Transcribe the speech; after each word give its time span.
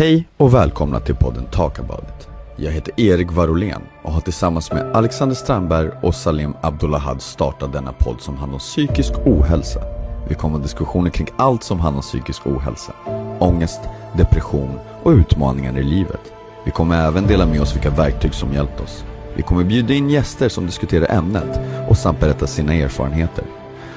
Hej 0.00 0.28
och 0.36 0.54
välkomna 0.54 1.00
till 1.00 1.14
podden 1.14 1.46
Talk 1.46 1.78
about 1.78 2.02
it. 2.02 2.28
Jag 2.56 2.72
heter 2.72 3.00
Erik 3.00 3.32
Varolén 3.32 3.82
och 4.02 4.12
har 4.12 4.20
tillsammans 4.20 4.72
med 4.72 4.96
Alexander 4.96 5.36
Strandberg 5.36 5.90
och 6.02 6.14
Salim 6.14 6.54
Abdullahad 6.60 7.22
startat 7.22 7.72
denna 7.72 7.92
podd 7.92 8.20
som 8.20 8.36
handlar 8.36 8.54
om 8.54 8.60
psykisk 8.60 9.12
ohälsa. 9.26 9.80
Vi 10.28 10.34
kommer 10.34 10.56
ha 10.56 10.62
diskussioner 10.62 11.10
kring 11.10 11.28
allt 11.36 11.62
som 11.62 11.80
handlar 11.80 11.98
om 11.98 12.02
psykisk 12.02 12.46
ohälsa. 12.46 12.92
Ångest, 13.38 13.80
depression 14.16 14.78
och 15.02 15.10
utmaningar 15.10 15.78
i 15.78 15.82
livet. 15.82 16.32
Vi 16.64 16.70
kommer 16.70 17.06
även 17.06 17.26
dela 17.26 17.46
med 17.46 17.60
oss 17.60 17.74
vilka 17.74 17.90
verktyg 17.90 18.34
som 18.34 18.52
hjälpt 18.52 18.80
oss. 18.80 19.04
Vi 19.34 19.42
kommer 19.42 19.64
bjuda 19.64 19.94
in 19.94 20.10
gäster 20.10 20.48
som 20.48 20.66
diskuterar 20.66 21.16
ämnet 21.16 21.60
och 21.88 21.96
samt 21.96 22.20
berätta 22.20 22.46
sina 22.46 22.74
erfarenheter. 22.74 23.44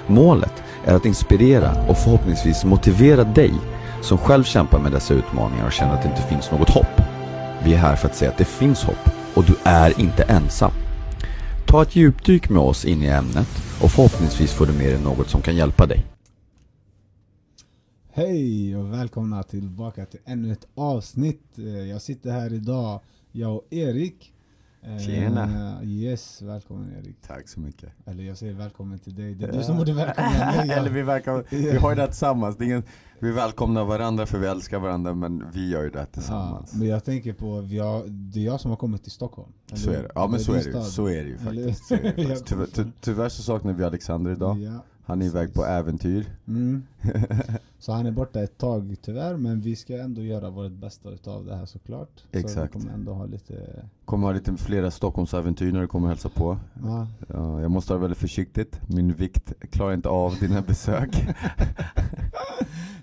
Målet 0.08 0.64
är 0.86 0.96
att 0.96 1.06
inspirera 1.06 1.72
och 1.88 1.98
förhoppningsvis 1.98 2.66
motivera 2.66 3.24
dig 3.24 3.54
som 4.04 4.18
själv 4.18 4.44
kämpar 4.44 4.80
med 4.80 4.92
dessa 4.92 5.14
utmaningar 5.14 5.66
och 5.66 5.72
känner 5.72 5.94
att 5.94 6.02
det 6.04 6.10
inte 6.10 6.22
finns 6.22 6.52
något 6.52 6.70
hopp. 6.70 7.02
Vi 7.64 7.74
är 7.74 7.78
här 7.78 7.96
för 7.96 8.08
att 8.08 8.16
säga 8.16 8.32
att 8.32 8.38
det 8.38 8.46
finns 8.46 8.84
hopp 8.84 9.10
och 9.36 9.44
du 9.44 9.56
är 9.64 10.00
inte 10.02 10.24
ensam. 10.24 10.72
Ta 11.68 11.82
ett 11.82 11.96
djupdyk 11.96 12.50
med 12.50 12.62
oss 12.62 12.86
in 12.86 13.04
i 13.04 13.08
ämnet 13.08 13.48
och 13.84 13.92
förhoppningsvis 13.92 14.52
får 14.54 14.66
du 14.66 14.74
med 14.74 14.86
dig 14.88 15.02
något 15.02 15.30
som 15.30 15.42
kan 15.42 15.56
hjälpa 15.56 15.86
dig. 15.86 16.06
Hej 18.14 18.78
och 18.78 18.94
välkomna 18.94 19.44
tillbaka 19.44 20.06
till 20.06 20.20
ännu 20.26 20.52
ett 20.52 20.68
avsnitt. 20.76 21.58
Eh, 21.58 21.66
Jag 21.66 22.02
sitter 22.02 22.32
här 22.32 22.54
idag, 22.54 23.00
jag 23.32 23.56
och 23.56 23.68
Erik. 23.70 24.34
Eh, 24.82 24.98
Tjena. 25.06 25.80
Yes, 25.84 26.42
välkommen 26.42 26.96
Erik. 27.00 27.16
Tack 27.28 27.48
så 27.50 27.60
mycket. 27.60 27.90
Eller 28.06 28.24
jag 28.24 28.38
säger 28.38 28.54
välkommen 28.54 29.00
till 29.00 29.16
dig. 29.16 29.36
Det 29.36 29.46
är 29.46 29.52
du 29.52 29.64
som 29.64 29.78
borde 29.78 29.94
välkomna 29.94 30.54
mig. 30.58 30.70
Eller 30.78 30.90
vi, 30.90 31.02
välkom, 31.02 31.44
vi 31.50 31.78
har 31.78 31.90
ju 31.90 31.96
det 31.96 32.02
här 32.02 32.08
tillsammans. 32.08 32.58
Det 32.58 32.64
är 32.64 32.66
ingen, 32.66 32.84
vi 33.24 33.32
välkomnar 33.32 33.86
varandra 33.86 34.26
för 34.26 34.40
vi 34.40 34.48
älskar 34.48 34.80
varandra 34.80 35.14
men 35.14 35.44
vi 35.54 35.70
gör 35.70 35.84
ju 35.84 35.90
det 35.90 36.00
här 36.00 36.06
Ja, 36.06 36.14
tillsammans. 36.14 36.74
men 36.74 36.88
jag 36.88 37.04
tänker 37.04 37.34
på, 37.34 37.56
har, 37.56 38.08
det 38.08 38.40
är 38.40 38.44
jag 38.46 38.60
som 38.62 38.72
har 38.72 38.76
kommit 38.78 39.04
till 39.04 39.12
Stockholm. 39.12 39.52
så 39.74 39.90
Eller 39.90 40.00
är 40.00 40.04
det. 40.04 40.12
Ja 40.16 40.28
men 40.28 40.40
så 40.40 40.54
är 40.54 40.64
det 40.64 40.70
ju. 40.80 40.82
Så 40.84 41.08
är 41.08 41.24
det 41.24 41.30
ju 41.30 41.38
faktiskt. 41.38 41.86
Så 41.88 41.96
det 41.96 42.02
Jag 42.18 42.28
faktiskt. 42.28 42.46
Tyvärr, 42.46 42.66
ty, 42.66 42.84
tyvärr 43.02 43.30
så 43.30 43.44
saknar 43.44 43.74
vi 43.74 43.84
Alexander 43.84 44.32
idag. 44.32 44.60
Ja. 44.60 44.84
Han 45.06 45.22
är 45.22 45.26
iväg 45.26 45.54
på 45.54 45.66
äventyr. 45.66 46.26
Mm. 46.48 46.84
Så 47.80 47.92
han 47.92 48.06
är 48.06 48.12
borta 48.12 48.44
ett 48.44 48.58
tag 48.58 48.96
tyvärr, 49.02 49.38
men 49.38 49.62
vi 49.62 49.76
ska 49.76 49.98
ändå 49.98 50.22
göra 50.22 50.50
vårt 50.50 50.72
bästa 50.72 51.10
utav 51.10 51.46
det 51.46 51.56
här 51.56 51.66
såklart. 51.66 52.10
Så 52.32 52.38
Exakt. 52.40 52.76
vi 52.76 52.80
kommer 52.80 52.94
ändå 52.94 53.14
ha 53.14 53.26
lite... 53.26 53.86
Kommer 54.06 54.28
ha 54.28 54.34
lite 54.34 54.58
flera 54.58 54.92
Stockholmsäventyr 54.92 55.72
när 55.72 55.82
du 55.82 55.88
kommer 55.88 56.08
hälsa 56.08 56.30
på. 56.30 56.58
Ja, 56.84 57.08
Ja, 57.28 57.62
jag 57.62 57.72
måste 57.72 57.94
vara 57.94 58.02
väldigt 58.02 58.18
försiktigt. 58.20 58.80
Min 58.88 59.14
vikt 59.14 59.54
klarar 59.72 59.94
inte 59.94 60.10
av 60.10 60.36
dina 60.40 60.62
besök. 60.62 61.26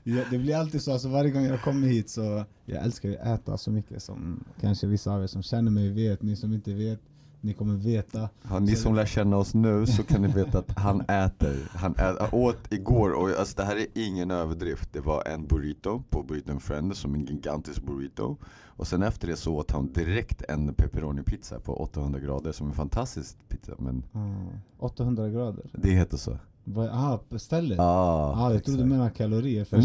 Ja, 0.05 0.23
det 0.31 0.39
blir 0.39 0.57
alltid 0.57 0.83
så, 0.83 0.93
alltså 0.93 1.09
varje 1.09 1.31
gång 1.31 1.45
jag 1.45 1.63
kommer 1.63 1.89
hit 1.89 2.11
så 2.11 2.45
Jag 2.65 2.85
älskar 2.85 3.09
ju 3.09 3.17
att 3.19 3.41
äta 3.41 3.59
så 3.59 3.71
mycket 3.71 4.03
som 4.03 4.45
kanske 4.61 4.87
vissa 4.87 5.13
av 5.13 5.23
er 5.23 5.27
som 5.27 5.43
känner 5.43 5.71
mig 5.71 5.89
vet, 5.91 6.23
ni 6.23 6.37
som 6.37 6.53
inte 6.53 6.75
vet 6.75 7.01
Ni 7.41 7.53
kommer 7.55 7.75
veta 7.75 8.29
Ja, 8.51 8.59
ni 8.59 8.77
som 8.77 8.95
lär 8.95 9.07
känna 9.07 9.37
oss 9.37 9.55
nu 9.55 9.87
så 9.87 10.03
kan 10.03 10.23
ni 10.23 10.29
veta 10.29 10.59
att 10.59 10.79
han 10.79 11.01
äter. 11.01 11.57
Han, 11.75 11.95
ä- 11.99 12.17
han 12.21 12.29
åt 12.33 12.73
igår 12.73 13.11
och 13.13 13.29
alltså 13.39 13.57
det 13.57 13.65
här 13.65 13.77
är 13.77 13.87
ingen 13.95 14.31
överdrift. 14.31 14.93
Det 14.93 15.01
var 15.01 15.29
en 15.29 15.47
burrito 15.47 16.03
på 16.11 16.23
Burrito 16.23 16.51
and 16.53 16.63
Friends 16.63 16.99
som 16.99 17.15
en 17.15 17.25
gigantisk 17.27 17.83
burrito. 17.83 18.37
Och 18.77 18.87
sen 18.87 19.03
efter 19.03 19.29
det 19.29 19.37
så 19.37 19.55
åt 19.55 19.71
han 19.71 19.93
direkt 19.93 20.43
en 20.49 20.75
pepperoni 20.75 21.23
pizza 21.23 21.61
på 21.61 21.75
800 21.83 22.21
grader 22.21 22.53
som 22.53 22.67
en 22.67 22.73
fantastisk 22.75 23.37
pizza. 23.49 23.73
Men 23.79 24.03
ah, 24.13 24.59
800 24.79 25.29
grader 25.29 25.65
det 25.73 25.91
heter 25.91 26.17
så. 26.17 26.39
Vad- 26.65 26.89
Aha, 26.89 27.21
stället? 27.39 27.79
Ah, 27.79 28.33
ah, 28.47 28.53
jag 28.53 28.65
trodde 28.65 28.83
du 28.83 28.89
menade 28.89 29.11
kalorier 29.11 29.65
för. 29.65 29.77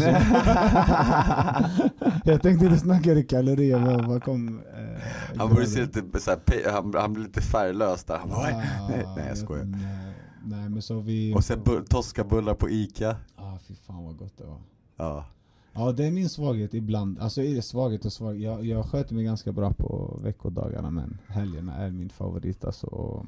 Jag 2.24 2.42
tänkte 2.42 2.68
du 2.68 2.78
snackade 2.78 3.22
kalorier, 3.22 3.78
men 3.80 4.08
vad 4.08 4.22
kom? 4.22 4.48
Eh, 4.58 5.02
Han 5.38 5.48
började 5.48 5.66
se 5.70 5.80
lite 5.80 6.20
så 6.20 6.30
här, 6.30 6.38
pe- 6.38 6.70
han, 6.72 6.94
han 6.94 7.12
blev 7.12 7.26
lite 7.26 7.40
färglös 7.40 8.04
där. 8.04 8.18
Han 8.18 8.28
bara, 8.28 8.38
Ah, 8.54 8.62
nej, 8.88 9.06
nej 9.16 9.24
jag 9.28 9.38
skojar. 9.38 9.64
Nej, 9.64 10.14
nej 10.44 10.68
men 10.68 10.82
så 10.82 11.00
vi... 11.00 11.34
Och 11.34 11.44
sen 11.44 11.62
bu- 11.64 11.84
toskabullar 11.88 12.54
på 12.54 12.70
Ica. 12.70 13.16
Ah, 13.36 13.58
fy 13.68 13.74
fan 13.74 14.04
vad 14.04 14.16
gott 14.16 14.38
det 14.38 14.44
var 14.44 14.58
Ja. 14.96 15.24
Ja 15.72 15.92
det 15.92 16.06
är 16.06 16.10
min 16.10 16.28
svaghet 16.28 16.74
ibland, 16.74 17.18
alltså 17.18 17.42
är 17.42 17.54
det 17.54 17.62
svaghet 17.62 18.04
och 18.04 18.12
svaghet 18.12 18.42
jag, 18.42 18.64
jag 18.64 18.86
sköter 18.86 19.14
mig 19.14 19.24
ganska 19.24 19.52
bra 19.52 19.72
på 19.72 20.18
veckodagarna 20.22 20.90
men 20.90 21.18
helgerna 21.28 21.74
är 21.76 21.90
min 21.90 22.08
favorit 22.08 22.64
alltså 22.64 22.86
och 22.86 23.26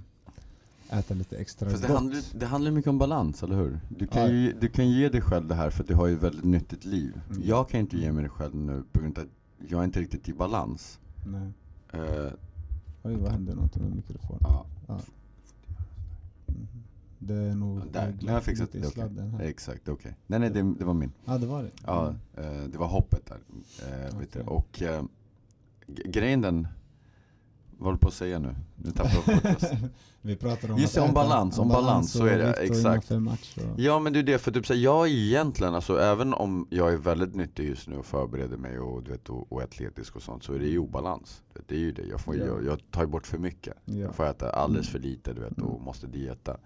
äta 0.90 1.14
lite 1.14 1.36
extra 1.36 1.70
Fast 1.70 1.82
det 1.82 1.88
gott 1.88 1.96
handlar, 1.96 2.20
det 2.34 2.46
handlar 2.46 2.70
mycket 2.70 2.88
om 2.88 2.98
balans, 2.98 3.42
eller 3.42 3.56
hur? 3.56 3.80
Du 3.88 4.06
kan, 4.06 4.22
Ja. 4.22 4.28
ju, 4.28 4.52
du 4.60 4.68
kan 4.68 4.88
ge 4.90 5.08
dig 5.08 5.20
själv 5.20 5.48
det 5.48 5.54
här 5.54 5.70
för 5.70 5.82
att 5.82 5.88
du 5.88 5.94
har 5.94 6.06
ju 6.06 6.14
ett 6.16 6.22
väldigt 6.22 6.44
nyttigt 6.44 6.84
liv. 6.84 7.20
Mm. 7.30 7.42
Jag 7.44 7.68
kan 7.68 7.80
inte 7.80 7.96
ge 7.98 8.12
mig 8.12 8.22
det 8.22 8.28
själv 8.28 8.54
nu 8.54 8.82
på 8.92 9.00
grund 9.00 9.18
av 9.18 9.24
att 9.24 9.30
jag 9.70 9.80
är 9.80 9.84
inte 9.84 10.00
riktigt 10.00 10.28
i 10.28 10.32
balans. 10.32 10.98
Nej. 11.26 11.52
Eh, 11.92 12.32
Oj 13.02 13.16
vad 13.16 13.32
hände 13.32 13.54
någonting 13.54 13.82
med 13.82 13.96
mikrofonen? 13.96 14.40
ja, 14.42 14.66
Mhm. 16.46 16.66
Det 17.18 17.34
är 17.34 17.54
nog 17.54 17.92
där, 17.92 18.06
det 18.06 18.16
nu 18.22 18.26
har 18.26 18.34
jag 18.34 18.42
fixat 18.44 18.72
det. 18.72 19.00
här. 19.00 19.40
Exakt, 19.40 19.88
okej. 19.88 20.16
Nej 20.26 20.38
nej, 20.40 20.50
det, 20.50 20.74
det 20.78 20.84
var 20.84 20.94
min. 20.94 21.12
Ja 21.24 21.38
det 21.38 21.46
var 21.46 21.62
det? 21.62 21.70
Ja, 21.86 22.14
eh, 22.36 22.62
det 22.72 22.78
var 22.78 22.86
hoppet 22.88 23.26
där. 23.26 23.38
Eh, 23.88 24.18
vet 24.18 24.32
du. 24.32 24.40
Okej. 24.46 24.98
Och 24.98 25.02
grejen 25.86 26.40
den, 26.40 26.68
vad 27.78 27.86
håller 27.86 27.92
du 27.96 28.00
på 28.00 28.08
att 28.08 28.14
säga 28.14 28.38
nu? 28.38 28.54
Nu 28.76 28.90
tappade 28.90 29.40
jag. 29.42 29.78
Vi 30.22 30.36
pratar 30.36 30.70
om 30.72 30.78
Just 30.78 30.98
om 30.98 31.14
balans, 31.14 31.58
om 31.58 31.68
balans, 31.68 32.12
så 32.12 32.22
och 32.22 32.28
är 32.28 32.38
det, 32.38 32.52
exakt. 32.52 33.10
och... 33.10 33.20
Ja 33.76 33.98
men 33.98 34.12
det 34.12 34.18
är 34.18 34.22
det, 34.22 34.38
för 34.38 34.50
typ 34.52 34.66
så 34.66 34.72
här, 34.74 34.80
jag 34.80 35.06
är 35.08 35.10
egentligen, 35.12 35.74
alltså 35.74 35.98
även 36.00 36.34
om 36.34 36.66
jag 36.70 36.92
är 36.92 36.96
väldigt 36.96 37.34
nyttig 37.34 37.68
just 37.68 37.88
nu 37.88 37.96
och 37.96 38.06
förbereder 38.06 38.56
mig 38.56 38.78
och, 38.78 39.02
du 39.02 39.10
vet, 39.10 39.28
och, 39.28 39.52
och 39.52 39.62
atletisk 39.62 40.16
och 40.16 40.22
sånt 40.22 40.44
så 40.44 40.52
är 40.52 40.58
det 40.58 40.66
ju 40.66 40.78
obalans. 40.78 41.42
Du 41.52 41.58
vet, 41.58 41.68
Det 41.68 41.74
är 41.74 41.78
ju 41.78 41.92
det, 41.92 42.02
jag, 42.06 42.20
får, 42.20 42.36
Ja. 42.36 42.44
jag, 42.46 42.64
jag 42.64 42.90
tar 42.90 43.00
ju 43.00 43.06
bort 43.06 43.26
för 43.26 43.38
mycket. 43.38 43.74
Ja. 43.84 43.94
Jag 43.96 44.14
får 44.14 44.26
äta 44.26 44.50
alldeles 44.50 44.88
för 44.88 44.98
lite 44.98 45.32
du 45.32 45.40
vet, 45.40 45.58
och 45.60 45.70
Mm. 45.72 45.84
måste 45.84 46.06
dieta. 46.06 46.56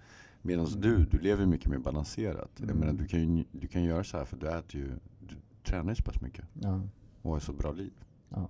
Medan 0.43 0.67
Mm. 0.67 0.81
du, 0.81 1.05
du 1.11 1.19
lever 1.19 1.47
mycket 1.47 1.67
mer 1.71 1.79
balanserat. 1.79 2.51
Jag 2.57 2.65
Mm. 2.71 2.79
menar, 2.81 2.93
du, 2.93 3.07
kan 3.09 3.37
ju, 3.37 3.45
du 3.53 3.67
kan 3.67 3.85
göra 3.85 4.05
så 4.05 4.17
här 4.19 4.25
för 4.25 4.37
du 4.37 4.49
äter 4.49 4.81
ju, 4.81 4.91
du 5.29 5.35
tränar 5.65 5.89
ju 5.91 5.97
så 5.97 6.03
pass 6.03 6.21
mycket 6.21 6.45
Ja. 6.55 6.81
och 7.23 7.33
har 7.33 7.41
så 7.41 7.53
bra 7.53 7.73
liv. 7.73 7.93
Ja. 8.29 8.49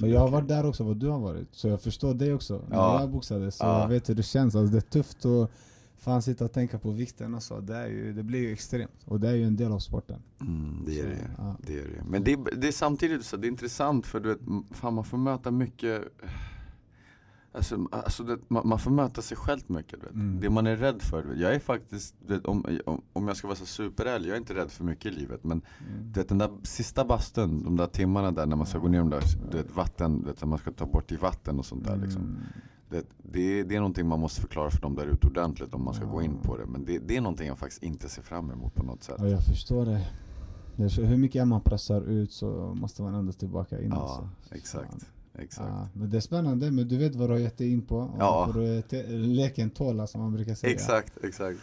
Men 0.00 0.10
jag 0.10 0.20
har 0.20 0.28
varit 0.30 0.48
där 0.48 0.66
också, 0.66 0.84
vad 0.84 0.96
du 0.96 1.08
har 1.08 1.18
varit. 1.20 1.48
Så 1.52 1.68
jag 1.68 1.80
förstår 1.82 2.14
dig 2.14 2.34
också. 2.34 2.62
När 2.68 2.76
Ja. 2.76 3.00
jag 3.00 3.10
boxade 3.10 3.50
så 3.50 3.64
Ja. 3.64 3.80
jag 3.80 3.88
vet 3.88 4.08
hur 4.08 4.14
det 4.14 4.22
känns. 4.22 4.54
Alltså, 4.56 4.72
det 4.72 4.78
är 4.78 4.90
tufft 4.90 5.24
att 5.24 5.50
fan 5.96 6.22
sitta 6.22 6.44
och 6.44 6.52
tänka 6.52 6.78
på 6.78 6.90
vikten 6.90 7.34
och 7.34 7.42
så. 7.42 7.60
Det, 7.60 7.76
är 7.76 7.86
ju, 7.86 8.12
det 8.12 8.22
blir 8.22 8.40
ju 8.40 8.52
extremt. 8.52 8.92
Och 9.04 9.20
det 9.20 9.28
är 9.28 9.34
ju 9.34 9.44
en 9.44 9.56
del 9.56 9.72
av 9.72 9.78
sporten. 9.78 10.22
Mm, 10.40 10.82
det 10.86 10.92
är 11.00 11.02
Så, 11.02 11.08
det. 11.08 11.30
ja. 11.38 11.56
det 11.66 11.72
är 11.78 11.82
det. 11.82 12.04
Men 12.10 12.24
det 12.24 12.32
är, 12.32 12.56
det 12.56 12.68
är 12.68 12.72
samtidigt 12.72 13.24
så, 13.24 13.36
det 13.36 13.46
är 13.46 13.48
intressant 13.50 14.06
för 14.06 14.20
du 14.20 14.28
vet, 14.28 14.38
fan 14.70 14.94
man 14.94 15.04
får 15.04 15.18
möta 15.18 15.50
mycket 15.50 16.02
Alltså, 17.52 17.88
alltså 17.92 18.24
det, 18.24 18.38
man, 18.48 18.68
man 18.68 18.78
får 18.78 18.90
möta 18.90 19.22
sig 19.22 19.36
själv 19.36 19.60
mycket. 19.66 20.04
Vet. 20.04 20.10
Mm. 20.14 20.40
Det 20.40 20.50
man 20.50 20.66
är 20.66 20.76
rädd 20.76 21.02
för. 21.02 21.22
Vet. 21.22 21.38
Jag 21.38 21.54
är 21.54 21.58
faktiskt, 21.58 22.14
vet, 22.26 22.44
om, 22.46 22.64
om, 22.86 23.00
om 23.12 23.28
jag 23.28 23.36
ska 23.36 23.46
vara 23.48 23.56
så 23.56 23.66
superärlig, 23.66 24.28
jag 24.28 24.34
är 24.34 24.38
inte 24.40 24.54
rädd 24.54 24.70
för 24.70 24.84
mycket 24.84 25.06
i 25.06 25.10
livet. 25.10 25.44
Men 25.44 25.62
Mm. 25.88 26.12
du 26.12 26.20
vet, 26.20 26.28
den 26.28 26.38
där 26.38 26.50
sista 26.62 27.04
bastun, 27.04 27.64
de 27.64 27.76
där 27.76 27.86
timmarna 27.86 28.30
där 28.32 28.46
när 28.46 28.56
man 28.56 28.66
ska 28.66 28.78
gå 28.78 28.88
ner 28.88 28.98
de 28.98 29.10
där, 29.10 29.22
du 29.50 29.56
vet, 29.56 29.76
vatten, 29.76 30.20
du 30.20 30.26
vet, 30.26 30.44
man 30.44 30.58
ska 30.58 30.72
ta 30.72 30.86
bort 30.86 31.12
i 31.12 31.16
vatten 31.16 31.58
och 31.58 31.66
sånt 31.66 31.84
där. 31.84 31.96
Liksom. 31.96 32.22
Mm. 32.22 32.36
Det, 32.90 33.06
det, 33.22 33.40
är- 33.60 33.64
det 33.64 33.74
är 33.74 33.80
någonting 33.80 34.06
man 34.08 34.20
måste 34.20 34.40
förklara 34.40 34.70
för 34.70 34.80
dem 34.80 34.94
där 34.94 35.06
ute 35.06 35.26
ordentligt 35.26 35.74
om 35.74 35.84
man 35.84 35.94
ska 35.94 36.04
gå 36.04 36.22
in 36.22 36.32
Ja. 36.42 36.48
på 36.48 36.56
det. 36.56 36.66
Men 36.66 36.84
det, 36.84 36.98
det 36.98 37.16
är 37.16 37.20
någonting 37.20 37.46
jag 37.48 37.58
faktiskt 37.58 37.82
inte 37.82 38.08
ser 38.08 38.22
fram 38.22 38.50
emot 38.50 38.74
på 38.74 38.82
något 38.82 39.02
sätt. 39.02 39.16
Ja, 39.18 39.28
jag 39.28 39.44
förstår 39.44 39.84
det. 39.86 40.06
det 40.76 40.84
är 40.84 40.88
så, 40.88 41.02
hur 41.02 41.16
mycket 41.16 41.48
man 41.48 41.60
pressar 41.60 42.00
ut 42.02 42.32
så 42.32 42.74
måste 42.80 43.02
man 43.02 43.14
ändå 43.14 43.32
tillbaka 43.32 43.80
in. 43.80 43.90
Ja, 43.90 43.96
alltså. 44.02 44.28
exakt. 44.54 45.06
Exakt. 45.40 45.68
Ja, 45.68 45.88
men 45.92 46.10
det 46.10 46.16
är 46.16 46.20
spännande, 46.20 46.70
men 46.70 46.88
du 46.88 46.96
vet 46.96 47.14
vad 47.14 47.28
du 47.28 47.32
har 47.32 47.40
gett 47.40 47.58
dig 47.58 47.72
in 47.72 47.82
på. 47.82 47.96
Och 47.96 48.16
Ja. 48.18 48.50
du 48.54 48.82
te- 48.82 49.06
leken 49.12 49.70
tåla 49.70 50.06
som 50.06 50.20
man 50.20 50.32
brukar 50.32 50.54
säga. 50.54 50.72
Exakt, 50.72 51.24
exakt. 51.24 51.58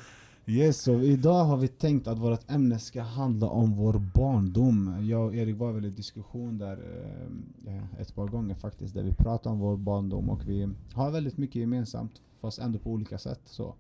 Yes, 0.49 0.81
så 0.81 0.99
idag 0.99 1.43
har 1.43 1.57
vi 1.57 1.67
tänkt 1.67 2.07
att 2.07 2.19
vårt 2.19 2.51
ämne 2.51 2.79
ska 2.79 3.01
handla 3.01 3.47
om 3.47 3.75
vår 3.75 3.93
barndom. 4.16 4.97
Jag 5.09 5.25
och 5.25 5.35
Erik 5.35 5.57
var 5.57 5.71
väl 5.71 5.85
i 5.85 5.89
diskussion 5.89 6.57
där 6.57 6.77
eh, 7.67 8.01
ett 8.01 8.16
par 8.16 8.28
gånger 8.28 8.55
faktiskt, 8.55 8.93
där 8.93 9.03
vi 9.03 9.13
pratade 9.13 9.53
om 9.53 9.59
vår 9.59 9.78
barndom 9.78 10.29
och 10.29 10.49
vi 10.49 10.69
har 10.93 11.11
väldigt 11.11 11.37
mycket 11.37 11.55
gemensamt, 11.55 12.22
fast 12.41 12.59
ändå 12.59 12.79
på 12.79 12.91
olika 12.91 13.17
sätt. 13.17 13.40
Så, 13.46 13.75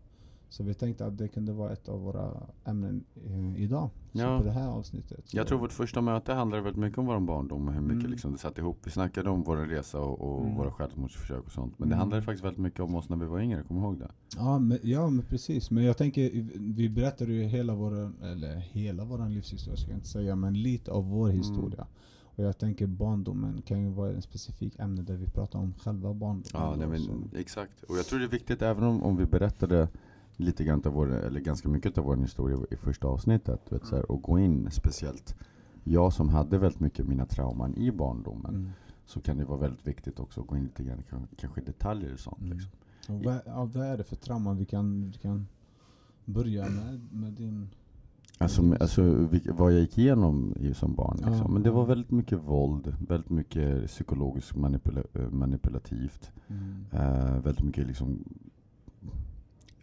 så 0.49 0.63
vi 0.63 0.73
tänkte 0.73 1.05
att 1.05 1.17
det 1.17 1.27
kunde 1.27 1.53
vara 1.53 1.71
ett 1.73 1.89
av 1.89 2.01
våra 2.01 2.31
ämnen 2.65 3.03
eh, 3.25 3.61
idag, 3.63 3.89
Ja. 4.11 4.37
på 4.37 4.43
det 4.43 4.51
här 4.51 4.67
avsnittet. 4.67 5.33
Jag 5.33 5.47
tror 5.47 5.59
vårt 5.59 5.71
första 5.71 6.01
möte 6.01 6.33
handlade 6.33 6.63
väldigt 6.63 6.79
mycket 6.81 6.97
om 6.99 7.05
vår 7.05 7.19
barndom 7.19 7.67
och 7.67 7.73
hur 7.73 7.81
mycket 7.81 7.99
Mm. 7.99 8.11
liksom 8.11 8.31
det 8.31 8.37
satt 8.37 8.57
ihop. 8.57 8.77
Vi 8.83 8.91
snackade 8.91 9.29
om 9.29 9.43
vår 9.43 9.57
resa 9.57 9.99
och, 9.99 10.21
och 10.37 10.43
Mm. 10.45 10.57
våra 10.57 10.71
självmordsförsök 10.71 11.45
och 11.45 11.51
sånt. 11.51 11.79
Men 11.79 11.89
det 11.89 11.93
Mm. 11.95 11.99
handlade 11.99 12.21
faktiskt 12.23 12.43
väldigt 12.45 12.61
mycket 12.61 12.79
om 12.79 12.95
oss 12.95 13.09
när 13.09 13.17
vi 13.17 13.25
var 13.25 13.39
yngre, 13.39 13.63
kommer 13.63 13.81
ihåg 13.81 13.99
det? 13.99 14.09
Ja 14.35 14.59
men, 14.59 14.79
ja 14.83 15.09
men 15.09 15.25
precis, 15.25 15.71
men 15.71 15.83
jag 15.83 15.97
tänker, 15.97 16.29
vi 16.59 16.89
berättade 16.89 17.33
ju 17.33 17.43
hela 17.43 17.73
vår, 17.75 18.11
eller 18.23 18.55
hela 18.55 19.03
vår 19.05 19.29
livshistoria 19.29 19.77
ska 19.77 19.91
jag 19.91 19.97
inte 19.97 20.07
säga, 20.07 20.35
men 20.35 20.61
lite 20.61 20.91
av 20.91 21.09
vår 21.09 21.25
Mm. 21.29 21.37
historia. 21.37 21.87
Och 22.21 22.43
jag 22.43 22.57
tänker 22.57 22.87
barndomen 22.87 23.61
kan 23.61 23.81
ju 23.83 23.89
vara 23.89 24.11
ett 24.11 24.23
specifikt 24.23 24.79
ämne 24.79 25.01
där 25.01 25.15
vi 25.15 25.25
pratar 25.25 25.59
om 25.59 25.73
själva 25.73 26.13
barndomen. 26.13 26.43
Ja, 26.53 26.75
nej, 26.75 26.87
men, 26.87 27.29
exakt. 27.39 27.83
Och 27.83 27.97
jag 27.97 28.05
tror 28.05 28.19
det 28.19 28.25
är 28.25 28.29
viktigt, 28.29 28.61
även 28.61 28.83
om, 28.83 29.03
om 29.03 29.17
vi 29.17 29.25
berättade 29.25 29.87
lite 30.37 30.63
grann 30.63 30.81
av 30.85 30.93
vår, 30.93 31.13
eller 31.13 31.39
ganska 31.39 31.69
mycket 31.69 31.97
av 31.97 32.03
vår 32.05 32.15
historia 32.17 32.57
i 32.71 32.75
första 32.75 33.07
avsnittet, 33.07 33.61
vet, 33.71 33.85
så 33.85 33.95
här, 33.95 34.11
och 34.11 34.21
gå 34.21 34.39
in 34.39 34.67
speciellt 34.71 35.35
jag 35.83 36.13
som 36.13 36.29
hade 36.29 36.57
väldigt 36.57 36.79
mycket 36.79 37.07
mina 37.07 37.25
trauman 37.25 37.75
i 37.75 37.91
barndomen, 37.91 38.55
Mm. 38.55 38.69
så 39.05 39.21
kan 39.21 39.37
det 39.37 39.45
vara 39.45 39.59
väldigt 39.59 39.87
viktigt 39.87 40.19
också 40.19 40.41
att 40.41 40.47
gå 40.47 40.57
in 40.57 40.63
lite 40.63 40.83
grann 40.83 41.03
kanske 41.37 41.61
detaljer 41.61 42.13
och 42.13 42.19
sånt. 42.19 42.39
Mm. 42.41 42.51
Liksom. 42.57 42.71
Och 43.15 43.23
vad, 43.23 43.39
ja, 43.45 43.65
vad 43.73 43.85
är 43.85 43.97
det 43.97 44.03
för 44.03 44.15
trauman 44.15 44.57
vi 44.57 44.65
kan, 44.65 45.11
vi 45.11 45.17
kan 45.17 45.47
börja 46.25 46.69
med, 46.69 46.99
med 47.11 47.33
din... 47.33 47.69
Alltså, 48.39 48.61
Mm. 48.61 48.77
alltså 48.81 49.27
vad 49.53 49.73
jag 49.73 49.79
gick 49.79 49.97
igenom 49.97 50.53
som 50.75 50.95
barn. 50.95 51.15
Liksom. 51.17 51.33
Ja, 51.33 51.47
Men 51.47 51.63
det 51.63 51.71
var 51.71 51.85
väldigt 51.85 52.11
mycket 52.11 52.39
våld, 52.43 52.95
väldigt 53.07 53.29
mycket 53.29 53.87
psykologiskt 53.87 54.55
manipula 54.55 55.01
eh, 55.13 55.29
manipulativt. 55.29 56.31
Mm. 56.47 56.85
Eh, 56.91 57.39
väldigt 57.41 57.63
mycket 57.63 57.87
liksom 57.87 58.23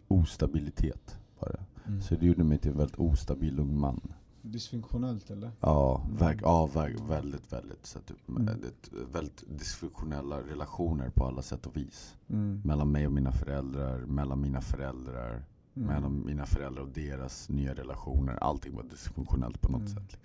ostabilitet 0.07 1.17
bara. 1.39 1.59
Mm. 1.87 2.01
Så 2.01 2.15
det 2.15 2.25
gjorde 2.25 2.43
mig 2.43 2.57
till 2.57 2.71
en 2.71 2.77
väldigt 2.77 2.99
ostabil 2.99 3.59
ung 3.59 3.79
man. 3.79 4.01
Dysfunktionellt 4.41 5.29
eller? 5.31 5.51
Ja, 5.59 6.01
Mm. 6.05 6.17
verk, 6.17 6.39
ja 6.41 6.65
verk, 6.65 6.95
väldigt, 7.09 7.53
väldigt. 7.53 7.85
Så 7.85 7.99
typ, 7.99 8.29
Mm. 8.29 8.45
det, 8.45 8.89
väldigt 9.13 9.43
dysfunktionella 9.59 10.41
relationer 10.41 11.09
på 11.09 11.25
alla 11.25 11.41
sätt 11.41 11.65
och 11.65 11.77
vis. 11.77 12.15
Mm. 12.27 12.61
Mellan 12.65 12.91
mig 12.91 13.05
och 13.07 13.13
mina 13.13 13.31
föräldrar, 13.31 13.99
mellan 13.99 14.41
mina 14.41 14.61
föräldrar, 14.61 15.43
Mm. 15.75 15.87
mellan 15.87 16.25
mina 16.25 16.45
föräldrar 16.45 16.81
och 16.83 16.89
deras 16.89 17.49
nya 17.49 17.73
relationer. 17.73 18.33
Allting 18.43 18.75
var 18.75 18.83
dysfunktionellt 18.83 19.61
på 19.61 19.71
något 19.71 19.81
Mm. 19.81 19.93
sätt. 19.93 20.11
Liksom. 20.11 20.19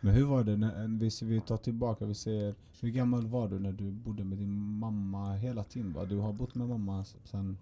Men 0.00 0.14
hur 0.14 0.24
var 0.24 0.44
det, 0.44 0.56
när, 0.56 0.88
vi, 0.98 1.10
vi 1.34 1.40
tar 1.40 1.56
tillbaka, 1.56 2.06
vi 2.06 2.14
säger, 2.14 2.54
hur 2.80 2.88
gammal 2.90 3.26
var 3.26 3.48
du 3.48 3.58
när 3.58 3.72
du 3.72 3.90
bodde 3.90 4.24
med 4.24 4.38
din 4.38 4.78
mamma 4.78 5.32
hela 5.34 5.64
tiden? 5.64 5.92
Va? 5.92 6.04
Du 6.04 6.16
har 6.16 6.32
bott 6.32 6.54
med 6.54 6.68
mamma 6.68 7.04
sen... 7.24 7.58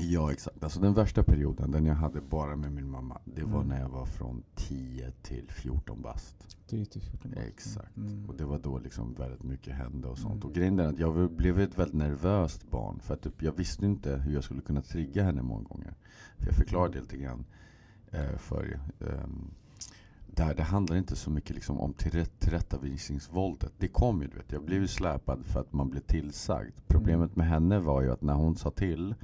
Ja 0.00 0.32
exakt, 0.32 0.64
alltså 0.64 0.80
den 0.80 0.94
värsta 0.94 1.22
perioden, 1.22 1.70
den 1.70 1.86
jag 1.86 1.94
hade 1.94 2.20
bara 2.20 2.56
med 2.56 2.72
min 2.72 2.90
mamma, 2.90 3.18
det 3.24 3.42
var 3.42 3.60
Mm. 3.60 3.68
när 3.68 3.80
jag 3.80 3.88
var 3.88 4.06
från 4.06 4.42
10 4.54 5.10
till 5.22 5.50
14 5.50 6.02
bast. 6.02 6.56
10 6.66 6.84
till 6.86 7.00
14 7.00 7.34
år. 7.34 7.38
Exakt. 7.48 7.96
Mm. 7.96 8.28
Och 8.28 8.34
det 8.36 8.44
var 8.44 8.58
då 8.58 8.78
liksom 8.78 9.14
väldigt 9.14 9.42
mycket 9.42 9.74
hände 9.74 10.08
och 10.08 10.18
sånt. 10.18 10.34
Mm. 10.34 10.48
Och 10.48 10.54
grejen 10.54 10.78
är 10.78 10.86
att 10.86 10.98
jag 10.98 11.30
blev 11.30 11.60
ett 11.60 11.78
väldigt 11.78 11.96
nervöst 11.96 12.70
barn. 12.70 13.00
För 13.00 13.14
att 13.14 13.22
typ, 13.22 13.42
jag 13.42 13.52
visste 13.56 13.86
inte 13.86 14.16
hur 14.16 14.34
jag 14.34 14.44
skulle 14.44 14.60
kunna 14.60 14.82
trigga 14.82 15.24
henne 15.24 15.42
många 15.42 15.62
gånger. 15.68 15.94
För 16.38 16.46
jag 16.46 16.54
förklarade 16.56 16.94
det 16.94 17.00
lite 17.00 17.16
grann 17.16 17.44
eh, 18.10 18.36
för 18.36 18.64
er. 18.64 18.80
Ehm, 19.00 19.50
där 20.34 20.54
det 20.54 20.62
handlar 20.62 20.96
inte 20.96 21.16
så 21.16 21.30
mycket 21.30 21.54
liksom 21.54 21.80
om 21.80 21.92
tillrätt, 21.92 22.40
tillrättavisningsvåldet. 22.40 23.72
Det 23.78 23.88
kom 23.88 24.22
ju, 24.22 24.28
du 24.28 24.36
vet. 24.36 24.52
Jag 24.52 24.64
blev 24.64 24.80
ju 24.80 24.88
släpad 24.88 25.46
för 25.46 25.60
att 25.60 25.72
man 25.72 25.90
blev 25.90 26.00
tillsagd. 26.00 26.74
Problemet 26.86 27.36
med 27.36 27.46
henne 27.46 27.78
var 27.78 28.02
ju 28.02 28.10
att 28.12 28.22
när 28.22 28.34
hon 28.34 28.56
sa 28.56 28.70
till 28.70 29.14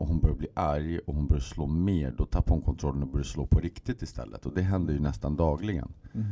och 0.00 0.06
hon 0.06 0.20
började 0.20 0.38
bli 0.38 0.48
arg 0.54 0.98
och 0.98 1.14
hon 1.14 1.26
började 1.26 1.44
slå 1.44 1.66
mer, 1.66 2.14
då 2.16 2.24
tappade 2.24 2.54
hon 2.54 2.62
kontrollen 2.62 3.02
och 3.02 3.08
började 3.08 3.28
slå 3.28 3.46
på 3.46 3.60
riktigt 3.60 4.02
istället. 4.02 4.46
Och 4.46 4.54
det 4.54 4.62
hände 4.62 4.92
ju 4.92 5.00
nästan 5.00 5.36
dagligen. 5.36 5.92
Mm. 6.14 6.26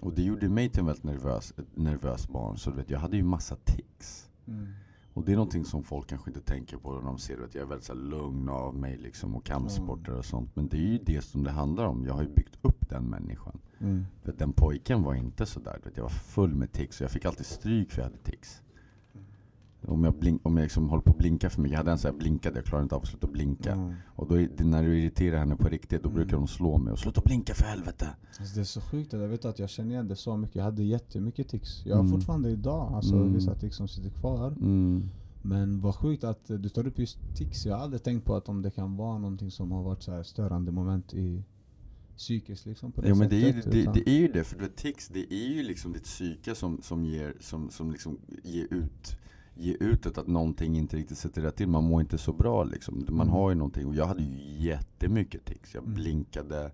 Och 0.00 0.14
det 0.14 0.22
gjorde 0.22 0.48
mig 0.48 0.68
till 0.68 0.80
en 0.80 0.86
väldigt 0.86 1.04
nervös, 1.04 1.52
nervös 1.74 2.28
barn. 2.28 2.58
Så 2.58 2.70
du 2.70 2.76
vet, 2.76 2.90
jag 2.90 2.98
hade 2.98 3.16
ju 3.16 3.22
massa 3.22 3.56
tics. 3.56 4.30
Mm. 4.46 4.68
Och 5.14 5.24
det 5.24 5.32
är 5.32 5.36
någonting 5.36 5.64
som 5.64 5.84
folk 5.84 6.08
kanske 6.08 6.30
inte 6.30 6.40
tänker 6.40 6.76
på 6.76 6.92
när 6.92 7.02
de 7.02 7.18
ser 7.18 7.44
att 7.44 7.54
jag 7.54 7.62
är 7.62 7.66
väldigt 7.66 7.86
så 7.86 7.92
här, 7.92 8.00
lugn 8.00 8.48
av 8.48 8.74
mig 8.74 8.98
liksom 8.98 9.36
och 9.36 9.44
kampsporter 9.44 10.18
och 10.18 10.24
sånt. 10.24 10.56
Men 10.56 10.68
det 10.68 10.76
är 10.76 10.92
ju 10.92 10.98
det 10.98 11.24
som 11.24 11.44
det 11.44 11.50
handlar 11.50 11.84
om. 11.84 12.04
Jag 12.06 12.14
har 12.14 12.22
ju 12.22 12.34
byggt 12.34 12.58
upp 12.62 12.88
den 12.88 13.04
människan. 13.04 13.60
Mm. 13.80 14.06
För 14.22 14.32
den 14.32 14.52
pojken 14.52 15.02
var 15.02 15.14
inte 15.14 15.46
sådär. 15.46 15.80
Jag 15.94 16.02
var 16.02 16.10
full 16.10 16.54
med 16.54 16.72
tics 16.72 17.00
och 17.00 17.04
jag 17.04 17.10
fick 17.10 17.24
alltid 17.24 17.46
stryk 17.46 17.90
för 17.92 18.02
jag 18.02 18.06
hade 18.06 18.22
tics. 18.22 18.62
Om 19.84 20.04
jag, 20.04 20.14
blink, 20.14 20.40
om 20.46 20.56
jag 20.56 20.62
liksom 20.62 20.88
håller 20.88 21.02
på 21.02 21.10
att 21.10 21.18
blinka 21.18 21.50
för 21.50 21.60
mycket. 21.62 21.72
Jag 21.72 21.78
hade 21.78 21.90
en 21.90 21.98
sån 21.98 22.10
här 22.10 22.18
blinkade, 22.18 22.56
jag 22.58 22.64
klarade 22.64 22.82
inte 22.82 22.94
av 22.94 23.02
att 23.02 23.08
sluta 23.08 23.26
blinka. 23.26 23.72
Mm. 23.72 23.94
Och 24.06 24.28
då, 24.28 24.64
när 24.64 24.82
du 24.82 24.98
irriterar 24.98 25.38
henne 25.38 25.56
på 25.56 25.68
riktigt, 25.68 26.02
då 26.02 26.08
Mm. 26.08 26.14
brukar 26.16 26.36
de 26.36 26.46
slå 26.48 26.78
mig 26.78 26.92
och 26.92 26.98
sluta 26.98 27.20
blinka 27.24 27.54
för 27.54 27.64
helvete. 27.64 28.08
Alltså 28.38 28.54
det 28.54 28.60
är 28.60 28.64
så 28.64 28.80
sjukt, 28.80 29.14
att 29.14 29.20
jag 29.20 29.28
vet 29.28 29.44
att 29.44 29.58
jag 29.58 29.70
känner 29.70 29.90
igen 29.90 30.08
det 30.08 30.16
så 30.16 30.36
mycket. 30.36 30.56
Jag 30.56 30.64
hade 30.64 30.82
jättemycket 30.82 31.48
tics. 31.48 31.86
Jag 31.86 31.96
har 31.96 32.00
Mm. 32.04 32.12
fortfarande 32.12 32.50
idag 32.50 32.92
alltså, 32.94 33.14
Mm. 33.16 33.34
vissa 33.34 33.54
tics 33.54 33.76
som 33.76 33.88
sitter 33.88 34.10
kvar. 34.10 34.48
Mm. 34.48 35.08
Men 35.42 35.80
vad 35.80 35.94
sjukt 35.94 36.24
att 36.24 36.44
du 36.46 36.68
tar 36.68 36.86
upp 36.86 36.98
just 36.98 37.18
tics. 37.36 37.66
Jag 37.66 37.76
har 37.76 37.82
aldrig 37.82 38.02
tänkt 38.02 38.24
på 38.24 38.34
att 38.36 38.48
om 38.48 38.62
det 38.62 38.70
kan 38.70 38.96
vara 38.96 39.18
någonting 39.18 39.50
som 39.50 39.72
har 39.72 39.82
varit 39.82 40.02
så 40.02 40.12
här 40.12 40.22
störande 40.22 40.72
moment 40.72 41.14
i 41.14 41.42
psykiskt 42.16 42.66
liksom 42.66 42.92
på 42.92 43.00
det 43.00 43.08
Ja 43.08 43.14
men 43.14 43.28
det 43.28 43.36
är, 43.36 43.52
ju, 43.52 43.60
det, 43.84 43.92
det 43.94 44.10
är 44.10 44.18
ju 44.20 44.28
det, 44.28 44.44
för 44.44 44.68
tics 44.76 45.08
det 45.08 45.32
är 45.32 45.48
ju 45.54 45.62
liksom 45.62 45.92
ditt 45.92 46.04
psyke 46.04 46.54
som, 46.54 46.78
som, 46.82 47.04
ger, 47.04 47.34
som, 47.40 47.70
som 47.70 47.90
liksom 47.92 48.18
ger 48.44 48.66
ut 48.70 49.16
Ger 49.54 49.76
utåt 49.80 50.18
att 50.18 50.26
någonting 50.26 50.76
inte 50.78 50.96
riktigt 50.96 51.18
sätter 51.18 51.42
rätt 51.42 51.56
till, 51.56 51.68
man 51.68 51.84
mår 51.84 52.00
inte 52.00 52.18
så 52.18 52.32
bra 52.32 52.64
liksom. 52.64 52.94
Man 53.08 53.20
Mm. 53.20 53.28
har 53.28 53.50
ju 53.50 53.54
någonting, 53.56 53.86
och 53.86 53.94
jag 53.94 54.06
hade 54.06 54.22
ju 54.22 54.64
jättemycket 54.68 55.44
tics. 55.44 55.74
Jag 55.74 55.82
Mm. 55.82 55.94
blinkade, 55.94 56.70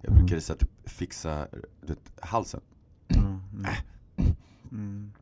jag 0.00 0.10
Mm. 0.10 0.18
brukade 0.18 0.40
så 0.40 0.52
här, 0.52 0.58
typ, 0.58 0.70
fixa 0.84 1.46
vet, 1.80 2.12
halsen. 2.20 2.60
Ja, 3.08 3.16
mm. 3.16 3.40
Mm. 4.72 5.12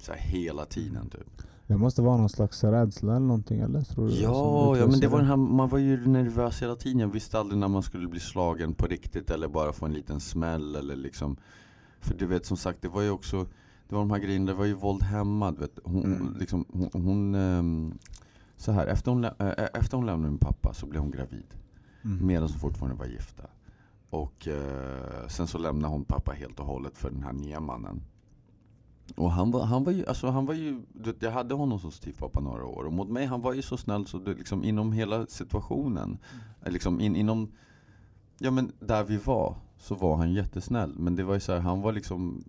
Så 0.00 0.12
här, 0.12 0.18
hela 0.20 0.64
tiden 0.64 1.10
typ. 1.10 1.42
Det 1.66 1.76
måste 1.76 2.02
vara 2.02 2.16
någon 2.16 2.28
slags 2.28 2.64
rädsla 2.64 3.16
eller 3.16 3.26
någonting 3.26 3.60
eller? 3.60 3.82
Tror 3.82 4.06
du, 4.08 4.14
Ja, 4.14 4.76
ja 4.76 4.86
men 4.86 5.00
det 5.00 5.08
var 5.08 5.18
den 5.18 5.28
här, 5.28 5.36
man 5.36 5.68
var 5.68 5.78
ju 5.78 6.06
nervös 6.06 6.62
hela 6.62 6.76
tiden. 6.76 6.98
Jag 7.00 7.08
visste 7.08 7.38
aldrig 7.38 7.58
när 7.58 7.68
man 7.68 7.82
skulle 7.82 8.08
bli 8.08 8.20
slagen 8.20 8.74
på 8.74 8.86
riktigt 8.86 9.30
eller 9.30 9.48
bara 9.48 9.72
få 9.72 9.86
en 9.86 9.92
liten 9.92 10.20
smäll 10.20 10.76
eller 10.76 10.96
liksom 10.96 11.36
För 12.00 12.14
du 12.14 12.26
vet 12.26 12.46
som 12.46 12.56
sagt, 12.56 12.82
det 12.82 12.88
var 12.88 13.02
ju 13.02 13.10
också 13.10 13.46
Det 13.88 13.94
var 13.94 14.02
de 14.02 14.10
här 14.10 14.18
grejerna, 14.18 14.46
det 14.46 14.54
var 14.54 14.64
ju 14.64 14.74
våld 14.74 15.02
hemma 15.02 15.50
du 15.52 15.58
vet. 15.58 15.78
Hon, 15.84 16.04
Mm. 16.04 16.36
liksom, 16.38 16.64
hon, 16.72 16.90
hon 17.02 17.34
ehm, 17.34 17.98
Så 18.56 18.72
här, 18.72 18.86
efter 18.86 19.10
hon, 19.10 19.20
lä- 19.22 19.34
äh, 19.38 19.80
efter 19.80 19.96
hon 19.96 20.06
lämnade 20.06 20.30
min 20.30 20.38
pappa 20.38 20.74
så 20.74 20.86
blev 20.86 21.02
hon 21.02 21.10
gravid 21.10 21.54
Mm. 22.04 22.26
Medan 22.26 22.48
de 22.48 22.52
fortfarande 22.58 22.96
var 22.98 23.06
gifta 23.06 23.42
Och 24.10 24.48
eh, 24.48 25.26
sen 25.28 25.46
så 25.46 25.58
lämnade 25.58 25.92
hon 25.92 26.04
pappa 26.04 26.32
helt 26.32 26.60
och 26.60 26.66
hållet 26.66 26.98
för 26.98 27.10
den 27.10 27.22
här 27.22 27.32
nya 27.32 27.60
mannen 27.60 28.02
och 29.16 29.30
han 29.32 29.50
var, 29.50 29.64
han 29.64 29.84
var 29.84 29.92
ju, 29.92 30.06
alltså 30.06 30.30
han 30.30 30.46
var 30.46 30.54
ju, 30.54 30.82
jag 31.20 31.30
hade 31.30 31.54
honom 31.54 31.78
som 31.80 31.90
styvpappa 31.90 32.40
några 32.40 32.64
år 32.64 32.84
och 32.84 32.92
mot 32.92 33.08
mig, 33.08 33.26
han 33.26 33.40
var 33.40 33.52
ju 33.52 33.62
så 33.62 33.76
snäll 33.76 34.06
så 34.06 34.18
det, 34.18 34.34
liksom 34.34 34.64
inom 34.64 34.92
hela 34.92 35.26
situationen, 35.26 36.18
eh, 36.64 36.72
liksom 36.72 37.00
in, 37.00 37.16
inom, 37.16 37.48
ja 38.38 38.50
men 38.50 38.72
där 38.80 39.04
vi 39.04 39.16
var, 39.16 39.54
så 39.86 39.94
var 39.94 40.16
han 40.16 40.32
jättesnäll. 40.32 40.94
Men 40.98 41.16
det 41.16 41.24
var 41.24 41.34
ju 41.34 41.40
så 41.40 41.52
här, 41.52 41.60
han 41.60 41.80
var 41.80 41.92
liksom, 41.92 42.44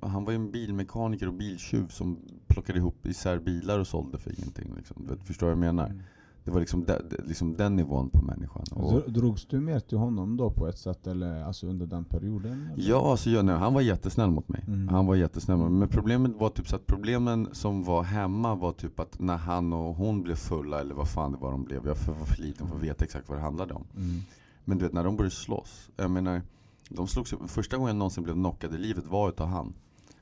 han 0.00 0.24
var 0.24 0.32
ju 0.32 0.36
en 0.36 0.50
bilmekaniker 0.50 1.26
och 1.28 1.34
biltjuv 1.34 1.88
som 1.88 2.18
plockade 2.46 2.78
ihop 2.78 3.06
isär 3.06 3.38
bilar 3.38 3.78
och 3.78 3.86
sålde 3.86 4.18
för 4.18 4.30
ingenting 4.40 4.72
liksom. 4.76 5.06
Du 5.10 5.24
förstår 5.24 5.46
vad 5.46 5.52
jag 5.52 5.58
menar? 5.58 5.86
Mm. 5.86 6.02
Det 6.44 6.50
var 6.52 6.60
liksom, 6.60 6.84
de, 6.84 6.94
liksom 7.24 7.56
den 7.56 7.76
nivån 7.76 8.10
på 8.10 8.22
människan. 8.24 8.64
Och, 8.70 8.92
Dro- 8.92 9.08
Drogs 9.10 9.46
du 9.46 9.60
mer 9.60 9.80
till 9.80 9.98
honom 9.98 10.36
då 10.36 10.50
på 10.50 10.66
ett 10.68 10.78
sätt 10.78 11.06
eller 11.06 11.42
alltså 11.44 11.66
under 11.66 11.86
den 11.86 12.04
perioden? 12.04 12.70
eller? 12.72 12.88
Ja, 12.90 13.10
alltså, 13.10 13.30
ja, 13.30 13.42
nej, 13.42 13.54
han 13.56 13.74
var 13.74 13.80
jättesnäll 13.80 14.30
mot 14.30 14.48
mig. 14.48 14.64
Mm. 14.66 14.88
Han 14.88 15.06
var 15.06 15.14
jättesnäll. 15.14 15.58
Men 15.58 15.88
problemet 15.88 16.32
var 16.36 16.50
typ 16.50 16.68
så 16.68 16.76
att 16.76 16.86
problemen 16.86 17.48
som 17.52 17.84
var 17.84 18.02
hemma 18.02 18.54
var 18.54 18.72
typ 18.72 19.00
att 19.00 19.20
när 19.20 19.36
han 19.36 19.72
och 19.72 19.94
hon 19.94 20.22
blev 20.22 20.34
fulla, 20.34 20.80
eller 20.80 20.94
vad 20.94 21.08
fan 21.08 21.32
det 21.32 21.38
var 21.38 21.50
de 21.50 21.64
blev. 21.64 21.78
Jag 21.78 21.88
var 21.88 21.94
för, 21.94 22.14
för 22.14 22.42
liten 22.42 22.68
för 22.68 22.76
att 22.76 22.82
veta 22.82 23.04
exakt 23.04 23.28
vad 23.28 23.38
det 23.38 23.42
handlade 23.42 23.74
om. 23.74 23.84
Mm. 23.96 24.20
Men 24.64 24.78
du 24.78 24.84
vet 24.84 24.92
när 24.92 25.04
de 25.04 25.16
började 25.16 25.34
slåss. 25.34 25.90
Jag 25.96 26.10
menar, 26.10 26.42
de 26.88 27.08
slogs, 27.08 27.32
ju- 27.32 27.46
första 27.46 27.76
gången 27.76 27.88
jag 27.88 27.96
någonsin 27.96 28.24
blev 28.24 28.34
knockad 28.34 28.74
i 28.74 28.78
livet 28.78 29.06
var 29.06 29.28
utav 29.28 29.48
han. 29.48 29.74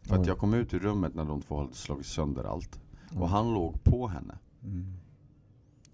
För 0.03 0.17
att 0.17 0.27
jag 0.27 0.39
kom 0.39 0.55
ut 0.55 0.75
ur 0.75 0.79
rummet 0.79 1.15
när 1.15 1.25
de 1.25 1.43
två 1.43 1.59
hade 1.61 1.75
slagit 1.75 2.07
sönder 2.07 2.45
allt. 2.45 2.81
Mm. 3.11 3.23
Och 3.23 3.29
han 3.29 3.55
låg 3.55 3.85
på 3.85 4.09
henne. 4.09 4.39
Mm. 4.63 4.93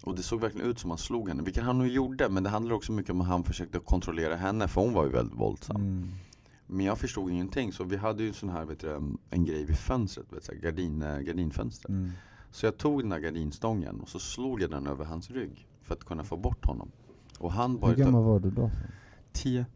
Och 0.03 0.17
det 0.17 0.23
såg 0.23 0.41
verkligen 0.41 0.67
ut 0.71 0.79
som 0.79 0.91
han 0.91 0.99
slog 0.99 1.29
henne, 1.29 1.43
vilket 1.43 1.65
han 1.65 1.79
nog 1.79 1.89
gjorde. 1.89 2.29
Men 2.29 2.43
det 2.43 2.51
handlar 2.51 2.75
också 2.75 2.93
mycket 2.93 3.11
om 3.11 3.21
att 3.21 3.27
han 3.27 3.45
försökte 3.45 3.79
kontrollera 3.79 4.37
henne, 4.37 4.69
för 4.69 4.81
hon 4.81 4.93
var 4.93 5.05
ju 5.05 5.11
väldigt 5.11 5.39
våldsam. 5.41 5.77
Mm. 5.77 6.09
Men 6.67 6.87
jag 6.87 6.99
förstod 6.99 7.31
ingenting, 7.31 7.73
så 7.73 7.85
vi 7.85 7.97
hade 7.97 8.23
ju 8.23 8.29
en 8.29 8.35
sån 8.35 8.49
här, 8.49 8.65
vet 8.65 8.81
du, 8.81 9.01
en 9.31 9.45
grej 9.45 9.65
vid 9.65 9.77
fönstret, 9.79 10.33
vet 10.33 10.51
du, 10.51 10.59
gardin, 10.61 11.03
eh, 11.03 11.19
gardinfönstret. 11.19 11.89
Mm. 11.89 12.11
Så 12.51 12.67
jag 12.67 12.77
tog 12.77 13.03
den 13.03 13.13
här 13.13 13.19
gardinstången 13.19 14.01
och 14.01 14.09
så 14.09 14.19
slog 14.19 14.63
jag 14.63 14.71
den 14.71 14.87
över 14.87 15.05
hans 15.05 15.31
rygg 15.31 15.67
för 15.83 15.95
att 15.95 16.05
kunna 16.05 16.25
få 16.25 16.37
bort 16.37 16.65
honom. 16.67 16.91
Och 17.39 17.53
han 17.53 17.79
bara 17.79 17.91
Hur 17.91 18.05
gammal 18.05 18.25
var 18.25 18.41
du 18.41 18.51
då? 18.51 18.71
tio. 19.33 19.67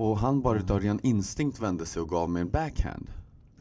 Och 0.00 0.18
han 0.18 0.40
bara 0.42 0.58
utav 0.58 0.80
ren 0.80 1.00
instinkt 1.02 1.60
vände 1.60 1.86
sig 1.86 2.02
och 2.02 2.08
gav 2.08 2.30
mig 2.30 2.42
en 2.42 2.50
backhand. 2.50 3.06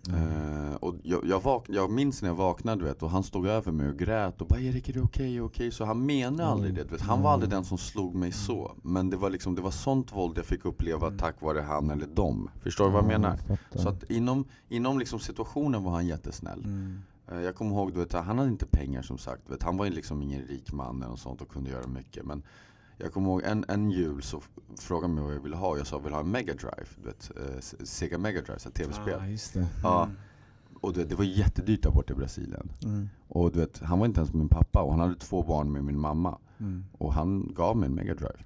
Eh, 0.10 0.76
och 0.76 0.96
jag, 1.04 1.26
jag, 1.26 1.40
vak- 1.44 1.66
jag 1.70 1.92
minns 1.92 2.22
när 2.22 2.30
jag 2.30 2.36
vaknade 2.36 2.84
vet, 2.84 3.04
och 3.04 3.10
han 3.10 3.24
stod 3.24 3.48
över 3.48 3.72
mig 3.72 3.90
och 3.90 3.98
grät 4.00 4.42
och 4.42 4.48
bara 4.48 4.60
'Erik 4.60 4.90
är 4.90 4.94
det 4.94 5.02
okej? 5.02 5.34
Det 5.34 5.42
okej?' 5.42 5.72
Så 5.72 5.86
han 5.86 6.06
menade 6.06 6.46
aldrig 6.50 6.74
det. 6.74 6.84
Vet. 6.84 7.02
Han 7.02 7.22
var 7.22 7.32
aldrig 7.32 7.50
den 7.52 7.64
som 7.66 7.78
slog 7.78 8.16
mig 8.16 8.32
så. 8.32 8.72
Men 8.84 9.10
det 9.10 9.18
var 9.18 9.30
liksom, 9.30 9.56
det 9.56 9.62
var 9.62 9.72
sånt 9.72 10.16
våld 10.16 10.38
jag 10.38 10.46
fick 10.46 10.66
uppleva 10.66 11.12
tack 11.12 11.42
vare 11.42 11.60
han 11.62 11.90
eller 11.90 12.08
dem. 12.08 12.50
Förstår 12.64 12.86
du 12.86 12.92
vad 12.92 13.04
jag 13.04 13.08
menar? 13.08 13.38
fattar. 13.38 13.80
Så 13.80 13.90
att 13.90 14.04
inom, 14.12 14.46
inom 14.70 15.00
liksom 15.00 15.20
situationen 15.20 15.84
var 15.84 15.92
han 15.92 16.08
jättesnäll. 16.08 16.64
Mm. 16.64 17.00
Eh, 17.32 17.40
Jag 17.42 17.56
kommer 17.56 17.72
ihåg, 17.72 17.94
du 17.94 18.00
vet, 18.00 18.14
han 18.14 18.38
hade 18.38 18.50
inte 18.50 18.66
pengar 18.66 19.02
som 19.02 19.18
sagt. 19.18 19.50
Vet, 19.52 19.64
han 19.64 19.78
var 19.78 19.90
liksom 19.90 20.22
ingen 20.22 20.42
rik 20.42 20.74
man 20.74 21.04
eller 21.04 21.16
sånt 21.16 21.42
och 21.42 21.50
kunde 21.50 21.70
göra 21.70 21.88
mycket. 21.88 22.26
Men 22.26 22.44
jag 23.00 23.14
kommer 23.14 23.30
ihåg 23.30 23.42
en, 23.44 23.66
en 23.68 23.92
jul 23.92 24.22
så 24.22 24.42
frågade 24.78 25.14
mig 25.14 25.24
vad 25.24 25.34
jag 25.34 25.40
ville 25.40 25.56
ha. 25.56 25.78
Jag 25.78 25.88
sa 25.88 25.96
jag 25.96 26.04
vill 26.04 26.14
ha 26.14 26.20
en 26.20 26.32
Mega 26.32 26.54
Drive. 26.54 26.88
Du 27.02 27.08
vet, 27.08 27.32
eh, 27.38 27.60
Sega 27.84 28.18
Mega 28.18 28.42
Drive, 28.42 28.60
tv-spel. 28.60 29.20
Ah, 29.22 29.28
just 29.28 29.54
det. 29.54 29.68
Ja. 29.84 30.10
Och 30.82 30.94
du 30.94 31.00
vet, 31.00 31.10
det 31.10 31.16
var 31.16 31.24
jättedyrt 31.24 31.84
där 31.84 31.92
borta 31.92 32.14
i 32.14 32.16
Brasilien. 32.16 32.70
Mm. 32.84 33.10
Och 33.28 33.52
du 33.52 33.60
vet, 33.60 33.80
han 33.80 34.00
var 34.00 34.06
inte 34.06 34.20
ens 34.20 34.34
min 34.34 34.50
pappa 34.50 34.82
och 34.82 34.92
han 34.92 35.00
hade 35.00 35.16
två 35.16 35.44
barn 35.44 35.72
med 35.72 35.84
min 35.84 36.00
mamma. 36.00 36.38
Mm. 36.58 36.86
Och 36.92 37.14
han 37.14 37.54
gav 37.54 37.78
mig 37.78 37.88
en 37.88 37.96
Mega 37.96 38.14
Drive. 38.14 38.40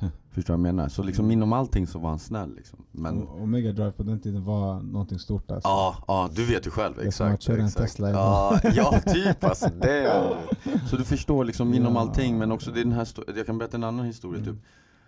Förstår 0.30 0.54
du 0.54 0.58
vad 0.60 0.68
jag 0.68 0.74
menar? 0.74 0.88
Så 0.88 1.02
liksom 1.02 1.30
inom 1.30 1.52
allting 1.52 1.86
så 1.86 1.98
var 1.98 2.08
han 2.10 2.18
snäll 2.18 2.54
liksom. 2.56 2.78
Men 2.92 3.22
Och, 3.22 3.40
och 3.40 3.48
Mega 3.48 3.72
Drive 3.72 3.92
på 3.92 4.02
den 4.02 4.20
tiden 4.20 4.44
var 4.44 4.80
någonting 4.80 5.18
stort 5.18 5.50
alltså. 5.50 5.68
Ja, 5.68 5.96
ja 6.06 6.28
du 6.34 6.44
vet 6.44 6.66
ju 6.66 6.70
själv. 6.70 6.98
är 6.98 7.10
som 7.10 7.26
att 7.26 7.32
Exakt. 7.32 7.42
köra 7.42 7.56
en 7.56 7.66
exakt. 7.66 7.92
Tesla 7.92 8.10
ja, 8.10 8.60
ja, 8.74 9.00
typ 9.06 9.44
alltså. 9.44 9.68
Det. 9.80 10.36
Så 10.90 10.96
du 10.96 11.04
förstår 11.04 11.44
liksom 11.44 11.74
inom 11.74 11.94
Ja. 11.94 12.00
allting. 12.00 12.38
Men 12.38 12.52
också 12.52 12.70
det 12.70 12.80
är 12.80 12.84
den 12.84 12.92
här, 12.92 13.08
jag 13.36 13.46
kan 13.46 13.58
berätta 13.58 13.76
en 13.76 13.84
annan 13.84 14.06
historia 14.06 14.40
Mm. 14.42 14.54
typ. 14.54 14.64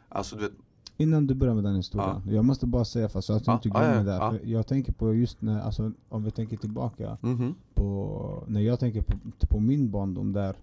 Alltså 0.08 0.36
du 0.36 0.42
vet, 0.42 0.52
Innan 0.96 1.26
du 1.26 1.34
börjar 1.34 1.54
med 1.54 1.64
den 1.64 1.76
historien, 1.76 2.22
jag 2.28 2.44
måste 2.44 2.66
bara 2.66 2.84
säga 2.84 3.08
för 3.08 3.20
så 3.20 3.32
att 3.32 3.44
du 3.44 3.50
Ja, 3.50 3.54
inte 3.54 3.68
ja, 3.68 3.78
glömmer 3.80 4.12
ja, 4.12 4.30
det. 4.30 4.36
ja. 4.42 4.50
Jag 4.50 4.66
tänker 4.66 4.92
på 4.92 5.14
just 5.14 5.42
när, 5.42 5.60
alltså, 5.60 5.92
om 6.08 6.24
vi 6.24 6.30
tänker 6.30 6.56
tillbaka 6.56 7.18
mhm. 7.20 7.54
på, 7.74 8.44
när 8.46 8.60
jag 8.60 8.80
tänker 8.80 9.02
på, 9.02 9.16
på 9.48 9.60
min 9.60 9.90
barndom 9.90 10.32
där 10.32 10.56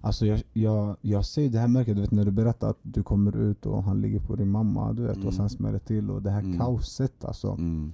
Alltså 0.00 0.26
jag, 0.26 0.42
jag, 0.52 0.96
jag 1.00 1.24
ser 1.24 1.48
det 1.48 1.58
här 1.58 1.68
märket, 1.68 1.94
du 1.96 2.00
vet 2.00 2.10
när 2.10 2.24
du 2.24 2.30
berättar 2.30 2.70
att 2.70 2.78
du 2.82 3.02
kommer 3.02 3.36
ut 3.36 3.66
och 3.66 3.82
han 3.82 4.00
ligger 4.00 4.20
på 4.20 4.36
din 4.36 4.48
mamma 4.50 4.92
du 4.92 5.02
vet 5.02 5.16
Mm. 5.16 5.28
och 5.28 5.34
sen 5.34 5.48
smäller 5.50 5.78
till 5.78 6.10
och 6.10 6.22
det 6.22 6.30
här 6.30 6.40
Mm. 6.40 6.58
kaoset 6.58 7.24
alltså 7.24 7.50
Mm. 7.52 7.92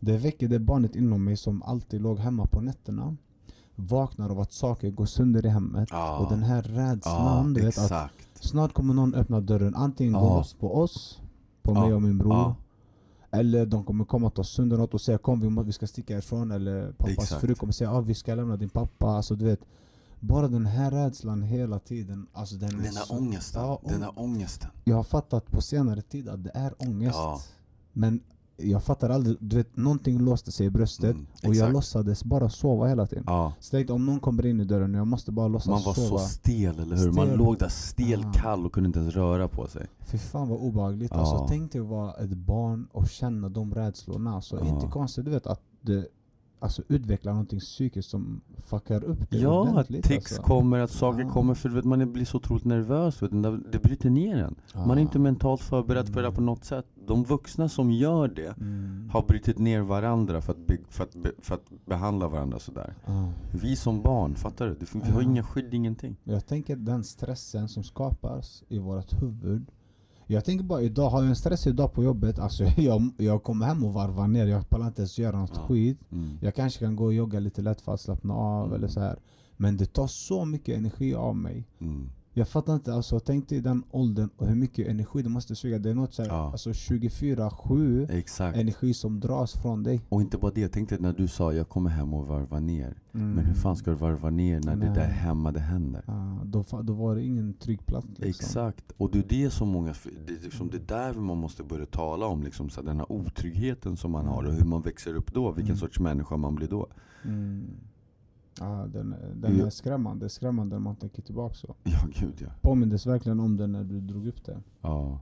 Det 0.00 0.16
väcker 0.18 0.48
det 0.48 0.58
barnet 0.58 0.96
inom 0.96 1.24
mig 1.24 1.36
som 1.36 1.62
alltid 1.62 2.00
låg 2.00 2.18
hemma 2.18 2.46
på 2.46 2.60
nätterna 2.60 3.16
Vaknar 3.74 4.30
av 4.30 4.40
att 4.40 4.52
saker 4.52 4.90
går 4.90 5.06
sönder 5.06 5.46
i 5.46 5.48
hemmet 5.48 5.88
Ja. 5.92 6.18
och 6.18 6.30
den 6.30 6.42
här 6.42 6.62
rädslan 6.62 7.54
du 7.54 7.60
vet 7.60 7.78
att 7.78 7.84
exakt. 7.84 8.14
snart 8.40 8.72
kommer 8.72 8.94
någon 8.94 9.14
öppna 9.14 9.40
dörren 9.40 9.74
antingen 9.74 10.12
gå 10.12 10.18
Ja. 10.18 10.36
loss 10.36 10.54
på 10.54 10.76
oss, 10.76 11.20
på 11.62 11.74
mig 11.74 11.94
och 11.94 12.02
min 12.02 12.18
bror. 12.18 12.54
Eller 13.30 13.66
de 13.66 13.84
kommer 13.84 14.04
komma 14.04 14.30
ta 14.30 14.44
sönder 14.44 14.76
något 14.76 14.94
och 14.94 15.00
säga 15.00 15.18
kom 15.18 15.40
vi, 15.40 15.48
må- 15.48 15.62
vi 15.62 15.72
ska 15.72 15.86
sticka 15.86 16.18
ifrån 16.18 16.50
Eller 16.52 16.92
pappas 16.92 17.12
Exakt. 17.18 17.40
fru 17.40 17.54
kommer 17.54 17.72
säga 17.72 17.92
ah, 17.92 18.00
vi 18.00 18.14
ska 18.14 18.34
lämna 18.34 18.56
din 18.56 18.68
pappa 18.68 19.06
Alltså 19.06 19.34
du 19.34 19.44
vet 19.44 19.60
Bara 20.24 20.48
den 20.48 20.66
här 20.66 20.90
rädslan 20.90 21.42
hela 21.42 21.78
tiden 21.78 22.26
alltså 22.32 22.54
den 22.56 22.68
Den 22.70 22.80
här 22.80 23.04
så- 23.04 23.16
ångesten. 23.18 23.62
Ja, 23.62 23.80
Den 23.88 24.02
här 24.02 24.12
ångesten. 24.16 24.70
Jag 24.84 24.96
har 24.96 25.02
fattat 25.02 25.46
på 25.50 25.60
senare 25.60 26.02
tid 26.02 26.28
att 26.28 26.44
det 26.44 26.50
är 26.54 26.74
ångest 26.78 27.16
Ja. 27.16 27.40
Men 27.92 28.20
jag 28.56 28.82
fattar 28.84 29.10
aldrig, 29.10 29.36
du 29.40 29.56
vet 29.56 29.76
någonting 29.76 30.18
låste 30.20 30.52
sig 30.52 30.66
i 30.66 30.70
bröstet 30.70 31.14
Mm, 31.14 31.26
Och 31.32 31.44
jag 31.44 31.52
exakt. 31.52 31.72
låtsades 31.72 32.24
bara 32.24 32.50
sova 32.50 32.86
hela 32.86 33.06
tiden 33.06 33.24
Ja. 33.26 33.52
Så 33.60 33.70
tänkte 33.70 33.92
om 33.92 34.06
någon 34.06 34.20
kommer 34.20 34.46
in 34.46 34.60
i 34.60 34.64
dörren, 34.64 34.94
jag 34.94 35.06
måste 35.06 35.32
bara 35.32 35.48
låtsas 35.48 35.70
Man 35.70 35.82
var 35.82 35.94
sova 35.94 36.18
så 36.18 36.28
stel 36.28 36.78
eller 36.80 36.96
hur? 36.96 37.12
Man 37.12 37.26
Stel. 37.26 37.38
låg 37.38 37.58
där 37.58 37.68
stel, 37.68 38.24
Ah. 38.26 38.32
kall 38.32 38.66
och 38.66 38.72
kunde 38.72 38.86
inte 38.86 38.98
ens 38.98 39.14
röra 39.14 39.48
på 39.48 39.66
sig. 39.66 39.86
Fy 40.06 40.18
fan 40.18 40.48
vad 40.48 40.58
obehagligt. 40.58 41.10
Ja. 41.14 41.20
Alltså, 41.20 41.46
tänk 41.48 41.72
dig 41.72 41.80
att 41.80 41.86
vara 41.86 42.12
ett 42.14 42.30
barn 42.36 42.88
och 42.92 43.08
känna 43.08 43.48
de 43.48 43.74
rädslorna. 43.74 44.34
Alltså, 44.34 44.58
Ja. 44.60 44.66
Inte 44.66 44.86
konstigt 44.86 45.24
du 45.24 45.30
vet 45.30 45.46
att 45.46 45.60
det 45.80 46.06
alltså, 46.62 46.82
utvecklar 46.88 47.32
någonting 47.32 47.60
psykiskt 47.60 48.10
som 48.10 48.40
fuckar 48.56 49.04
upp 49.04 49.30
det 49.30 49.38
Ja, 49.38 49.78
att 49.80 49.86
tics 49.88 50.10
alltså. 50.10 50.42
kommer, 50.42 50.78
att 50.78 50.90
saker 50.90 51.20
Ja. 51.24 51.30
kommer, 51.30 51.54
för 51.54 51.68
vet, 51.68 51.84
man 51.84 52.12
blir 52.12 52.24
så 52.24 52.36
otroligt 52.36 52.64
nervös. 52.64 53.22
Vet 53.22 53.32
det 53.72 53.78
bryter 53.82 54.10
ner 54.10 54.36
en. 54.36 54.54
Man 54.74 54.90
är 54.90 54.94
Ja. 54.94 55.00
inte 55.00 55.18
mentalt 55.18 55.60
förberedd 55.60 56.06
för 56.06 56.14
det 56.22 56.26
Mm. 56.28 56.34
på 56.34 56.40
något 56.40 56.64
sätt. 56.64 56.86
De 57.06 57.24
vuxna 57.24 57.68
som 57.68 57.90
gör 57.90 58.28
det 58.28 58.56
Mm. 58.60 59.10
har 59.12 59.22
brutit 59.22 59.58
ner 59.58 59.80
varandra 59.80 60.40
för 60.40 60.52
att, 60.52 60.58
för 60.88 61.04
att, 61.04 61.16
för 61.38 61.54
att 61.54 61.86
behandla 61.86 62.28
varandra 62.28 62.58
sådär. 62.58 62.94
Ja. 63.06 63.28
Vi 63.62 63.76
som 63.76 64.02
barn, 64.02 64.34
fattar 64.34 64.66
du? 64.66 64.74
Det- 64.74 64.94
Vi 64.94 65.00
har 65.10 65.22
Ja. 65.22 65.28
inga 65.28 65.42
skydd, 65.44 65.74
ingenting. 65.74 66.16
Jag 66.24 66.46
tänker 66.46 66.76
den 66.76 67.04
stressen 67.04 67.68
som 67.68 67.82
skapas 67.84 68.62
i 68.68 68.78
vårt 68.78 69.22
huvud. 69.22 69.66
Jag 70.32 70.44
tänker 70.44 70.64
bara 70.64 70.82
idag, 70.82 71.10
har 71.10 71.20
jag 71.20 71.28
en 71.28 71.36
stress 71.36 71.66
idag 71.66 71.92
på 71.92 72.04
jobbet, 72.04 72.38
alltså 72.38 72.64
jag, 72.76 73.10
jag 73.18 73.42
kommer 73.42 73.66
hem 73.66 73.84
och 73.84 73.92
varvar 73.94 74.28
ner, 74.28 74.46
jag 74.46 74.68
pallar 74.68 74.86
inte 74.86 75.00
ens 75.02 75.18
göra 75.18 75.38
något 75.40 75.52
Ja. 75.54 75.60
skit. 75.66 75.98
Mm. 76.12 76.38
Jag 76.42 76.54
kanske 76.54 76.78
kan 76.84 76.96
gå 76.96 77.04
och 77.04 77.14
jogga 77.14 77.40
lite 77.40 77.62
lätt 77.62 77.80
för 77.80 77.94
att 77.94 78.00
slappna 78.00 78.34
av 78.34 78.66
Mm. 78.66 78.76
eller 78.78 78.88
så 78.88 79.00
här. 79.00 79.18
Men 79.56 79.76
det 79.76 79.86
tar 79.86 80.06
så 80.06 80.44
mycket 80.44 80.78
energi 80.78 81.14
av 81.14 81.36
mig. 81.36 81.68
Mm. 81.80 82.08
Jag 82.34 82.48
fattar 82.48 82.74
inte, 82.74 82.94
alltså 82.94 83.20
tänk 83.20 83.48
dig 83.48 83.60
den 83.60 83.82
åldern 83.90 84.28
och 84.36 84.46
hur 84.46 84.54
mycket 84.54 84.88
energi 84.88 85.22
du 85.22 85.28
måste 85.28 85.56
suga. 85.56 85.78
Det 85.78 85.90
är 85.90 85.94
något 85.94 86.14
såhär, 86.14 86.28
Ja. 86.28 86.50
alltså 86.52 86.70
24-7 86.72 88.06
Exakt. 88.10 88.56
energi 88.58 88.94
som 88.94 89.20
dras 89.20 89.52
från 89.52 89.82
dig. 89.82 90.00
Och 90.08 90.20
inte 90.20 90.38
bara 90.38 90.52
det, 90.54 90.68
tänk 90.68 90.88
dig 90.88 90.98
när 91.00 91.12
du 91.12 91.28
sa 91.28 91.52
jag 91.52 91.68
kommer 91.68 91.90
hem 91.90 92.14
och 92.14 92.26
varva 92.26 92.60
ner. 92.60 92.94
Men 93.12 93.38
hur 93.38 93.54
fan 93.54 93.76
ska 93.76 93.90
du 93.90 93.96
varva 93.96 94.30
ner 94.30 94.60
när 94.64 94.76
det 94.76 94.86
Nej. 94.86 94.94
där 94.94 95.08
hemma 95.08 95.52
det 95.52 95.60
händer? 95.60 96.02
Ja, 96.06 96.38
då, 96.44 96.64
då 96.82 96.92
var 96.92 97.14
det 97.16 97.22
ingen 97.24 97.54
trygg 97.54 97.86
plats 97.86 98.06
liksom. 98.08 98.28
Exakt, 98.28 98.84
och 98.96 99.10
det 99.10 99.18
är 99.18 99.24
det 99.44 99.50
som 99.50 99.68
många, 99.68 99.94
det 100.26 100.32
är 100.32 100.40
liksom 100.42 100.70
det 100.70 100.88
där 100.88 101.12
man 101.14 101.38
måste 101.38 101.62
börja 101.62 101.86
tala 101.86 102.26
om, 102.26 102.42
liksom, 102.42 102.70
så 102.70 102.80
här, 102.80 102.86
den 102.86 102.96
här 102.96 103.12
otryggheten 103.12 103.96
som 103.96 104.10
man 104.10 104.26
har 104.26 104.42
och 104.44 104.52
hur 104.52 104.64
man 104.64 104.82
växer 104.82 105.14
upp 105.14 105.34
då, 105.34 105.50
vilken 105.50 105.64
Mm. 105.72 105.76
sorts 105.80 106.00
människa 106.00 106.36
man 106.36 106.54
blir 106.54 106.68
då. 106.68 106.86
Mm. 107.24 107.66
Ja, 108.62 108.86
den, 108.86 109.14
den 109.34 109.60
är 109.60 109.70
skrämmande, 109.70 110.28
skrämmande 110.28 110.74
när 110.76 110.80
man 110.80 110.96
tänker 110.96 111.22
tillbaka 111.22 111.54
så. 111.54 111.74
Ja 111.84 111.98
gud 112.20 112.34
ja. 112.38 112.48
Påmindes 112.60 113.06
verkligen 113.06 113.40
om 113.40 113.56
det 113.56 113.66
när 113.66 113.84
du 113.84 114.00
drog 114.00 114.26
upp 114.26 114.44
det. 114.44 114.60
Ja, 114.80 115.20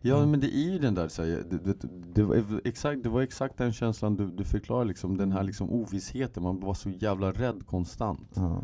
ja 0.00 0.16
Mm. 0.18 0.30
men 0.30 0.40
det 0.40 0.54
är 0.56 0.72
ju 0.72 0.78
den 0.78 0.94
där, 0.94 1.08
så 1.08 1.22
här, 1.22 1.44
det, 1.50 1.58
det, 1.64 1.88
det, 2.14 2.22
var 2.22 2.60
exakt, 2.64 3.02
det 3.02 3.08
var 3.08 3.22
exakt 3.22 3.58
den 3.58 3.72
känslan 3.72 4.16
du, 4.16 4.30
du 4.30 4.44
förklarar, 4.44 4.84
liksom, 4.84 5.16
den 5.16 5.32
här 5.32 5.42
liksom, 5.42 5.70
ovissheten, 5.70 6.42
man 6.42 6.60
var 6.60 6.74
så 6.74 6.90
jävla 6.90 7.32
rädd 7.32 7.66
konstant. 7.66 8.28
Ja. 8.34 8.62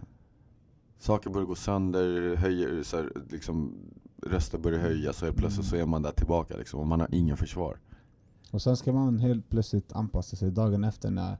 Saker 0.98 1.30
börjar 1.30 1.46
gå 1.46 1.54
sönder, 1.54 2.36
höjer, 2.36 2.82
så 2.82 2.96
här, 2.96 3.12
liksom, 3.30 3.74
röster 4.26 4.58
börjar 4.58 4.78
höjas 4.80 5.20
och 5.22 5.26
helt 5.26 5.36
plötsligt 5.38 5.66
Mm. 5.72 5.80
så 5.80 5.84
är 5.84 5.86
man 5.90 6.02
där 6.02 6.12
tillbaka 6.12 6.56
liksom, 6.56 6.80
och 6.80 6.86
man 6.86 7.00
har 7.00 7.08
ingen 7.14 7.36
försvar. 7.36 7.78
Och 8.50 8.62
sen 8.62 8.76
ska 8.76 8.92
man 8.92 9.18
helt 9.18 9.48
plötsligt 9.48 9.92
anpassa 9.92 10.36
sig 10.36 10.50
dagen 10.50 10.84
efter 10.84 11.10
när 11.10 11.36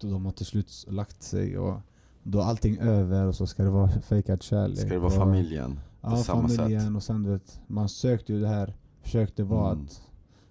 de 0.00 0.24
har 0.24 0.32
till 0.32 0.46
slut 0.46 0.84
lagt 0.88 1.22
sig 1.22 1.58
och 1.58 1.80
då 2.22 2.38
är 2.40 2.44
allting 2.44 2.78
över 2.78 3.26
och 3.26 3.34
så 3.34 3.46
ska 3.46 3.62
det 3.62 3.70
vara 3.70 3.88
fejkad 3.88 4.42
kärlek. 4.42 4.78
Ska 4.78 4.88
det 4.88 4.98
vara 4.98 5.06
och, 5.06 5.12
familjen 5.12 5.80
på 6.00 6.10
Ja, 6.10 6.16
samma 6.16 6.48
familjen 6.48 6.80
sätt? 6.80 6.96
och 6.96 7.02
sen 7.02 7.22
du 7.22 7.30
vet, 7.30 7.60
man 7.66 7.88
sökte 7.88 8.32
ju 8.32 8.40
det 8.40 8.48
här, 8.48 8.74
försökte 9.02 9.42
vara 9.44 9.72
Mm. 9.72 9.84
att 9.84 10.02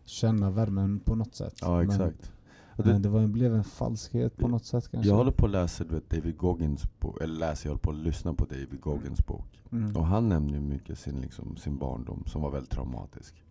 känna 0.05 0.49
värmen 0.51 0.99
på 0.99 1.15
något 1.15 1.35
sätt. 1.35 1.53
Ja 1.61 1.83
exakt. 1.83 2.31
Och 2.77 2.85
Men, 2.85 2.87
det- 2.87 2.93
men 2.93 3.01
det 3.01 3.09
var, 3.09 3.27
blev 3.27 3.55
en 3.55 3.63
falskhet 3.63 4.37
på 4.37 4.47
något 4.47 4.65
sätt 4.65 4.87
kanske. 4.91 5.09
Jag 5.09 5.15
håller 5.17 5.31
på 5.31 5.45
att 5.45 5.51
läsa 5.51 5.83
du 5.83 5.93
vet, 5.95 6.09
David 6.09 6.37
Goggins 6.37 6.99
bok, 6.99 7.21
eller 7.21 7.39
läser, 7.39 7.67
jag 7.67 7.71
håller 7.71 7.81
på 7.81 7.89
att 7.91 7.97
lyssna 7.97 8.33
på 8.33 8.45
David 8.45 8.81
Goggins 8.81 9.25
bok. 9.25 9.61
Mm. 9.71 9.95
Och 9.97 10.05
han 10.05 10.29
nämner 10.29 10.53
ju 10.53 10.59
mycket 10.59 10.99
sin, 10.99 11.21
liksom, 11.21 11.57
sin 11.57 11.77
barndom 11.77 12.23
som 12.25 12.41
var 12.41 12.51
väldigt 12.51 12.71
traumatisk. 12.71 13.43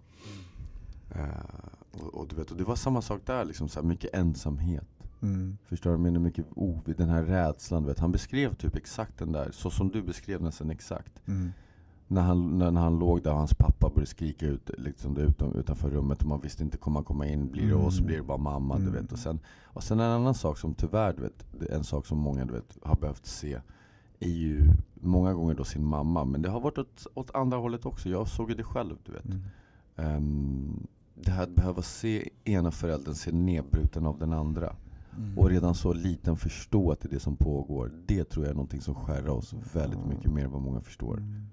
Eh, 1.11 2.01
och, 2.03 2.15
och, 2.15 2.29
du 2.29 2.37
vet, 2.37 2.51
och 2.51 2.57
det 2.57 2.65
var 2.65 2.77
samma 2.77 3.03
sak 3.03 3.21
där, 3.27 3.45
liksom, 3.45 3.69
så 3.69 3.83
mycket 3.83 4.15
ensamhet. 4.15 4.89
Mm. 5.23 5.59
Förstår 5.65 5.91
du? 5.91 5.95
jag 5.95 6.01
menar? 6.01 6.21
Mycket 6.21 6.47
ovid, 6.55 6.97
den 6.97 7.09
här 7.09 7.23
rädslan. 7.23 7.83
Du 7.83 7.89
vet. 7.89 7.99
Han 7.99 8.13
beskrev 8.13 8.55
typ 8.55 8.77
exakt 8.77 9.19
den 9.19 9.33
där, 9.33 9.51
så 9.53 9.71
som 9.71 9.89
du 9.89 10.03
beskrev 10.03 10.43
nästan 10.43 10.71
exakt. 10.71 11.29
Mm. 11.29 11.53
När 12.11 12.23
han, 12.23 12.59
när, 12.59 12.71
när 12.71 12.81
han 12.81 12.99
låg 12.99 13.23
där 13.23 13.31
och 13.31 13.39
hans 13.39 13.55
pappa 13.55 13.89
började 13.89 14.07
skrika 14.07 14.47
ut 14.47 14.71
liksom, 14.79 15.17
utan, 15.17 15.55
utanför 15.55 15.91
rummet 15.91 16.21
och 16.23 16.29
man 16.29 16.41
visste 16.41 16.63
inte, 16.63 16.77
kommer 16.77 16.97
han 17.01 17.05
komma 17.05 17.27
in? 17.27 17.51
Blir 17.51 17.63
det 17.67 17.73
Mm. 17.73 17.85
oss? 17.87 18.01
Blir 18.01 18.17
det 18.17 18.23
bara 18.23 18.39
mamma? 18.39 18.77
Du 18.77 18.83
Mm. 18.83 18.95
vet. 18.95 19.13
Och, 19.13 19.19
sen, 19.19 19.41
och 19.65 19.83
sen 19.83 20.01
en 20.01 20.11
annan 20.11 20.35
sak 20.35 20.59
som 20.59 20.75
tyvärr, 20.75 21.13
du 21.17 21.23
vet, 21.23 21.71
en 21.71 21.85
sak 21.85 22.07
som 22.07 22.19
många 22.19 22.45
du 22.45 22.53
vet, 22.53 22.79
har 22.83 22.97
behövt 22.97 23.27
se 23.27 23.61
är 24.21 24.29
ju 24.29 24.63
många 24.95 25.35
gånger 25.35 25.55
då 25.55 25.65
sin 25.65 25.85
mamma. 25.85 26.25
Men 26.25 26.43
det 26.43 26.49
har 26.51 26.61
varit 26.61 26.79
åt, 26.79 27.07
åt 27.15 27.35
andra 27.35 27.57
hållet 27.59 27.87
också. 27.87 28.09
Jag 28.09 28.29
såg 28.29 28.57
det 28.57 28.63
själv. 28.63 28.97
Du 29.05 29.13
vet. 29.13 29.25
Mm. 29.25 29.41
Ehm, 29.97 30.87
det 31.15 31.31
här 31.31 31.43
att 31.43 31.55
behöva 31.55 31.83
se 31.83 32.29
ena 32.45 32.71
föräldern 32.71 33.15
se 33.15 33.33
nedbruten 33.33 34.07
av 34.07 34.19
den 34.19 34.33
andra. 34.33 34.77
Mm. 35.19 35.39
Och 35.39 35.49
redan 35.51 35.75
så 35.75 35.93
liten 35.93 36.37
förstå 36.37 36.93
att 36.93 37.01
det 37.01 37.09
är 37.09 37.11
det 37.15 37.21
som 37.21 37.37
pågår. 37.37 37.91
Det 38.07 38.25
tror 38.25 38.45
jag 38.45 38.51
är 38.51 38.55
någonting 38.55 38.81
som 38.81 38.95
skär 38.95 39.29
oss 39.29 39.55
väldigt 39.75 40.07
mycket 40.09 40.31
mer 40.33 40.45
än 40.45 40.51
vad 40.51 40.63
många 40.63 40.81
förstår. 40.81 41.17
Mm. 41.17 41.47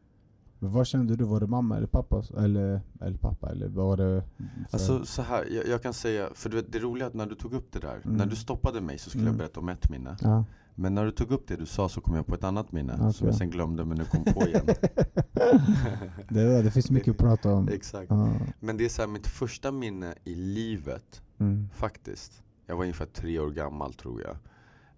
Men 0.59 0.71
vad 0.71 0.87
kände 0.87 1.15
du? 1.15 1.23
Var 1.23 1.39
det 1.39 1.47
mamma 1.47 1.77
eller 1.77 1.87
pappa? 1.87 2.23
Eller, 2.37 2.81
eller 3.01 3.17
pappa? 3.17 3.49
Eller 3.51 3.67
var 3.67 3.97
det... 3.97 4.23
för- 4.69 4.77
Alltså 4.77 5.05
så 5.05 5.21
här, 5.21 5.45
jag, 5.51 5.67
jag 5.67 5.81
kan 5.83 5.93
säga, 5.93 6.29
för 6.33 6.49
du 6.49 6.55
vet, 6.55 6.71
det 6.71 6.79
roliga 6.79 7.05
är 7.05 7.09
att 7.09 7.13
när 7.15 7.25
du 7.25 7.35
tog 7.35 7.53
upp 7.53 7.71
det 7.71 7.79
där, 7.79 8.01
Mm. 8.05 8.17
när 8.17 8.25
du 8.25 8.35
stoppade 8.35 8.81
mig 8.81 8.97
så 8.97 9.09
skulle 9.09 9.21
Mm. 9.23 9.33
jag 9.33 9.37
berätta 9.37 9.59
om 9.59 9.69
ett 9.69 9.89
minne. 9.89 10.17
ja. 10.21 10.45
Men 10.77 10.95
när 10.95 11.05
du 11.05 11.11
tog 11.11 11.31
upp 11.31 11.47
det 11.47 11.55
du 11.55 11.65
sa 11.65 11.89
så 11.89 12.01
kom 12.01 12.15
jag 12.15 12.25
på 12.27 12.35
ett 12.35 12.43
annat 12.43 12.71
minne 12.71 12.97
som 12.97 13.07
Okej. 13.09 13.27
jag 13.27 13.35
sen 13.35 13.49
glömde 13.49 13.85
men 13.85 13.97
nu 13.97 14.05
kom 14.05 14.23
på 14.23 14.47
igen. 14.47 14.65
det, 16.29 16.61
det 16.61 16.71
finns 16.71 16.91
mycket 16.91 17.11
att 17.11 17.17
prata 17.17 17.53
om. 17.53 17.67
Exakt. 17.69 18.07
Ja. 18.09 18.29
Men 18.59 18.77
det 18.77 18.85
är 18.85 18.89
så 18.89 19.01
här, 19.01 19.09
mitt 19.09 19.27
första 19.27 19.71
minne 19.71 20.13
i 20.23 20.35
livet, 20.35 21.21
Mm. 21.37 21.69
faktiskt, 21.73 22.43
jag 22.65 22.75
var 22.75 22.83
ungefär 22.83 23.05
tre 23.05 23.39
år 23.39 23.49
gammal 23.49 23.93
tror 23.93 24.21
jag, 24.21 24.37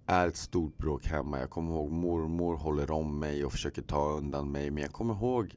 är 0.06 0.28
ett 0.28 0.38
stort 0.38 0.78
bråk 0.78 1.06
hemma. 1.06 1.40
Jag 1.40 1.50
kommer 1.50 1.72
ihåg 1.72 1.92
mormor 1.92 2.56
håller 2.56 2.92
om 2.92 3.20
mig 3.20 3.46
och 3.46 3.52
försöker 3.52 3.82
ta 3.82 4.12
undan 4.12 4.52
mig. 4.52 4.72
Men 4.72 4.84
jag 4.84 4.92
kommer 4.92 5.14
ihåg 5.14 5.56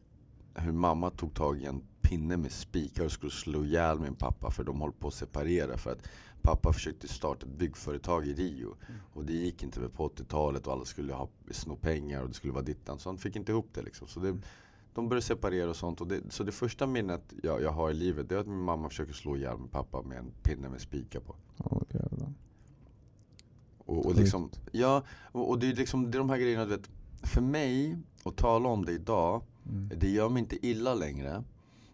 hur 0.55 0.73
mamma 0.73 1.11
tog 1.11 1.35
tag 1.35 1.61
i 1.61 1.65
en 1.65 1.83
pinne 2.01 2.37
med 2.37 2.53
spikar 2.53 3.05
och 3.05 3.13
skulle 3.13 3.33
slå 3.33 3.65
ihjäl 3.65 3.99
min 3.99 4.15
pappa 4.15 4.51
för 4.51 4.65
de 4.65 4.81
höll 4.81 4.93
på 4.93 5.09
att 5.09 5.15
separera. 5.15 5.77
För 5.77 5.93
att 5.93 6.09
pappa 6.43 6.73
försökte 6.73 7.09
starta 7.09 7.47
ett 7.47 7.59
byggföretag 7.59 8.27
i 8.27 8.35
Rio. 8.35 8.77
Och 9.13 9.25
det 9.25 9.33
gick 9.33 9.63
inte 9.63 9.89
på 9.89 10.09
80-talet 10.09 10.67
och 10.67 10.73
alla 10.73 10.85
skulle 10.85 11.13
ha 11.13 11.29
sno 11.51 11.77
pengar 11.77 12.23
och 12.23 12.29
det 12.29 12.35
skulle 12.35 12.53
vara 12.53 12.65
dittan. 12.65 12.99
Så 12.99 13.09
han 13.09 13.19
fick 13.19 13.37
inte 13.37 13.53
ihop 13.53 13.69
det 13.73 13.83
liksom. 13.83 14.09
Så 14.09 14.21
det, 14.21 14.39
de 14.95 15.09
började 15.09 15.27
separera 15.27 15.71
och 15.71 15.77
sånt. 15.77 16.01
Och 16.01 16.07
det, 16.07 16.21
så 16.33 16.45
det 16.45 16.53
första 16.53 16.87
minnet 16.87 17.35
jag, 17.43 17.63
jag 17.63 17.71
har 17.73 17.91
i 17.91 17.95
livet 17.95 18.29
det 18.29 18.35
är 18.35 18.39
att 18.39 18.47
min 18.47 18.59
mamma 18.63 18.89
försöker 18.89 19.13
slå 19.13 19.37
ihjäl 19.37 19.59
min 19.59 19.69
pappa 19.69 20.03
med 20.03 20.19
en 20.19 20.31
pinne 20.43 20.69
med 20.69 20.81
spikar 20.81 21.21
på. 21.21 21.35
Åh, 21.59 21.83
jävlar. 21.91 22.33
Och, 23.79 24.07
och, 24.07 24.15
liksom, 24.15 24.51
ja, 24.73 25.03
och, 25.33 25.51
och 25.51 25.59
det 25.59 25.69
är 25.71 25.75
liksom 25.75 26.11
det 26.11 26.17
är 26.17 26.19
de 26.19 26.31
här 26.31 26.39
grejerna 26.39 26.65
du 26.65 26.71
vet. 26.71 26.91
För 27.23 27.41
mig, 27.41 27.99
att 28.25 28.37
tala 28.37 28.69
om 28.69 28.85
det 28.85 28.93
idag, 28.93 29.43
Mm. 29.69 29.91
det 29.97 30.09
gör 30.09 30.29
mig 30.29 30.41
inte 30.41 30.67
illa 30.67 30.95
längre. 30.95 31.45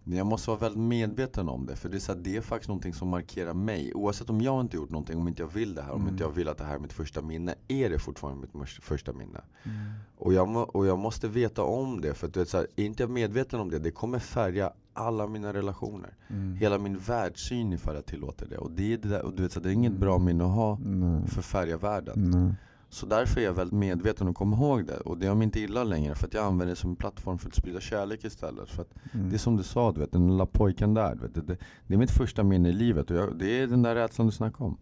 Men 0.09 0.19
jag 0.19 0.27
måste 0.27 0.51
vara 0.51 0.59
väldigt 0.61 0.81
medveten 0.83 1.49
om 1.49 1.67
det. 1.67 1.77
För 1.77 1.89
det 1.89 1.97
är, 1.97 1.99
så 2.01 2.13
här, 2.13 2.21
det 2.21 2.37
är 2.37 2.41
faktiskt 2.41 2.69
någonting 2.69 2.95
som 2.95 3.09
markerar 3.09 3.55
mig. 3.55 3.95
Oavsett 3.95 4.31
om 4.31 4.41
jag 4.41 4.61
inte 4.61 4.77
gjort 4.77 4.91
någonting, 4.91 5.19
om 5.19 5.29
inte 5.29 5.43
jag 5.43 5.49
vill 5.53 5.75
det 5.75 5.83
här, 5.83 5.91
om 5.93 6.01
Mm. 6.01 6.13
inte 6.13 6.25
jag 6.25 6.31
vill 6.31 6.49
att 6.49 6.59
det 6.59 6.65
här 6.65 6.75
är 6.75 6.79
mitt 6.79 6.93
första 6.93 7.23
minne. 7.23 7.55
Är 7.69 7.91
det 7.91 7.99
fortfarande 7.99 8.47
mitt 8.53 8.69
första 8.69 9.13
minne? 9.13 9.41
Mm. 9.65 9.77
Och 10.19 10.33
jag, 10.35 10.77
och 10.77 10.87
jag 10.87 10.99
måste 10.99 11.29
veta 11.29 11.63
om 11.63 12.01
det. 12.01 12.15
För 12.15 12.27
att 12.27 12.35
du 12.35 12.41
vet, 12.41 12.49
så 12.49 12.57
här, 12.57 12.67
är 12.77 12.85
inte 12.85 13.03
jag 13.03 13.11
medveten 13.11 13.61
om 13.61 13.71
det, 13.71 13.79
det 13.79 13.91
kommer 13.91 14.19
färga 14.19 14.73
alla 14.93 15.27
mina 15.27 15.53
relationer. 15.53 16.15
Mm. 16.29 16.55
Hela 16.57 16.79
min 16.79 16.99
världssyn 16.99 17.73
ifall 17.73 17.95
jag 17.95 18.07
tillåter 18.07 18.47
det. 18.47 18.59
Och 18.59 18.71
det 18.71 18.93
är, 18.93 18.99
det 18.99 19.09
där, 19.09 19.23
och 19.25 19.33
du 19.35 19.43
vet, 19.43 19.53
så 19.53 19.61
här, 19.61 19.65
det 19.65 19.71
är 19.71 19.73
inget 19.75 19.91
Mm. 19.91 20.01
bra 20.01 20.19
minne 20.19 20.45
att 20.45 20.51
ha 20.55 20.79
för 21.27 21.43
färga 21.43 21.77
världen. 21.77 22.55
Så 22.89 23.07
därför 23.07 23.41
är 23.41 23.45
jag 23.45 23.53
väldigt 23.53 23.79
medveten 23.79 24.29
och 24.29 24.37
kommer 24.37 24.57
ihåg 24.57 24.87
det. 24.87 24.97
Och 24.97 25.19
det 25.19 25.27
gör 25.27 25.35
mig 25.35 25.45
inte 25.45 25.61
illa 25.61 25.85
längre 25.85 26.15
för 26.15 26.27
att 26.27 26.35
jag 26.35 26.45
använder 26.45 26.67
det 26.67 26.77
som 26.77 26.91
en 26.91 26.97
plattform 26.97 27.39
för 27.39 27.49
att 27.49 27.55
sprida 27.55 27.81
kärlek 27.81 28.25
istället. 28.25 28.69
För 28.71 28.83
att 28.83 28.95
Mm. 29.15 29.29
det 29.31 29.37
är 29.37 29.39
som 29.39 29.57
du 29.57 29.63
sa, 29.63 29.93
du 29.93 30.01
vet, 30.01 30.13
den 30.13 30.27
lilla 30.27 30.47
pojken 30.47 30.95
där. 30.95 31.15
Du 31.15 31.21
vet, 31.21 31.35
det, 31.35 31.41
det, 31.41 31.57
det 31.87 31.95
är 31.95 31.99
mitt 31.99 32.11
första 32.11 32.43
minne 32.43 32.69
i 32.69 32.73
livet 32.73 33.11
och 33.11 33.17
jag, 33.17 33.39
det 33.39 33.61
är 33.63 33.67
den 33.67 33.83
där 33.83 33.95
rädslan 33.95 34.27
du 34.27 34.33
snackar 34.33 34.65
om. 34.65 34.77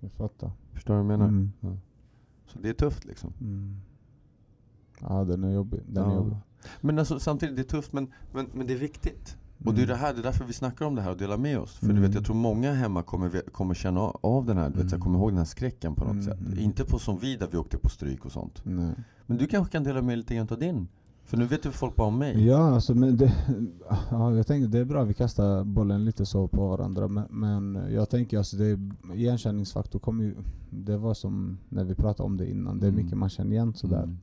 Jag 0.00 0.12
fattar. 0.12 0.50
Förstår 0.72 0.94
du 0.94 1.02
vad 1.02 1.12
jag 1.12 1.18
menar? 1.18 1.28
Mm. 1.28 1.52
Så 2.46 2.58
det 2.58 2.68
är 2.68 2.72
tufft 2.72 3.04
liksom. 3.04 3.32
Mm. 3.40 3.76
Ja 5.00 5.24
den 5.24 5.44
är 5.44 5.54
jobbig. 5.54 5.80
Den 5.86 6.04
är 6.04 6.08
Ja. 6.08 6.14
jobbig. 6.14 6.36
Men 6.80 6.98
alltså, 6.98 7.18
samtidigt, 7.18 7.56
det 7.56 7.62
är 7.62 7.78
tufft 7.78 7.92
men, 7.92 8.12
men, 8.32 8.46
men 8.54 8.66
det 8.66 8.72
är 8.72 8.78
viktigt. 8.78 9.36
Och 9.64 9.74
det 9.74 9.80
är 9.80 9.84
Mm. 9.84 9.88
det 9.88 9.94
här, 9.96 10.12
det 10.14 10.20
är 10.20 10.22
därför 10.22 10.44
vi 10.44 10.52
snackar 10.52 10.84
om 10.86 10.94
det 10.94 11.02
här 11.02 11.10
och 11.10 11.16
delar 11.16 11.36
med 11.38 11.58
oss. 11.58 11.72
För 11.76 11.84
Mm. 11.84 11.96
du 11.96 12.02
vet, 12.02 12.14
jag 12.14 12.24
tror 12.24 12.36
många 12.36 12.72
hemma 12.72 13.02
kommer, 13.02 13.50
kommer 13.52 13.74
känna 13.74 14.00
av 14.00 14.46
den 14.46 14.56
här, 14.56 14.68
du 14.70 14.74
vet, 14.74 14.82
här, 14.82 14.88
Mm. 14.96 15.00
kommer 15.00 15.18
ihåg 15.18 15.30
den 15.30 15.38
här 15.38 15.44
skräcken 15.44 15.94
på 15.94 16.04
något 16.04 16.12
Mm, 16.12 16.24
sätt. 16.24 16.40
mm. 16.40 16.58
Inte 16.58 16.84
på 16.84 16.98
som 16.98 17.18
vi 17.18 17.36
där 17.36 17.48
vi 17.52 17.58
åkte 17.58 17.78
på 17.78 17.88
stryk 17.88 18.24
och 18.24 18.32
sånt. 18.32 18.60
Nej. 18.64 18.90
Men 19.26 19.38
du 19.38 19.46
kanske 19.46 19.72
kan 19.72 19.84
dela 19.84 20.02
med 20.02 20.18
lite 20.18 20.34
grann 20.34 20.48
av 20.50 20.58
din? 20.58 20.88
För 21.24 21.36
nu 21.36 21.44
vet 21.44 21.66
ju 21.66 21.70
folk 21.70 21.96
bara 21.96 22.06
om 22.08 22.18
mig. 22.18 22.46
Ja, 22.46 22.74
alltså, 22.74 22.94
men 22.94 23.16
det, 23.16 23.32
ja, 24.10 24.34
jag 24.34 24.46
tänker 24.46 24.68
det 24.68 24.78
är 24.78 24.84
bra 24.84 25.02
att 25.02 25.08
vi 25.08 25.14
kastar 25.14 25.64
bollen 25.64 26.04
lite 26.04 26.26
så 26.26 26.48
på 26.48 26.68
varandra. 26.68 27.08
Men, 27.08 27.24
men 27.30 27.92
jag 27.92 28.10
tänker 28.10 28.38
alltså 28.38 28.56
det 28.56 28.66
är, 28.66 28.78
igenkänningsfaktor 29.14 29.98
kommer 29.98 30.24
ju, 30.24 30.34
det 30.70 30.96
var 30.96 31.14
som 31.14 31.58
när 31.68 31.84
vi 31.84 31.94
pratade 31.94 32.26
om 32.26 32.36
det 32.36 32.50
innan, 32.50 32.78
det 32.80 32.86
är 32.86 32.90
Mm. 32.90 33.04
mycket 33.04 33.18
man 33.18 33.28
känner 33.30 33.52
igen 33.52 33.74
sådär. 33.74 34.02
Mm. 34.02 34.18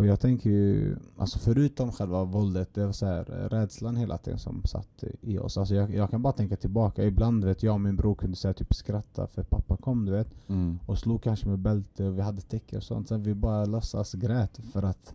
Och 0.00 0.06
jag 0.06 0.20
tänker 0.20 0.50
ju, 0.50 0.96
alltså 1.16 1.38
förutom 1.38 1.92
själva 1.92 2.24
våldet, 2.24 2.74
det 2.74 2.86
var 2.86 2.92
så 2.92 3.06
här, 3.06 3.42
eh, 3.42 3.48
rädslan 3.48 3.96
hela 3.96 4.18
tiden 4.18 4.38
som 4.38 4.62
satt 4.64 5.04
i 5.20 5.38
oss. 5.38 5.58
Alltså 5.58 5.74
jag, 5.74 5.94
jag 5.94 6.10
kan 6.10 6.22
bara 6.22 6.32
tänka 6.32 6.56
tillbaka, 6.56 7.04
ibland 7.04 7.44
vet 7.44 7.62
jag 7.62 7.74
och 7.74 7.80
min 7.80 7.96
bror 7.96 8.14
kunde 8.14 8.36
säga 8.36 8.54
typ 8.54 8.74
skratta 8.74 9.26
för 9.26 9.42
pappa 9.42 9.76
kom 9.76 10.04
du 10.06 10.12
vet 10.12 10.28
Mm. 10.48 10.78
och 10.86 10.98
slog 10.98 11.22
kanske 11.22 11.48
med 11.48 11.58
bälte 11.58 12.04
och 12.04 12.18
vi 12.18 12.22
hade 12.22 12.40
täcke 12.40 12.76
och 12.76 12.82
sånt. 12.82 13.08
Sen 13.08 13.22
vi 13.22 13.34
bara 13.34 13.64
låtsas 13.64 14.12
grät 14.12 14.60
för 14.72 14.82
att 14.82 15.14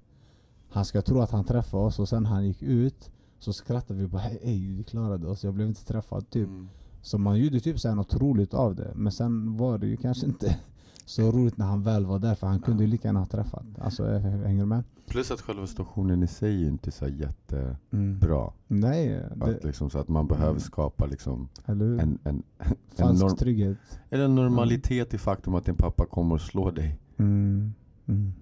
han 0.70 0.86
ska 0.86 1.02
tro 1.02 1.20
att 1.22 1.32
han 1.32 1.46
träffade 1.46 1.84
oss 1.84 2.00
och 2.00 2.10
sen 2.10 2.26
han 2.26 2.46
gick 2.46 2.62
ut 2.64 3.12
så 3.40 3.54
skrattade 3.54 4.00
vi 4.00 4.08
bara 4.08 4.22
hej, 4.22 4.40
hej 4.44 4.76
vi 4.78 4.84
klarade 4.84 5.28
oss, 5.28 5.44
jag 5.44 5.54
blev 5.54 5.68
inte 5.68 5.86
träffad 5.86 6.30
typ. 6.30 6.48
Mm. 6.48 6.68
Så 7.02 7.18
man 7.18 7.40
gjorde 7.40 7.60
typ 7.60 7.80
så 7.80 7.88
här 7.88 7.96
något 7.96 8.16
roligt 8.16 8.54
av 8.54 8.76
det. 8.76 8.92
Men 8.96 9.12
sen 9.12 9.58
var 9.58 9.78
det 9.78 9.88
ju 9.88 9.98
kanske 9.98 10.26
inte 10.26 10.58
så 11.06 11.32
roligt 11.32 11.58
när 11.58 11.66
han 11.66 11.84
väl 11.84 12.06
var 12.06 12.20
där 12.20 12.36
för 12.36 12.48
han 12.48 12.60
kunde 12.60 12.84
ju 12.84 12.90
lika 12.90 13.08
gärna 13.08 13.20
ha 13.20 13.26
träffat. 13.26 13.66
Alltså 13.80 14.12
jag 14.12 14.20
hänger 14.20 14.60
du 14.60 14.66
med? 14.66 14.84
Plus 15.08 15.32
att 15.32 15.42
själva 15.42 15.68
situationen 15.68 16.24
i 16.24 16.28
sig 16.28 16.64
är 16.64 16.68
inte 16.68 16.92
så 16.92 17.06
Mm. 17.06 17.20
jättebra. 17.20 18.52
Nej, 18.68 19.22
det, 19.36 19.46
Att 19.58 19.64
liksom, 19.64 19.90
så 19.90 20.00
att 20.00 20.08
man 20.08 20.28
behöver 20.28 20.50
Mm. 20.50 20.60
skapa 20.60 21.06
liksom 21.06 21.50
hur? 21.66 22.00
en, 22.00 22.18
en, 22.24 22.44
Falsk 22.90 23.24
norm- 23.24 23.36
trygghet. 23.38 23.78
eller 24.10 24.26
en 24.26 24.36
normalitet 24.36 25.14
i 25.14 25.18
faktum 25.18 25.56
att 25.56 25.66
din 25.66 25.76
pappa 25.76 26.06
kommer 26.06 26.36
och 26.36 26.42
slår 26.42 26.72
dig. 26.72 27.00
Mm. 27.18 27.74
Mm. 28.06 28.34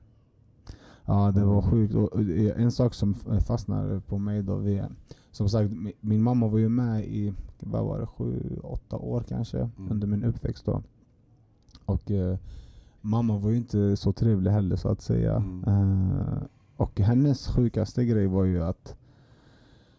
Ja 1.05 1.31
det 1.31 1.45
var 1.45 1.61
sjukt. 1.61 1.95
Och 1.95 2.13
och 2.13 2.21
en 2.57 2.71
sak 2.71 2.93
som 2.93 3.13
fastnade 3.47 3.99
på 4.01 4.17
mig 4.17 4.43
då. 4.43 4.55
Vi, 4.55 4.83
som 5.31 5.49
sagt, 5.49 5.71
mi- 5.71 5.93
min 5.99 6.21
mamma 6.23 6.47
var 6.47 6.59
ju 6.59 6.69
med 6.69 7.05
i, 7.05 7.33
vad 7.59 7.85
var 7.85 7.99
det, 7.99 8.05
sju, 8.05 8.59
åtta 8.63 8.97
år 8.97 9.23
kanske 9.27 9.57
Mm. 9.59 9.91
under 9.91 10.07
min 10.07 10.23
uppväxt 10.23 10.65
då. 10.65 10.83
Och 11.85 12.11
eh, 12.11 12.37
mamma 13.01 13.37
var 13.37 13.49
ju 13.49 13.57
inte 13.57 13.97
så 13.97 14.13
trevlig 14.13 14.51
heller 14.51 14.75
så 14.75 14.89
att 14.89 15.01
säga. 15.01 15.35
Mm. 15.35 15.63
Eh, 15.67 16.37
och 16.77 16.99
hennes 16.99 17.47
sjukaste 17.47 18.05
grej 18.05 18.27
var 18.27 18.43
ju 18.43 18.63
att 18.63 18.95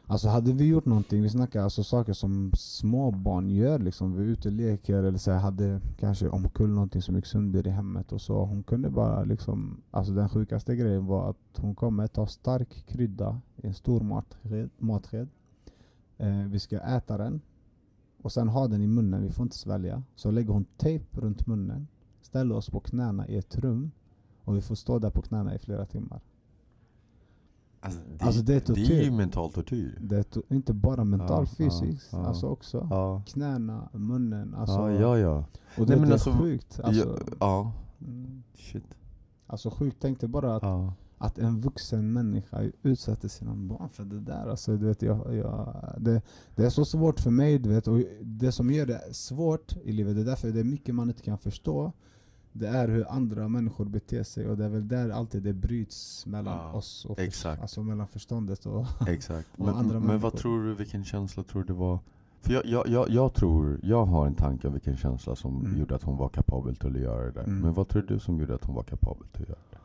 Alltså 0.06 0.28
hade 0.28 0.52
vi 0.52 0.64
gjort 0.64 0.84
någonting, 0.84 1.22
vi 1.22 1.28
snackar 1.28 1.62
alltså 1.62 1.84
saker 1.84 2.12
som 2.12 2.52
små 2.56 3.10
barn 3.10 3.50
gör 3.50 3.78
liksom. 3.78 4.16
Vi 4.16 4.22
är 4.24 4.28
ute 4.28 4.48
och 4.48 4.54
leker 4.54 5.02
eller 5.02 5.18
så 5.18 5.30
här, 5.30 5.38
hade 5.38 5.80
kanske 6.00 6.28
omkull 6.28 6.70
någonting 6.70 7.02
som 7.02 7.16
gick 7.16 7.26
sönder 7.26 7.66
i 7.66 7.70
hemmet 7.70 8.12
och 8.12 8.20
så. 8.20 8.44
Hon 8.44 8.62
kunde 8.62 8.90
bara 8.90 9.24
liksom, 9.24 9.82
alltså 9.90 10.12
den 10.12 10.28
sjukaste 10.28 10.76
grejen 10.76 11.06
var 11.06 11.30
att 11.30 11.60
hon 11.60 11.74
kommer 11.74 12.06
ta 12.06 12.26
stark 12.26 12.86
krydda 12.86 13.40
i 13.56 13.66
en 13.66 13.74
stor 13.74 14.00
matsked. 14.00 14.70
matsked. 14.78 15.28
Eh, 16.18 16.44
vi 16.48 16.58
ska 16.58 16.78
äta 16.78 17.18
den 17.18 17.40
och 18.24 18.32
sen 18.32 18.48
ha 18.48 18.68
den 18.68 18.82
i 18.82 18.86
munnen, 18.86 19.22
vi 19.22 19.30
får 19.30 19.42
inte 19.42 19.56
svälja. 19.56 20.02
Så 20.14 20.30
lägger 20.30 20.52
hon 20.52 20.64
tejp 20.76 21.20
runt 21.20 21.46
munnen, 21.46 21.88
ställer 22.22 22.54
oss 22.54 22.70
på 22.70 22.80
knäna 22.80 23.28
i 23.28 23.36
ett 23.36 23.56
rum 23.58 23.90
och 24.44 24.56
vi 24.56 24.60
får 24.60 24.74
stå 24.74 24.98
där 24.98 25.10
på 25.10 25.22
knäna 25.22 25.54
i 25.54 25.58
flera 25.58 25.86
timmar. 25.86 26.20
Alltså 27.80 28.00
det, 28.18 28.24
Alltså, 28.24 28.42
det 28.42 28.54
är 28.54 28.74
det 28.74 28.80
är 28.80 28.84
ju 28.84 28.84
tortyr. 28.86 29.10
mental 29.10 29.52
tortyr. 29.52 29.98
Det 30.00 30.16
är 30.16 30.22
to- 30.22 30.42
inte 30.48 30.72
bara 30.72 31.04
mental, 31.04 31.42
Ja, 31.42 31.46
fysiskt, 31.46 32.08
ja, 32.12 32.26
alltså 32.26 32.46
också. 32.46 32.86
Ja. 32.90 33.22
Knäna, 33.26 33.88
munnen, 33.92 34.54
alltså. 34.54 34.74
ja, 34.90 34.90
ja, 34.90 35.18
ja. 35.18 35.44
Och 35.78 35.86
det, 35.86 35.92
Nej, 35.92 35.96
men 36.00 36.00
det 36.00 36.06
är 36.08 36.12
alltså, 36.12 36.32
sjukt. 36.32 36.80
Alltså, 36.84 37.18
ja, 37.20 37.36
ja. 37.40 37.72
mm, 38.06 38.42
Shit. 38.54 38.84
alltså 39.46 39.70
sjukt, 39.70 39.96
tänk 40.00 40.20
dig 40.20 40.28
bara 40.28 40.56
att. 40.56 40.62
Att 41.24 41.38
en 41.38 41.60
vuxen 41.60 42.12
människa 42.12 42.70
utsätter 42.82 43.28
sina 43.28 43.54
barn 43.54 43.88
för 43.88 44.04
det 44.04 44.20
där. 44.20 44.48
Alltså, 44.50 44.76
du 44.76 44.86
vet, 44.86 45.02
jag, 45.02 45.34
jag, 45.34 45.74
det, 45.98 46.22
det 46.54 46.64
är 46.64 46.70
så 46.70 46.84
svårt 46.84 47.20
för 47.20 47.30
mig, 47.30 47.58
du 47.58 47.68
vet. 47.68 47.88
Och 47.88 48.00
det 48.22 48.52
som 48.52 48.70
gör 48.70 48.86
det 48.86 49.14
svårt 49.14 49.76
i 49.84 49.92
livet, 49.92 50.14
det 50.14 50.20
är 50.20 50.24
därför 50.24 50.48
det 50.50 50.60
är 50.60 50.64
mycket 50.64 50.94
man 50.94 51.08
inte 51.08 51.22
kan 51.22 51.38
förstå. 51.38 51.92
Det 52.52 52.66
är 52.68 52.88
hur 52.88 53.10
andra 53.12 53.48
människor 53.48 53.84
beter 53.84 54.22
sig 54.22 54.48
och 54.48 54.56
det 54.56 54.64
är 54.64 54.68
väl 54.68 54.88
där 54.88 55.10
alltid 55.10 55.42
det 55.42 55.52
bryts 55.52 56.26
mellan 56.26 56.58
Ja, 56.58 56.72
oss 56.72 57.04
och 57.04 57.18
exakt. 57.18 57.62
alltså 57.62 57.82
mellan 57.82 58.06
förståndet 58.08 58.66
och... 58.66 58.86
Exakt. 59.08 59.48
Och 59.56 59.66
Men, 59.66 59.74
andra 59.74 59.94
men 59.98 60.06
människor. 60.06 60.30
vad 60.30 60.36
tror 60.36 60.64
du, 60.64 60.74
vilken 60.74 61.04
känsla 61.04 61.42
tror 61.42 61.62
du 61.62 61.66
det 61.66 61.72
var? 61.78 61.98
För 62.40 62.52
jag, 62.52 62.66
jag, 62.66 62.88
jag, 62.88 63.10
jag 63.10 63.34
tror, 63.34 63.80
jag 63.82 64.04
har 64.06 64.26
en 64.26 64.34
tanke 64.34 64.66
om 64.66 64.72
vilken 64.72 64.96
känsla 64.96 65.36
som 65.36 65.60
Mm. 65.66 65.78
gjorde 65.80 65.94
att 65.94 66.02
hon 66.02 66.16
var 66.16 66.28
kapabel 66.28 66.76
till 66.76 66.96
att 66.96 67.02
göra 67.02 67.24
det 67.24 67.30
där. 67.32 67.44
Mm. 67.44 67.60
Men 67.60 67.74
vad 67.74 67.88
tror 67.88 68.02
du 68.02 68.18
som 68.18 68.40
gjorde 68.40 68.54
att 68.54 68.64
hon 68.64 68.74
var 68.74 68.82
kapabel 68.82 69.26
till 69.32 69.42
att 69.42 69.48
göra 69.48 69.58
det? 69.70 69.78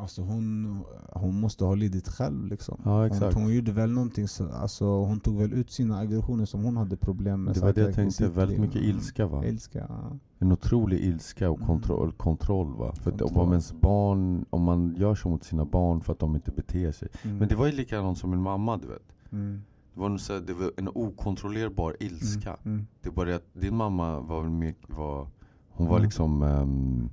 Alltså 0.00 0.22
hon, 0.22 0.78
hon 1.12 1.40
måste 1.40 1.64
ha 1.64 1.74
lidit 1.74 2.08
själv 2.08 2.46
liksom. 2.46 2.80
Ja, 2.84 3.06
exakt. 3.06 3.34
Hon, 3.34 3.42
hon 3.42 3.54
gjorde 3.54 3.72
väl 3.72 3.90
någonting, 3.92 4.28
så, 4.28 4.48
alltså, 4.52 4.84
hon 4.84 5.20
tog 5.20 5.38
väl 5.38 5.52
ut 5.52 5.70
sina 5.70 5.98
aggressioner 5.98 6.44
som 6.44 6.64
hon 6.64 6.76
hade 6.76 6.96
problem 6.96 7.44
med. 7.44 7.54
Det 7.54 7.60
var 7.60 7.72
det 7.72 7.80
jag 7.80 7.94
tänkte, 7.94 8.28
väldigt 8.28 8.60
mycket 8.60 8.82
ilska 8.82 9.26
va? 9.26 9.44
Ilska, 9.46 9.78
ja. 9.88 10.10
En 10.38 10.52
otrolig 10.52 10.98
ilska 11.00 11.50
och 11.50 11.56
Mm. 11.56 11.66
kontroll, 11.68 12.12
kontroll 12.12 12.74
va? 12.76 12.92
För 12.94 13.10
att 13.10 13.22
om 13.22 13.28
Kontroll. 13.28 13.48
ens 13.48 13.72
barn, 13.72 14.44
om 14.50 14.62
man 14.62 14.94
gör 14.98 15.14
så 15.14 15.28
mot 15.28 15.44
sina 15.44 15.64
barn 15.64 16.00
för 16.00 16.12
att 16.12 16.18
de 16.18 16.34
inte 16.34 16.50
beter 16.50 16.92
sig. 16.92 17.08
Mm. 17.22 17.36
Men 17.38 17.48
det 17.48 17.54
var 17.56 17.66
ju 17.66 17.72
likadant 17.72 18.18
som 18.18 18.30
min 18.30 18.40
mamma 18.42 18.76
du 18.76 18.86
vet. 18.86 19.02
Mm. 19.32 19.62
Det 19.94 20.00
var, 20.00 20.10
en 20.10 20.18
så 20.18 20.32
här- 20.32 20.40
det 20.40 20.54
var 20.54 20.72
en 20.76 20.88
okontrollerbar 20.94 21.96
ilska. 22.00 22.56
Mm. 22.62 22.74
Mm. 22.74 22.86
Det 23.02 23.10
bara 23.10 23.26
det 23.28 23.36
att 23.36 23.46
din 23.54 23.74
mamma 23.76 24.20
var 24.20 24.40
väl 24.42 24.50
mer, 24.50 24.74
var, 24.86 25.26
hon 25.68 25.86
var 25.86 25.96
Mm. 25.96 26.04
liksom, 26.04 26.42
ehm, 26.42 27.10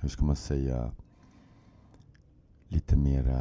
hur 0.00 0.08
ska 0.08 0.24
man 0.24 0.36
säga, 0.36 0.90
lite 2.70 2.96
mera, 2.96 3.38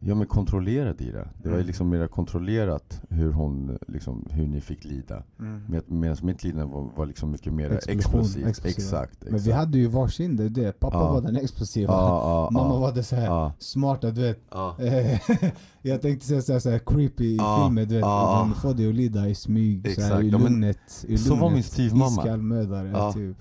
ja 0.00 0.14
men 0.14 0.26
kontrollerad 0.26 1.00
i 1.00 1.10
det. 1.10 1.28
Det 1.42 1.48
var 1.48 1.56
ju 1.56 1.60
Mm. 1.60 1.66
liksom 1.66 1.88
mera 1.88 2.08
kontrollerat 2.08 3.00
hur 3.08 3.32
hon, 3.32 3.78
liksom, 3.88 4.26
hur 4.30 4.46
ni 4.46 4.60
fick 4.60 4.84
lida. 4.84 5.22
Mm. 5.38 5.62
Med, 5.68 5.82
medan 5.90 6.16
mitt 6.22 6.44
lidande 6.44 6.74
var, 6.74 6.90
var 6.96 7.06
liksom 7.06 7.30
mycket 7.30 7.52
mer 7.52 7.80
explosivt. 7.88 8.46
Exakt, 8.46 8.66
exakt. 8.78 9.24
Men 9.30 9.38
vi 9.40 9.52
hade 9.52 9.78
ju 9.78 9.86
varsin, 9.86 10.36
det 10.36 10.48
det. 10.48 10.72
Pappa 10.80 10.96
Ja. 10.96 11.12
var 11.12 11.20
den 11.20 11.36
explosiva. 11.36 11.92
ja, 11.92 12.08
ja, 12.08 12.50
Mamma 12.62 12.78
var 12.78 12.92
det 12.92 13.02
så 13.02 13.16
här 13.16 13.52
smarta, 13.58 14.10
du 14.10 14.20
vet. 14.22 14.40
ja. 14.50 14.76
jag 15.82 16.02
tänkte 16.02 16.26
säga 16.26 16.42
så 16.42 16.52
här, 16.52 16.58
så 16.60 16.70
här 16.70 16.78
creepy 16.86 17.24
i 17.24 17.36
Ja, 17.36 17.64
filmer, 17.66 17.84
du 17.86 17.94
vet. 17.94 18.02
ja. 18.02 18.42
Hon 18.42 18.54
får 18.54 18.74
dig 18.74 18.88
att 18.88 18.94
lida 18.94 19.28
i 19.28 19.34
smyg, 19.34 19.94
så 19.94 20.00
här, 20.00 20.06
Exakt, 20.08 20.24
i 20.24 20.28
ja, 20.28 20.38
men 20.38 20.52
lugnet. 20.52 21.04
I 21.08 21.18
så 21.18 21.30
var 21.30 21.36
lugnet. 21.40 21.54
min 21.54 21.62
styvmamma. 21.62 22.22
Iskall 22.22 22.42
mördare, 22.42 22.88
Ja. 22.88 23.12
typ. 23.12 23.36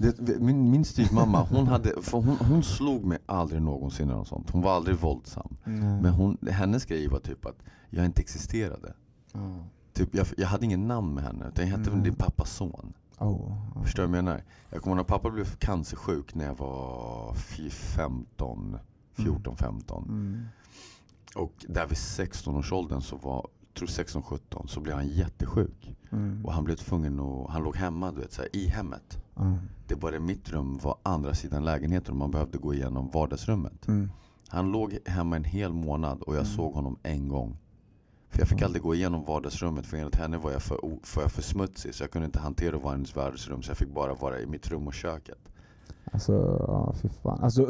Det, 0.00 0.40
min, 0.40 0.70
min 0.70 0.84
styvmamma, 0.84 1.42
hon, 1.50 1.66
hade, 1.66 2.02
för 2.02 2.18
hon, 2.18 2.36
hon 2.36 2.62
slog 2.62 3.04
mig 3.04 3.18
aldrig 3.26 3.62
någonsin 3.62 4.08
eller 4.08 4.18
något 4.18 4.28
sånt. 4.28 4.50
Hon 4.50 4.62
var 4.62 4.72
aldrig 4.76 4.96
våldsam. 4.96 5.56
Mm. 5.64 5.96
Men 5.98 6.12
hon, 6.12 6.38
hennes 6.50 6.84
grej 6.84 7.08
var 7.08 7.18
typ 7.18 7.46
att 7.46 7.56
jag 7.90 8.04
inte 8.04 8.20
existerade. 8.22 8.94
Ja. 9.32 9.64
Typ, 9.92 10.14
jag, 10.14 10.26
jag 10.36 10.46
hade 10.48 10.64
ingen 10.64 10.88
namn 10.88 11.14
med 11.14 11.24
henne, 11.24 11.48
utan 11.48 11.68
jag 11.68 11.76
hette 11.78 11.90
Mm. 11.90 12.02
din 12.02 12.14
pappas 12.14 12.50
son. 12.56 12.92
Oh, 13.18 13.56
ja. 13.74 13.82
Förstår 13.82 14.02
du 14.02 14.08
vad 14.08 14.18
jag 14.18 14.24
menar? 14.24 14.42
Jag 14.70 14.82
kommer 14.82 14.96
ihåg 14.96 14.96
när 14.96 15.04
pappa 15.04 15.30
blev 15.30 15.44
cancersjuk 15.56 16.34
när 16.34 16.44
jag 16.46 16.54
var 16.54 17.34
fy- 17.34 17.70
15, 17.70 18.76
14, 19.12 19.56
15. 19.56 20.04
Mm. 20.08 20.40
Och 21.34 21.52
där 21.68 21.86
vid 21.86 21.96
16-årsåldern 21.98 23.00
så 23.00 23.16
var, 23.16 23.46
tror 23.74 23.88
16-17, 23.88 24.66
så 24.66 24.80
blev 24.80 24.94
han 24.94 25.08
jättesjuk. 25.08 25.96
Mm. 26.10 26.44
Och 26.46 26.52
han 26.52 26.64
blev 26.64 26.76
tvungen 26.76 27.20
att, 27.20 27.50
han 27.50 27.62
låg 27.62 27.76
hemma 27.76 28.12
du 28.12 28.20
vet, 28.20 28.32
så 28.32 28.42
här, 28.42 28.56
i 28.56 28.66
hemmet. 28.68 29.18
Det 29.86 29.96
bara 29.96 30.20
mitt 30.20 30.50
rum 30.50 30.78
var 30.82 30.96
andra 31.02 31.34
sidan 31.34 31.64
lägenheten 31.64 32.10
och 32.10 32.16
man 32.16 32.30
behövde 32.30 32.58
gå 32.58 32.74
igenom 32.74 33.10
vardagsrummet. 33.10 33.88
Mm. 33.88 34.10
Han 34.48 34.72
låg 34.72 34.98
hemma 35.06 35.36
en 35.36 35.44
hel 35.44 35.72
månad 35.72 36.22
och 36.22 36.34
jag 36.34 36.40
Mm. 36.44 36.52
såg 36.56 36.74
honom 36.74 36.96
en 37.02 37.28
gång. 37.28 37.56
För 38.30 38.38
jag 38.40 38.48
fick 38.48 38.60
Ja. 38.60 38.66
aldrig 38.66 38.82
gå 38.82 38.94
igenom 38.94 39.24
vardagsrummet 39.24 39.86
för 39.86 39.96
enligt 39.96 40.16
henne 40.16 40.36
var 40.38 40.50
jag 40.52 40.62
för, 40.62 40.78
för, 41.02 41.22
jag 41.22 41.32
för 41.32 41.42
smutsig 41.42 41.94
så 41.94 42.02
jag 42.02 42.10
kunde 42.10 42.26
inte 42.26 42.38
hantera 42.38 42.76
att 42.76 42.82
vara 42.82 42.92
i 42.94 42.96
hennes 42.96 43.16
vardagsrum 43.16 43.62
så 43.62 43.70
jag 43.70 43.76
fick 43.78 43.94
bara 43.94 44.14
vara 44.14 44.40
i 44.40 44.46
mitt 44.46 44.68
rum 44.70 44.86
och 44.86 44.94
köket. 44.94 45.38
Alltså, 46.12 46.32
ja, 46.68 46.94
fy 47.02 47.08
fan. 47.08 47.40
Alltså, 47.42 47.66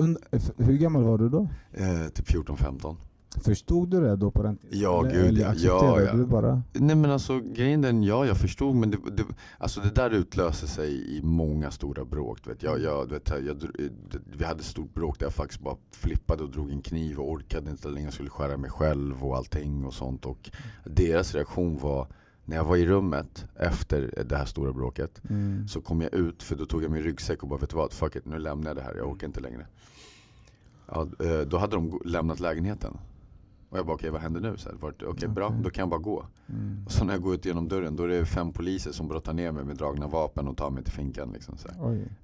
hur 0.57 0.77
gammal 0.79 1.03
var 1.03 1.19
du 1.19 1.29
då? 1.29 1.49
Eh, 1.73 2.09
typ 2.15 2.27
14-15. 2.29 2.97
Förstod 3.37 3.89
du 3.91 4.01
det 4.01 4.17
då 4.17 4.31
på 4.31 4.43
den 4.43 4.57
tiden? 4.57 4.79
Ja, 4.81 5.01
Eller- 5.07 5.11
gud, 5.15 5.29
eller 5.29 5.41
ja. 5.41 5.49
accepterade 5.49 6.03
Ja, 6.05 6.11
ja. 6.11 6.13
du 6.13 6.27
bara? 6.27 6.63
Nej 6.73 6.97
men 6.97 7.11
alltså 7.11 7.41
grejen 7.41 7.81
den, 7.83 8.03
ja 8.03 8.27
jag 8.27 8.37
förstod 8.37 8.77
men 8.77 8.91
det, 8.91 8.97
det, 9.13 9.25
alltså 9.59 9.81
det 9.81 9.91
där 9.95 10.11
utlöser 10.11 10.67
sig 10.67 11.17
i 11.19 11.23
många 11.23 11.71
stora 11.71 12.05
bråk. 12.05 12.39
Du 12.45 12.51
vet. 12.51 12.63
Jag, 12.63 12.81
jag, 12.81 13.09
du 13.09 13.15
vet, 13.15 13.29
jag, 13.29 13.57
dr- 13.57 13.91
det- 14.11 14.19
vi 14.37 14.45
hade 14.45 14.59
ett 14.61 14.65
stort 14.67 14.95
bråk 14.95 15.19
där 15.19 15.27
jag 15.27 15.33
faktiskt 15.35 15.61
bara 15.61 15.77
flippade 15.91 16.43
och 16.43 16.51
drog 16.51 16.71
en 16.71 16.83
kniv 16.83 17.19
och 17.21 17.31
orkade 17.31 17.71
inte 17.71 17.89
längre, 17.89 18.07
jag 18.07 18.15
skulle 18.15 18.31
skära 18.31 18.57
mig 18.57 18.71
själv 18.71 19.25
och 19.25 19.37
allting 19.37 19.85
och 19.85 19.95
sånt. 19.95 20.27
Och 20.27 20.51
deras 20.85 21.35
reaktion 21.35 21.79
var, 21.79 22.07
när 22.45 22.57
jag 22.57 22.65
var 22.65 22.77
i 22.77 22.87
rummet 22.87 23.45
efter 23.57 24.25
det 24.29 24.37
här 24.37 24.45
stora 24.45 24.73
bråket 24.73 25.21
Mm. 25.31 25.69
så 25.69 25.81
kom 25.81 26.01
jag 26.01 26.15
ut, 26.15 26.43
för 26.43 26.57
då 26.57 26.67
tog 26.67 26.85
jag 26.85 26.91
min 26.91 27.03
ryggsäck 27.03 27.43
och 27.43 27.49
bara 27.49 27.59
vet 27.61 27.71
du 27.71 27.77
vad, 27.77 27.93
fuck 27.93 28.17
it, 28.17 28.27
nu 28.27 28.39
lämnar 28.39 28.71
jag 28.71 28.77
det 28.77 28.83
här, 28.83 28.95
jag 28.95 29.09
orkar 29.11 29.27
inte 29.27 29.41
längre. 29.41 29.67
Ja, 30.93 31.09
eh, 31.25 31.41
då 31.41 31.59
hade 31.59 31.77
de 31.77 32.01
lämnat 32.05 32.41
lägenheten. 32.41 32.97
Och 33.71 33.79
jag 33.79 33.87
bara 33.87 33.95
okej 33.95 34.11
vad 34.11 34.21
händer 34.21 34.41
nu? 34.41 34.57
Så 34.57 34.69
här, 34.69 34.77
vart- 34.77 35.03
Okej 35.03 35.29
bra, 35.29 35.47
Okej. 35.47 35.59
då 35.63 35.71
kan 35.71 35.83
jag 35.83 35.89
bara 35.89 36.01
gå. 36.01 36.27
Mm. 36.49 36.83
Och 36.87 36.93
så 36.93 37.05
när 37.05 37.13
jag 37.13 37.23
går 37.23 37.35
ut 37.35 37.45
genom 37.45 37.69
dörren 37.69 37.97
då 37.97 38.03
är 38.05 38.09
det 38.09 38.27
fem 38.27 38.53
poliser 38.53 38.93
som 38.93 39.09
brottar 39.09 39.33
ner 39.33 39.53
mig 39.53 39.65
med 39.65 39.77
dragna 39.77 40.07
vapen 40.07 40.49
och 40.49 40.57
tar 40.57 40.71
mig 40.71 40.85
till 40.85 40.93
finkan. 40.93 41.31
Liksom, 41.33 41.57
så, 41.57 41.69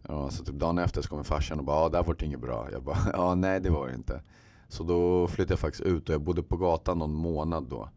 ja, 0.09 0.31
så 0.31 0.45
typ 0.45 0.55
dagen 0.55 0.79
efter 0.79 1.03
så 1.03 1.09
kommer 1.09 1.23
farsan 1.23 1.59
och 1.59 1.65
bara 1.65 1.81
ja 1.83 1.89
där 1.89 2.03
var 2.03 2.15
det 2.15 2.27
inget 2.27 2.41
bra. 2.41 2.69
Jag 2.73 2.83
bara 2.83 2.99
ja 3.13 3.35
nej 3.35 3.61
det 3.61 3.71
var 3.71 3.89
det 3.89 3.95
inte. 3.95 4.23
Så 4.69 4.83
då 4.85 5.27
flyttade 5.29 5.53
jag 5.53 5.59
faktiskt 5.59 5.85
ut 5.85 6.09
och 6.09 6.15
jag 6.15 6.23
bodde 6.23 6.43
på 6.43 6.57
gatan 6.57 6.99
någon 6.99 7.15
månad 7.15 7.67
då. 7.71 7.89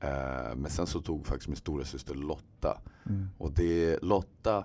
Eh, 0.00 0.56
men 0.56 0.70
sen 0.70 0.86
så 0.86 1.00
tog 1.00 1.26
faktiskt 1.26 1.48
min 1.48 1.56
stora 1.56 1.84
syster 1.84 2.14
Lotta. 2.14 2.80
Mm. 3.06 3.28
Och 3.38 3.52
det 3.52 3.98
Lotta 4.02 4.64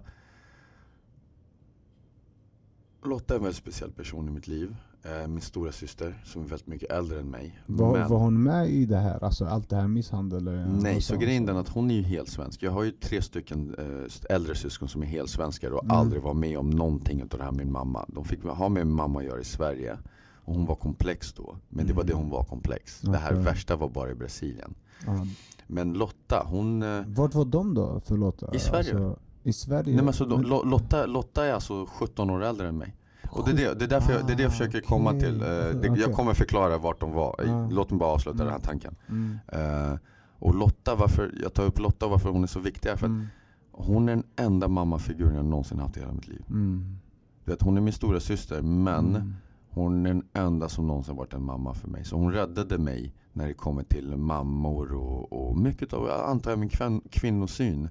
Lotta 3.04 3.34
är 3.34 3.38
en 3.38 3.43
väldigt 3.43 3.58
speciell 3.62 3.91
person 3.91 4.28
i 4.28 4.32
mitt 4.32 4.47
liv. 4.47 4.76
Eh, 5.06 5.28
min 5.28 5.42
stora 5.42 5.72
syster 5.72 6.22
som 6.26 6.42
är 6.44 6.48
väldigt 6.48 6.68
mycket 6.68 6.92
äldre 6.92 7.20
än 7.20 7.30
mig. 7.30 7.62
Var, 7.66 7.98
Men- 7.98 8.10
var 8.10 8.18
hon 8.18 8.44
med 8.44 8.70
i 8.70 8.86
det 8.86 8.98
här? 8.98 9.24
Alltså 9.24 9.46
allt 9.46 9.70
det 9.70 9.76
här 9.76 9.88
misshandel? 9.88 10.48
eh, 10.48 10.54
Nej, 10.68 11.02
så 11.02 11.16
grejen 11.18 11.44
är 11.44 11.48
den 11.48 11.58
att 11.58 11.70
hon 11.70 11.92
är 11.92 11.96
ju 11.96 12.02
helt 12.02 12.30
svensk. 12.30 12.63
Jag 12.63 12.72
har 12.72 12.84
ju 12.84 12.92
tre 12.92 13.22
stycken 13.22 13.76
eh, 13.78 14.36
äldre 14.36 14.56
syskon 14.56 14.88
som 14.89 15.02
är 15.02 15.06
helt 15.06 15.30
svenskar 15.30 15.72
och 15.72 15.84
Mm. 15.84 15.98
aldrig 15.98 16.22
var 16.22 16.34
med 16.34 16.58
om 16.58 16.70
någonting 16.70 17.22
av 17.22 17.28
det 17.28 17.44
här 17.44 17.52
med 17.52 17.66
min 17.66 17.72
mamma. 17.72 18.06
De 18.08 18.26
fick 18.26 18.44
ha 18.44 18.70
med 18.70 18.88
min 18.88 18.96
mamma 18.96 19.20
att 19.20 19.26
göra 19.26 19.39
i 19.39 19.44
Sverige. 19.44 19.98
Och 20.46 20.56
hon 20.56 20.66
var 20.66 20.76
komplex 20.76 21.34
då. 21.34 21.56
Men 21.70 21.88
det 21.88 21.94
var 21.94 22.04
det 22.04 22.13
hon 22.13 22.30
var 22.30 22.44
komplex. 22.44 23.02
Det 23.02 23.18
här 23.18 23.34
värsta 23.34 23.76
var 23.76 23.89
bara 23.89 24.12
i 24.12 24.16
Brasilien. 24.16 24.74
Ja. 25.06 25.26
Men 25.68 25.94
Lotta, 25.94 26.44
hon... 26.50 26.80
Vart 27.13 27.34
var 27.36 27.46
de 27.46 27.74
då? 27.74 28.02
Förlåt. 28.06 28.44
I 28.56 28.60
Sverige. 28.60 28.78
Alltså, 28.78 29.20
I 29.44 29.54
Sverige? 29.54 29.84
nej 29.86 29.96
men 29.96 30.08
alltså, 30.08 30.26
Lo- 30.26 30.63
Lotta, 30.63 31.06
Lotta 31.06 31.46
är 31.46 31.54
alltså 31.54 31.86
17 31.86 32.30
år 32.30 32.44
äldre 32.44 32.68
än 32.68 32.78
mig. 32.78 32.96
Och 33.39 33.46
det 33.46 33.52
är 33.52 33.56
det, 33.56 33.74
det, 33.80 33.86
är 33.86 33.89
därför 33.89 34.13
jag, 34.13 34.28
det 34.28 34.34
är 34.34 34.38
det 34.38 34.43
jag 34.43 34.50
Ah, 34.50 34.52
försöker 34.52 34.82
komma 34.82 35.10
okej. 35.10 35.19
till. 35.22 35.41
Eh, 35.41 35.48
det. 35.48 35.96
Jag 36.00 36.13
kommer 36.13 36.34
förklara 36.34 36.78
vart 36.78 37.00
de 37.00 37.12
var. 37.12 37.36
Ah. 37.50 37.67
Låt 37.72 37.89
mig 37.89 38.00
bara 38.00 38.10
avsluta 38.10 38.36
Mm. 38.36 38.46
den 38.46 38.54
här 38.54 38.62
tanken. 38.62 38.96
Mm. 39.10 39.38
Eh, 39.48 39.98
och 40.39 40.56
Lotta, 40.56 40.96
varför, 40.96 41.32
jag 41.41 41.54
tar 41.54 41.63
upp 41.65 41.80
Lotta 41.80 42.06
och 42.06 42.12
varför 42.12 42.30
hon 42.30 42.43
är 42.43 42.48
så 42.48 42.60
viktig 42.60 42.89
är 42.89 42.96
för 42.96 43.06
att 43.06 43.10
Mm. 43.10 43.28
hon 43.72 44.10
är 44.10 44.15
den 44.15 44.24
enda 44.36 44.67
mammafiguren 44.67 45.36
jag 45.36 45.46
någonsin 45.46 45.80
haft 45.80 45.98
i 45.98 46.00
hela 46.00 46.13
mitt 46.13 46.28
liv. 46.28 46.43
Mm. 46.50 46.98
Vet, 47.46 47.62
hon 47.62 47.78
är 47.78 47.82
min 47.82 47.93
stora 47.93 48.19
syster 48.19 48.62
men 48.62 49.15
Mm. 49.15 49.34
hon 49.69 50.06
är 50.06 50.13
den 50.13 50.24
enda 50.34 50.69
som 50.69 50.88
någonsin 50.88 51.15
varit 51.15 51.34
en 51.34 51.43
mamma 51.46 51.74
för 51.74 51.88
mig. 51.88 52.06
Så 52.06 52.15
hon 52.15 52.32
räddade 52.34 52.78
mig 52.78 53.13
när 53.34 53.48
det 53.48 53.54
kommer 53.54 53.84
till 53.84 54.17
mammor 54.17 54.93
och, 54.93 55.34
och 55.50 55.58
mycket 55.58 55.93
av, 55.93 56.08
jag 56.08 56.30
antar 56.30 56.52
jag, 56.52 56.60
min 56.60 56.69
kvin, 56.69 57.02
kvinnosyn 57.10 57.89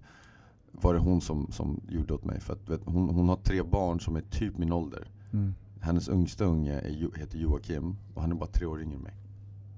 var 0.72 0.94
det 0.94 1.00
hon 1.00 1.20
som, 1.20 1.46
som 1.52 1.80
gjorde 1.88 2.14
åt 2.14 2.24
mig. 2.24 2.40
För 2.40 2.52
att, 2.52 2.68
vet, 2.68 2.80
hon, 2.84 3.08
hon 3.08 3.28
har 3.28 3.36
tre 3.36 3.62
barn 3.62 4.00
som 4.00 4.16
är 4.16 4.20
typ 4.20 4.58
min 4.58 4.72
ålder. 4.72 5.08
Mm. 5.32 5.54
Hennes 5.80 6.08
yngsta 6.08 6.44
unge 6.44 6.72
är, 6.80 7.18
heter 7.18 7.38
Joakim 7.38 7.96
och 8.14 8.20
han 8.22 8.30
är 8.30 8.34
bara 8.36 8.50
tre 8.50 8.66
år 8.66 8.82
yngre 8.82 8.96
än 8.96 9.02
mig. 9.02 9.14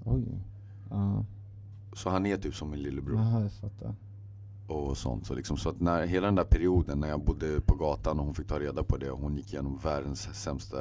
Oj. 0.05 0.25
Ja. 0.91 1.25
Så 1.93 2.11
han 2.11 2.27
är 2.27 2.37
typ 2.37 2.55
som 2.55 2.71
min 2.71 2.83
lillebror. 2.83 3.17
Jaha, 3.17 3.41
jag 3.43 3.53
fattar. 3.53 3.95
och 4.69 4.97
sånt. 4.97 5.27
Så, 5.27 5.35
liksom, 5.35 5.57
så 5.57 5.69
att 5.69 5.81
när, 5.81 6.07
hela 6.07 6.27
den 6.27 6.35
där 6.35 6.45
perioden 6.45 7.01
när 7.01 7.09
jag 7.09 7.25
bodde 7.25 7.61
på 7.61 7.75
gatan 7.75 8.19
och 8.19 8.25
hon 8.25 8.35
fick 8.35 8.47
ta 8.47 8.59
reda 8.61 8.83
på 8.83 8.97
det 8.97 9.11
och 9.11 9.19
hon 9.19 9.37
gick 9.37 9.53
igenom 9.53 9.79
världens 9.79 10.21
sämsta 10.35 10.77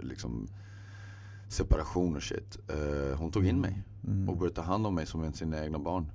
liksom, 0.00 0.48
separation 1.48 2.16
och 2.16 2.22
shit. 2.22 2.58
Eh, 2.68 3.18
hon 3.18 3.30
tog 3.30 3.46
in 3.46 3.60
mig 3.60 3.82
Mm. 4.06 4.28
och 4.28 4.36
började 4.36 4.54
ta 4.56 4.62
hand 4.62 4.86
om 4.86 4.94
mig 4.94 5.06
som 5.06 5.24
en 5.24 5.32
sina 5.32 5.64
egna 5.64 5.78
barn. 5.78 6.06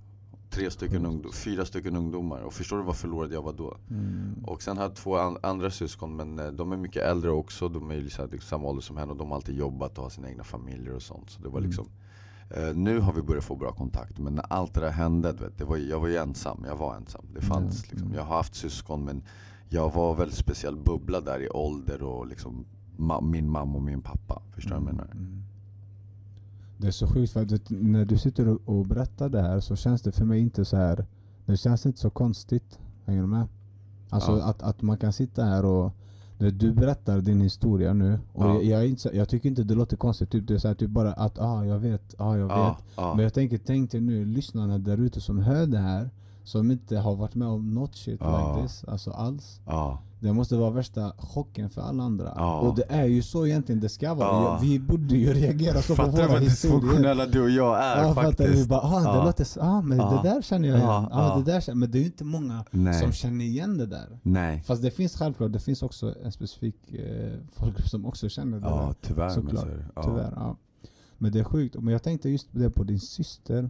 Tre 0.53 0.71
stycken 0.71 1.05
ungdom, 1.05 1.31
fyra 1.33 1.65
stycken 1.65 1.95
ungdomar. 1.95 2.41
Och 2.41 2.53
förstår 2.53 2.77
du 2.77 2.83
vad 2.83 2.95
förlorad 2.95 3.33
jag 3.33 3.41
var 3.41 3.53
då? 3.53 3.77
Mm. 3.89 4.33
Och 4.45 4.61
sen 4.61 4.77
hade 4.77 4.89
jag 4.89 4.95
två 4.95 5.17
an- 5.17 5.37
andra 5.43 5.71
syskon 5.71 6.15
men 6.15 6.39
eh, 6.39 6.47
de 6.47 6.71
är 6.71 6.77
mycket 6.77 7.03
äldre 7.03 7.31
också. 7.31 7.69
De 7.69 7.91
är 7.91 7.95
liksom, 8.01 8.29
liksom 8.31 8.47
samma 8.49 8.67
ålder 8.69 8.81
som 8.81 8.97
henne 8.97 9.11
och 9.11 9.17
de 9.17 9.27
har 9.29 9.35
alltid 9.35 9.55
jobbat 9.55 9.97
och 9.97 10.03
har 10.03 10.09
sina 10.09 10.29
egna 10.29 10.43
familjer 10.43 10.95
och 10.95 11.01
sånt. 11.01 11.29
Så 11.29 11.41
det 11.41 11.49
var 11.49 11.57
Mm. 11.57 11.69
liksom 11.69 11.87
eh, 12.49 12.73
Nu 12.75 12.99
har 12.99 13.13
vi 13.13 13.21
börjat 13.21 13.43
få 13.43 13.55
bra 13.55 13.71
kontakt 13.71 14.17
men 14.19 14.35
när 14.35 14.45
allt 14.49 14.73
det 14.73 14.81
där 14.81 14.91
hände, 14.91 15.31
vet, 15.31 15.57
det 15.57 15.65
var, 15.65 15.77
jag 15.77 15.99
var 15.99 16.07
ju 16.07 16.17
ensam. 16.17 16.63
Jag 16.67 16.75
var 16.75 16.95
ensam. 16.95 17.25
Det 17.33 17.41
fanns 17.41 17.63
Mm. 17.83 17.89
liksom, 17.91 18.01
Mm. 18.07 18.13
jag 18.13 18.23
har 18.23 18.35
haft 18.35 18.55
syskon 18.55 19.05
men 19.05 19.23
jag 19.69 19.93
var 19.93 20.15
väldigt 20.15 20.37
speciell 20.37 20.77
bubbla 20.77 21.21
där 21.21 21.39
i 21.43 21.49
ålder 21.49 22.03
och 22.03 22.27
liksom 22.27 22.65
ma- 22.97 23.21
min 23.21 23.49
mamma 23.49 23.75
och 23.75 23.83
min 23.83 24.01
pappa. 24.01 24.41
Förstår 24.55 24.75
du 24.75 24.81
vad 24.81 24.87
jag 24.89 24.95
menar? 24.95 25.07
Det 26.83 26.89
är 26.89 26.91
så 26.91 27.07
sjukt 27.07 27.33
för 27.33 27.41
att 27.41 27.69
när 27.69 28.05
du 28.05 28.17
sitter 28.17 28.69
och, 28.69 28.85
berättar 28.85 29.29
det 29.29 29.41
här 29.41 29.59
så 29.59 29.75
känns 29.75 30.01
det 30.01 30.11
för 30.11 30.25
mig 30.25 30.39
inte 30.39 30.65
så 30.65 30.77
här. 30.77 31.05
Det 31.45 31.57
känns 31.57 31.85
inte 31.85 31.99
så 31.99 32.09
konstigt. 32.09 32.79
Hänger 33.05 33.21
du 33.21 33.27
med? 33.27 33.47
Alltså 34.09 34.31
Ja. 34.31 34.43
att, 34.45 34.61
att 34.63 34.81
man 34.81 34.97
kan 34.97 35.13
sitta 35.13 35.43
här 35.43 35.65
och 35.65 35.91
du 36.37 36.71
berättar 36.73 37.21
din 37.21 37.41
historia 37.41 37.93
nu 37.93 38.19
och 38.33 38.45
Ja. 38.45 38.61
jag, 38.61 38.87
inte, 38.87 39.17
jag 39.17 39.29
tycker 39.29 39.49
inte 39.49 39.63
det 39.63 39.75
låter 39.75 39.97
konstigt. 39.97 40.29
Typ, 40.31 40.47
det 40.47 40.53
är 40.53 40.57
så 40.57 40.67
här, 40.67 40.75
typ 40.75 40.89
bara 40.89 41.13
att 41.13 41.39
ah, 41.39 41.65
jag 41.65 41.79
vet, 41.79 42.15
ah, 42.17 42.35
jag 42.37 42.47
vet. 42.47 42.55
Ja, 42.57 42.77
ja. 42.95 43.13
Men 43.15 43.23
jag 43.23 43.33
tänker, 43.33 43.57
tänk 43.57 43.91
dig 43.91 44.01
nu 44.01 44.25
lyssnarna 44.25 44.77
där 44.77 44.97
ute 44.97 45.21
som 45.21 45.37
hör 45.39 45.65
det 45.67 45.77
här 45.79 46.09
som 46.43 46.71
inte 46.71 46.97
har 46.97 47.15
varit 47.15 47.35
med 47.35 47.47
om 47.47 47.73
något 47.73 47.95
shit 47.95 48.19
Ja. 48.21 48.55
like 48.55 48.67
this, 48.67 48.83
alltså 48.87 49.11
alls. 49.11 49.61
Det 50.23 50.33
måste 50.33 50.55
vara 50.57 50.69
värsta 50.69 51.13
chocken 51.17 51.69
för 51.69 51.81
alla 51.81 52.03
andra. 52.03 52.33
Ja. 52.35 52.59
Och 52.59 52.75
det 52.75 52.83
är 52.89 53.05
ju 53.05 53.21
så 53.21 53.47
egentligen 53.47 53.81
det 53.81 53.89
ska 53.89 54.13
vara. 54.13 54.27
Ja. 54.29 54.59
Vi 54.61 54.79
borde 54.79 55.15
ju 55.15 55.33
reagera 55.33 55.81
så 55.81 55.95
på 55.95 56.03
Fattar 56.03 56.21
du 56.21 56.27
våra 56.27 56.39
historier. 56.39 56.79
dysfunktionella 56.81 57.25
du 57.25 57.41
och 57.41 57.49
jag 57.49 57.83
är 57.83 58.03
Ja, 58.03 58.13
fattar 58.13 58.23
du? 58.23 58.43
Vi 58.43 58.45
faktiskt? 58.47 58.69
bara, 58.69 58.79
ah, 58.81 58.99
det 58.99 59.17
Ja. 59.17 59.25
låter 59.25 59.43
så, 59.43 59.61
ah, 59.61 59.81
men 59.81 59.97
Ja. 59.97 60.21
det 60.23 60.29
där 60.29 60.41
känner 60.41 60.67
jag 60.67 60.77
igen. 60.77 60.89
Ja, 60.89 61.07
Ja, 61.11 61.27
ja. 61.37 61.43
Det 61.45 61.51
där 61.51 61.61
känner, 61.61 61.77
men 61.79 61.91
det 61.91 61.97
är 61.97 61.99
ju 61.99 62.05
inte 62.05 62.23
många 62.23 62.65
Nej. 62.71 62.93
som 63.01 63.11
känner 63.11 63.45
igen 63.45 63.77
det 63.77 63.85
där. 63.85 64.19
Nej. 64.23 64.63
Fast 64.65 64.81
det 64.81 64.91
finns 64.91 65.15
självklart, 65.15 65.51
det 65.53 65.59
finns 65.59 65.83
också 65.83 66.15
en 66.23 66.31
specifik 66.31 66.93
eh, 66.93 67.33
folkgrupp 67.51 67.87
som 67.89 68.05
också 68.05 68.29
känner 68.29 68.59
det 68.59 68.67
Ja, 68.67 68.85
där. 68.85 68.95
tyvärr. 69.07 69.25
men 69.25 69.33
Såklart. 69.33 69.67
Ja. 69.95 70.03
Tyvärr, 70.03 70.33
ja. 70.35 70.57
Men 71.17 71.31
det 71.31 71.39
är 71.39 71.43
sjukt. 71.43 71.75
Men 71.79 71.91
jag 71.91 72.03
tänkte 72.03 72.29
just 72.29 72.47
det 72.51 72.69
på 72.69 72.83
din 72.83 72.99
syster. 72.99 73.69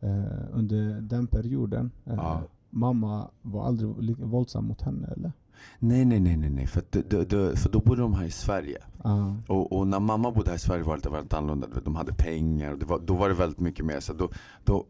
Eh, 0.00 0.10
under 0.52 1.00
den 1.00 1.26
perioden. 1.26 1.90
Eh, 2.06 2.14
Ja. 2.16 2.42
Mamma 2.76 3.28
var 3.42 3.66
aldrig 3.66 4.16
våldsam 4.18 4.64
mot 4.64 4.82
henne 4.82 5.08
eller? 5.16 5.32
Nej, 5.78 6.04
nej, 6.04 6.20
nej, 6.20 6.36
nej, 6.36 6.50
nej. 6.50 6.66
För, 6.66 6.82
det- 6.90 7.58
för 7.58 7.68
då 7.70 7.80
bodde 7.80 8.00
de 8.02 8.14
här 8.14 8.24
i 8.24 8.30
Sverige. 8.30 8.78
Ja. 9.04 9.36
Och, 9.48 9.72
och 9.78 9.86
när 9.86 10.00
mamma 10.00 10.30
bodde 10.30 10.50
här 10.50 10.56
i 10.56 10.60
Sverige 10.60 10.82
var 10.82 10.98
det 11.02 11.10
väldigt 11.10 11.32
annorlunda. 11.34 11.66
De 11.84 11.96
hade 11.96 12.12
pengar 12.14 12.72
och 12.72 12.82
var, 12.82 12.98
då 12.98 13.14
var 13.14 13.28
det 13.28 13.34
väldigt 13.34 13.60
mycket 13.60 13.84
mer 13.84 14.00
så 14.00 14.12
då, 14.12 14.28
då, 14.64 14.84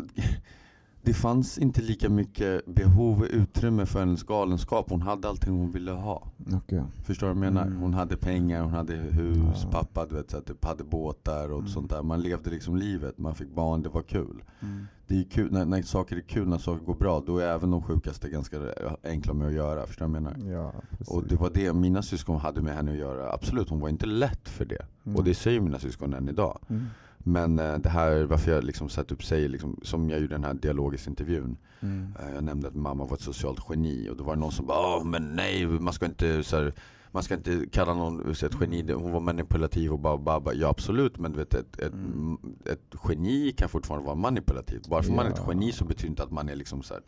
Det 1.02 1.14
fanns 1.14 1.58
inte 1.58 1.82
lika 1.82 2.08
mycket 2.08 2.66
behov 2.66 3.20
och 3.20 3.26
utrymme 3.30 3.86
för 3.86 3.98
hennes 4.00 4.22
galenskap. 4.22 4.90
Hon 4.90 5.02
hade 5.02 5.28
allting 5.28 5.58
hon 5.58 5.70
ville 5.72 5.90
ha. 5.92 6.26
Okej. 6.54 6.82
Förstår 7.04 7.26
du 7.26 7.34
vad 7.34 7.44
jag 7.46 7.52
menar? 7.52 7.66
Mm. 7.66 7.78
Hon 7.78 7.94
hade 7.94 8.16
pengar, 8.16 8.62
hon 8.62 8.72
hade 8.72 8.94
hus, 8.94 9.60
Ja. 9.62 9.68
pappa 9.70 10.06
du 10.06 10.14
vet, 10.14 10.30
så 10.30 10.36
att 10.36 10.46
typ 10.46 10.64
hade 10.64 10.84
båtar 10.84 11.48
och 11.52 11.58
Mm. 11.58 11.68
sånt 11.68 11.90
där. 11.90 12.02
Man 12.02 12.20
levde 12.20 12.50
liksom 12.50 12.76
livet, 12.76 13.18
man 13.18 13.34
fick 13.34 13.54
barn, 13.54 13.82
det 13.82 13.88
var 13.88 14.02
kul. 14.02 14.42
Mm. 14.62 14.86
Det 15.08 15.18
är 15.18 15.24
kul 15.24 15.52
när, 15.52 15.64
när 15.64 15.82
saker 15.82 16.16
är 16.16 16.20
kul, 16.20 16.48
när 16.48 16.58
saker 16.58 16.84
går 16.84 16.94
bra, 16.94 17.22
då 17.26 17.38
är 17.38 17.46
även 17.46 17.70
de 17.70 17.82
sjukaste 17.82 18.28
ganska 18.28 18.56
enkla 19.04 19.32
med 19.32 19.46
att 19.48 19.54
göra. 19.54 19.86
Förstår 19.86 20.06
du 20.06 20.12
vad 20.12 20.22
jag 20.22 20.38
menar? 20.38 20.52
Ja. 20.52 20.72
Och 21.06 21.26
det 21.26 21.36
var 21.36 21.50
det 21.54 21.72
mina 21.72 22.02
syskon 22.02 22.36
hade 22.36 22.62
med 22.62 22.74
henne 22.74 22.92
att 22.92 22.98
göra. 22.98 23.32
Absolut, 23.32 23.68
hon 23.68 23.80
var 23.80 23.88
inte 23.88 24.06
lätt 24.06 24.48
för 24.48 24.64
det. 24.64 24.86
Mm. 25.04 25.16
Och 25.16 25.24
det 25.24 25.34
säger 25.34 25.60
mina 25.60 25.78
syskon 25.78 26.14
än 26.14 26.28
idag. 26.28 26.58
Mm. 26.68 26.86
Men 27.18 27.58
eh, 27.58 27.78
det 27.78 27.88
här, 27.88 28.22
varför 28.22 28.52
jag 28.52 28.64
liksom 28.64 28.88
satt 28.88 29.12
upp 29.12 29.24
säger, 29.24 29.48
liksom, 29.48 29.80
som 29.82 30.10
jag 30.10 30.20
gjorde 30.20 30.34
den 30.34 30.44
här 30.44 30.54
dialogiska 30.54 31.10
intervjun. 31.10 31.56
Mm. 31.80 32.14
Eh, 32.20 32.34
jag 32.34 32.44
nämnde 32.44 32.68
att 32.68 32.74
mamma 32.74 33.04
var 33.04 33.16
ett 33.16 33.22
socialt 33.22 33.60
geni 33.68 34.08
och 34.10 34.16
då 34.16 34.24
var 34.24 34.34
det 34.34 34.40
någon 34.40 34.52
som 34.52 34.66
bara 34.66 35.04
men 35.04 35.36
nej, 35.36 35.66
man 35.66 35.92
ska 35.92 36.06
inte 36.06 36.44
så 36.44 36.56
här, 36.56 36.72
man 37.16 37.22
ska 37.22 37.34
inte 37.34 37.66
kalla 37.72 37.94
någon 37.94 38.30
ett 38.30 38.56
geni, 38.60 38.92
hon 38.92 39.12
var 39.12 39.20
manipulativ 39.20 39.92
och 39.92 39.98
bara, 39.98 40.18
bara, 40.18 40.40
bara. 40.40 40.54
Ja 40.54 40.68
absolut, 40.68 41.18
men 41.18 41.32
du 41.32 41.38
vet 41.38 41.54
ett, 41.54 41.78
ett, 41.78 41.92
Mm. 41.92 42.38
ett 42.64 42.94
geni 43.08 43.52
kan 43.52 43.68
fortfarande 43.68 44.06
vara 44.06 44.14
manipulativt. 44.16 44.88
Bara 44.88 45.02
för 45.02 45.12
man 45.12 45.26
är 45.26 45.30
ett 45.30 45.40
Ja. 45.46 45.52
geni 45.52 45.72
så 45.72 45.84
betyder 45.84 46.08
inte 46.10 46.22
att 46.22 46.30
man 46.30 46.48
är 46.48 46.56
liksom 46.56 46.82
så 46.82 46.94
här, 46.94 47.02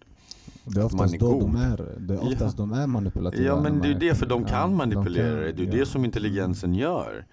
Det 0.65 0.81
är 0.81 0.85
oftast 0.85 1.15
är 1.15 1.19
då 1.19 1.41
de 1.41 1.57
är, 1.57 1.97
det 1.99 2.15
är 2.15 2.27
oftast 2.33 2.57
de 2.57 2.73
är 2.73 2.87
manipulativa. 2.87 3.45
Ja 3.45 3.61
men 3.61 3.81
det 3.81 3.87
är 3.89 3.93
ju 3.93 3.99
det, 3.99 4.15
för 4.15 4.27
de 4.27 4.45
kan 4.45 4.71
ja, 4.71 4.77
manipulera 4.77 5.29
kan, 5.47 5.57
det. 5.57 5.63
Är 5.63 5.67
ja. 5.67 5.73
det 5.73 5.87
som 5.87 6.05
intelligensen 6.05 6.75
gör. 6.75 7.27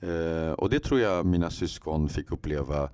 Eh, 0.00 0.52
och 0.52 0.70
det 0.70 0.78
tror 0.80 1.00
jag 1.00 1.26
mina 1.26 1.50
syskon 1.50 2.08
fick 2.08 2.32
uppleva 2.32 2.90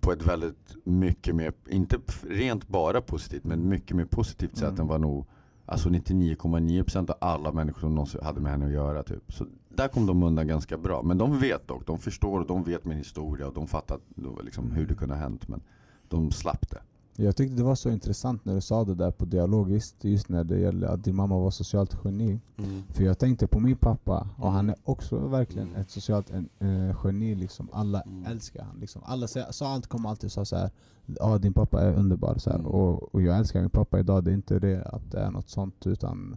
på 0.00 0.12
ett 0.12 0.26
väldigt 0.26 0.76
mycket 0.84 1.34
mer, 1.34 1.52
inte 1.68 1.98
rent 2.28 2.68
bara 2.68 3.00
positivt, 3.00 3.44
men 3.44 3.68
mycket 3.68 3.96
mer 3.96 4.04
positivt 4.04 4.56
sätt 4.56 4.68
Mm. 4.68 4.80
än 4.80 4.86
vad 4.86 5.00
nog 5.00 5.26
Alltså 5.70 5.88
99,9% 5.88 7.10
av 7.10 7.16
alla 7.20 7.52
människor 7.52 7.80
som 7.80 7.94
någonsin 7.94 8.20
hade 8.22 8.40
med 8.40 8.52
henne 8.52 8.66
att 8.66 8.72
göra 8.72 9.02
typ. 9.02 9.32
Så 9.32 9.46
där 9.68 9.88
kom 9.88 10.06
de 10.06 10.22
undan 10.22 10.46
ganska 10.46 10.78
bra. 10.78 11.02
Men 11.02 11.18
de 11.18 11.38
vet 11.38 11.68
dock, 11.68 11.86
de 11.86 11.98
förstår 11.98 12.40
och 12.40 12.46
de 12.46 12.62
vet 12.62 12.84
min 12.84 12.98
historia 12.98 13.46
och 13.46 13.54
de 13.54 13.66
fattar 13.66 13.98
liksom 14.44 14.70
hur 14.70 14.86
det 14.86 14.94
kunde 14.94 15.14
ha 15.14 15.22
hänt. 15.22 15.48
Men 15.48 15.60
de 16.08 16.30
slapp 16.30 16.70
det. 16.70 16.80
Jag 17.24 17.36
tyckte 17.36 17.56
det 17.56 17.62
var 17.62 17.74
så 17.74 17.90
intressant 17.90 18.44
när 18.44 18.54
du 18.54 18.60
sa 18.60 18.84
det 18.84 18.94
där 18.94 19.10
på 19.10 19.24
dialogiskt, 19.24 20.04
just 20.04 20.28
när 20.28 20.44
det 20.44 20.58
gäller 20.58 20.88
att 20.88 21.04
din 21.04 21.16
mamma 21.16 21.38
var 21.38 21.50
socialt 21.50 21.96
geni. 22.04 22.40
För 22.88 23.04
jag 23.04 23.18
tänkte 23.18 23.46
på 23.46 23.60
min 23.60 23.76
pappa, 23.76 24.28
och 24.36 24.42
Mm. 24.44 24.54
han 24.54 24.68
är 24.70 24.76
också 24.84 25.18
verkligen 25.18 25.68
Mm. 25.68 25.80
ett 25.80 25.90
socialt 25.90 26.30
en, 26.30 26.48
eh, 26.58 26.96
geni. 27.04 27.34
Liksom. 27.34 27.68
Alla 27.72 28.00
Mm. 28.00 28.26
älskar 28.26 28.62
han. 28.64 28.76
Liksom. 28.80 29.02
Alla 29.04 29.26
sa, 29.28 29.68
allt, 29.68 29.86
kom 29.86 30.06
alltid 30.06 30.32
sa 30.32 30.44
så 30.44 30.56
här. 30.56 30.70
Ja, 31.06 31.38
din 31.38 31.52
pappa 31.52 31.80
är 31.82 31.94
underbar. 31.94 32.34
Så 32.38 32.50
här. 32.50 32.58
Mm. 32.58 32.70
Och, 32.70 33.14
och 33.14 33.22
jag 33.22 33.38
älskar 33.38 33.60
min 33.60 33.70
pappa 33.70 33.98
idag. 34.00 34.24
Det 34.24 34.30
är 34.30 34.34
inte 34.34 34.58
det 34.58 34.82
att 34.84 35.10
det 35.10 35.20
är 35.20 35.30
något 35.30 35.48
sånt. 35.48 35.86
Utan 35.86 36.36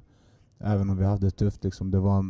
även 0.60 0.90
om 0.90 0.98
vi 0.98 1.06
hade 1.06 1.26
det 1.26 1.32
tufft, 1.32 1.64
liksom, 1.64 1.92
det, 1.92 2.00
var, 2.00 2.26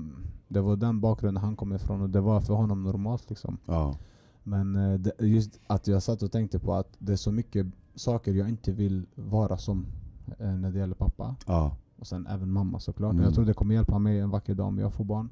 det 0.47 0.61
var 0.61 0.75
den 0.75 1.01
bakgrunden 1.01 1.43
han 1.43 1.55
kom 1.55 1.73
ifrån. 1.73 2.01
Och 2.01 2.09
det 2.09 2.21
var 2.21 2.41
för 2.41 2.53
honom 2.53 2.83
normalt. 2.83 3.29
Liksom. 3.29 3.57
Ja. 3.65 3.95
Men 4.43 4.75
eh, 4.75 5.11
just 5.19 5.59
att 5.67 5.87
jag 5.87 6.03
satt 6.03 6.23
och 6.23 6.31
tänkte 6.31 6.59
på 6.59 6.73
att 6.73 6.95
det 6.99 7.11
är 7.11 7.17
så 7.17 7.31
mycket 7.31 7.67
saker 7.95 8.33
jag 8.33 8.49
inte 8.49 8.71
vill 8.71 9.05
vara 9.15 9.57
som 9.57 9.85
eh, 10.39 10.47
när 10.47 10.71
det 10.71 10.79
gäller 10.79 10.95
pappa. 10.95 11.35
Ja. 11.47 11.77
Och 11.99 12.07
sen 12.07 12.27
även 12.27 12.51
mamma 12.51 12.79
såklart. 12.79 13.13
Mm. 13.13 13.23
Jag 13.23 13.33
tror 13.33 13.45
det 13.45 13.53
kommer 13.53 13.75
hjälpa 13.75 13.99
mig 13.99 14.19
en 14.19 14.29
vacker 14.29 14.55
dag 14.55 14.67
om 14.67 14.77
jag 14.77 14.93
får 14.93 15.03
barn. 15.03 15.29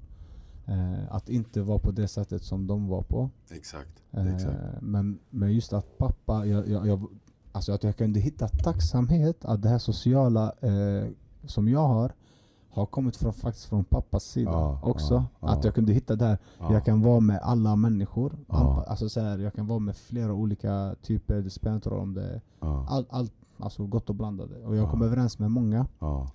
Eh, 0.66 1.16
att 1.16 1.30
inte 1.30 1.62
vara 1.62 1.80
på 1.80 1.92
det 1.92 2.08
sättet 2.08 2.44
som 2.44 2.68
de 2.68 2.88
var 2.88 3.02
på. 3.02 3.30
Exakt. 3.50 4.04
Eh, 4.12 4.36
Exakt. 4.36 4.58
men, 4.82 5.20
men 5.30 5.54
just 5.54 5.74
att 5.74 5.98
pappa, 5.98 6.46
jag, 6.46 6.68
jag, 6.68 6.88
jag, 6.88 7.08
alltså 7.52 7.72
att 7.72 7.84
jag 7.84 7.98
kunde 7.98 8.20
hitta 8.20 8.48
tacksamhet 8.48 9.46
att 9.46 9.62
det 9.62 9.70
här 9.70 9.78
sociala 9.78 10.54
eh, 10.62 11.08
som 11.46 11.68
jag 11.70 11.88
har 11.88 12.14
har 12.74 12.86
kommit 12.86 13.16
från, 13.18 13.34
faktiskt 13.34 13.66
från 13.66 13.84
pappas 13.84 14.24
sida 14.24 14.52
Ja, 14.52 14.80
också. 14.84 15.24
ja. 15.40 15.48
Att 15.50 15.64
jag 15.64 15.76
kunde 15.76 15.94
hitta 15.94 16.16
där 16.16 16.38
Ja. 16.60 16.74
jag 16.74 16.86
kan 16.86 17.02
vara 17.02 17.20
med 17.20 17.40
alla 17.44 17.76
människor. 17.76 18.34
Ja. 18.48 18.86
Alltså 18.88 19.10
så 19.10 19.20
här, 19.22 19.38
jag 19.38 19.54
kan 19.54 19.68
vara 19.68 19.80
med 19.80 19.96
flera 19.96 20.34
olika 20.34 20.96
typer, 21.02 21.42
det 21.42 21.50
spelar 21.50 21.76
inte 21.76 21.90
roll 21.90 22.00
om 22.00 22.14
det 22.14 22.42
allt, 22.88 23.08
allt 23.10 23.34
alltså 23.58 23.86
gott 23.86 24.10
och 24.10 24.16
blandade. 24.16 24.56
Och 24.66 24.76
jag 24.76 24.86
Ja. 24.86 24.90
kommer 24.92 25.06
överens 25.06 25.40
med 25.40 25.52
många. 25.52 25.86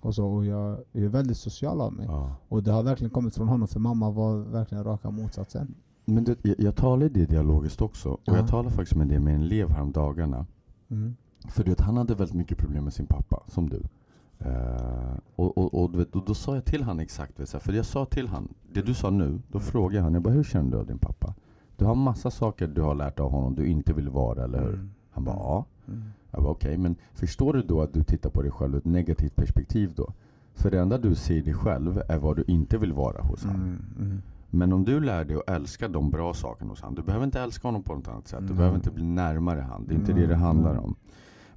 Och, 0.01 0.15
så, 0.15 0.25
och 0.27 0.45
jag 0.45 0.77
är 0.93 1.07
väldigt 1.07 1.37
social 1.37 1.81
av 1.81 1.93
mig. 1.93 2.07
Och 2.49 2.63
det 2.63 2.71
har 2.71 2.83
verkligen 2.83 3.11
kommit 3.11 3.35
från 3.35 3.47
honom, 3.47 3.67
för 3.67 3.79
mamma 3.79 4.09
var 4.11 4.37
verkligen 4.37 4.83
raka 4.83 5.09
motsatsen. 5.11 5.75
Men 6.05 6.23
det, 6.23 6.37
jag, 6.41 6.59
jag 6.59 6.75
talar 6.75 7.05
i 7.05 7.09
det 7.09 7.25
dialogiskt 7.25 7.81
också. 7.81 8.09
Och 8.09 8.19
Ja. 8.25 8.35
jag 8.37 8.47
talar 8.47 8.69
faktiskt 8.69 8.95
med 8.95 9.07
det 9.07 9.19
med 9.19 9.35
en 9.35 9.41
elev 9.41 9.69
häromdagarna. 9.69 10.45
Mm. 10.89 11.15
För 11.49 11.63
du 11.63 11.69
vet, 11.71 11.81
han 11.81 11.97
hade 11.97 12.15
väldigt 12.15 12.35
mycket 12.35 12.57
problem 12.57 12.83
med 12.83 12.93
sin 12.93 13.05
pappa, 13.05 13.43
som 13.47 13.69
du. 13.69 13.83
Eh, 14.39 15.17
och, 15.35 15.57
och, 15.57 15.73
och, 15.73 15.95
och 16.11 16.25
då 16.25 16.33
sa 16.33 16.55
jag 16.55 16.65
till 16.65 16.83
han 16.83 16.99
exakt, 16.99 17.49
för 17.49 17.73
jag 17.73 17.85
sa 17.85 18.05
till 18.05 18.27
han, 18.27 18.47
det 18.73 18.81
du 18.81 18.93
sa 18.93 19.09
nu, 19.09 19.39
då 19.47 19.59
frågade 19.59 20.03
han, 20.03 20.13
jag 20.13 20.23
bara, 20.23 20.33
hur 20.33 20.43
känner 20.43 20.71
du 20.71 20.77
av 20.77 20.85
din 20.85 20.99
pappa? 20.99 21.33
Du 21.75 21.85
har 21.85 21.95
massa 21.95 22.31
saker 22.31 22.67
du 22.67 22.81
har 22.81 22.95
lärt 22.95 23.19
av 23.19 23.31
honom 23.31 23.55
du 23.55 23.67
inte 23.67 23.93
vill 23.93 24.09
vara, 24.09 24.43
eller 24.43 24.61
hur? 24.61 24.73
Mm. 24.73 24.89
Han 25.11 25.23
bara, 25.23 25.35
ja. 25.35 25.65
Mm. 25.87 26.03
Jag 26.31 26.43
bara, 26.43 26.51
okej, 26.51 26.77
men 26.77 26.95
förstår 27.13 27.53
du 27.53 27.61
då 27.61 27.81
att 27.81 27.93
du 27.93 28.03
tittar 28.03 28.29
på 28.29 28.41
dig 28.41 28.51
själv 28.51 28.73
ur 28.73 28.77
ett 28.77 28.85
negativt 28.85 29.35
perspektiv 29.35 29.93
då? 29.95 30.13
För 30.53 30.71
det 30.71 30.79
enda 30.79 30.97
du 30.97 31.15
ser 31.15 31.41
dig 31.41 31.53
själv 31.53 32.01
är 32.09 32.17
vad 32.17 32.35
du 32.35 32.43
inte 32.47 32.77
vill 32.77 32.93
vara 32.93 33.21
hos 33.21 33.43
honom. 33.45 33.61
Mm. 33.61 33.81
Mm. 33.99 34.21
Men 34.49 34.73
om 34.73 34.85
du 34.85 34.99
lär 34.99 35.25
dig 35.25 35.37
att 35.37 35.49
älska 35.49 35.87
de 35.87 36.09
bra 36.09 36.33
sakerna 36.33 36.69
hos 36.69 36.81
honom. 36.81 36.95
Du 36.95 37.01
behöver 37.01 37.25
inte 37.25 37.41
älska 37.41 37.67
honom 37.67 37.83
på 37.83 37.95
något 37.95 38.07
annat 38.07 38.27
sätt. 38.27 38.39
Du 38.39 38.45
Nej. 38.45 38.55
behöver 38.55 38.75
inte 38.75 38.91
bli 38.91 39.03
närmare 39.03 39.61
han. 39.61 39.85
Det 39.87 39.93
är 39.93 39.95
inte 39.95 40.13
det 40.13 40.27
det 40.27 40.35
handlar 40.35 40.77
om. 40.77 40.95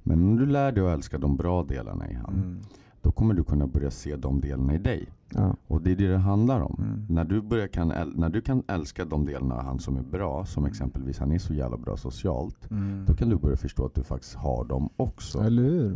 Men 0.03 0.23
om 0.23 0.37
du 0.37 0.45
lär 0.45 0.71
dig 0.71 0.83
att 0.83 0.93
älska 0.93 1.17
de 1.17 1.37
bra 1.37 1.63
delarna 1.63 2.09
i 2.09 2.13
han. 2.13 2.33
Mm. 2.33 2.59
Då 3.01 3.11
kommer 3.11 3.33
du 3.33 3.43
kunna 3.43 3.67
börja 3.67 3.91
se 3.91 4.15
de 4.15 4.41
delarna 4.41 4.75
i 4.75 4.77
dig. 4.77 5.09
Ja. 5.29 5.55
Och 5.67 5.81
det 5.81 5.91
är 5.91 5.95
det 5.95 6.07
det 6.07 6.17
handlar 6.17 6.61
om. 6.61 6.75
Mm. 6.79 7.05
När, 7.09 7.25
du 7.25 7.41
börjar 7.41 7.67
kan, 7.67 7.87
när 8.15 8.29
du 8.29 8.41
kan 8.41 8.63
älska 8.67 9.05
de 9.05 9.25
delarna 9.25 9.55
av 9.55 9.63
han 9.63 9.79
som 9.79 9.97
är 9.97 10.03
bra. 10.03 10.45
Som 10.45 10.65
exempelvis 10.65 11.19
han 11.19 11.31
är 11.31 11.39
så 11.39 11.53
jävla 11.53 11.77
bra 11.77 11.97
socialt. 11.97 12.71
Mm. 12.71 13.05
Då 13.07 13.13
kan 13.13 13.29
du 13.29 13.35
börja 13.35 13.57
förstå 13.57 13.85
att 13.85 13.95
du 13.95 14.03
faktiskt 14.03 14.35
har 14.35 14.65
dem 14.65 14.89
också. 14.97 15.39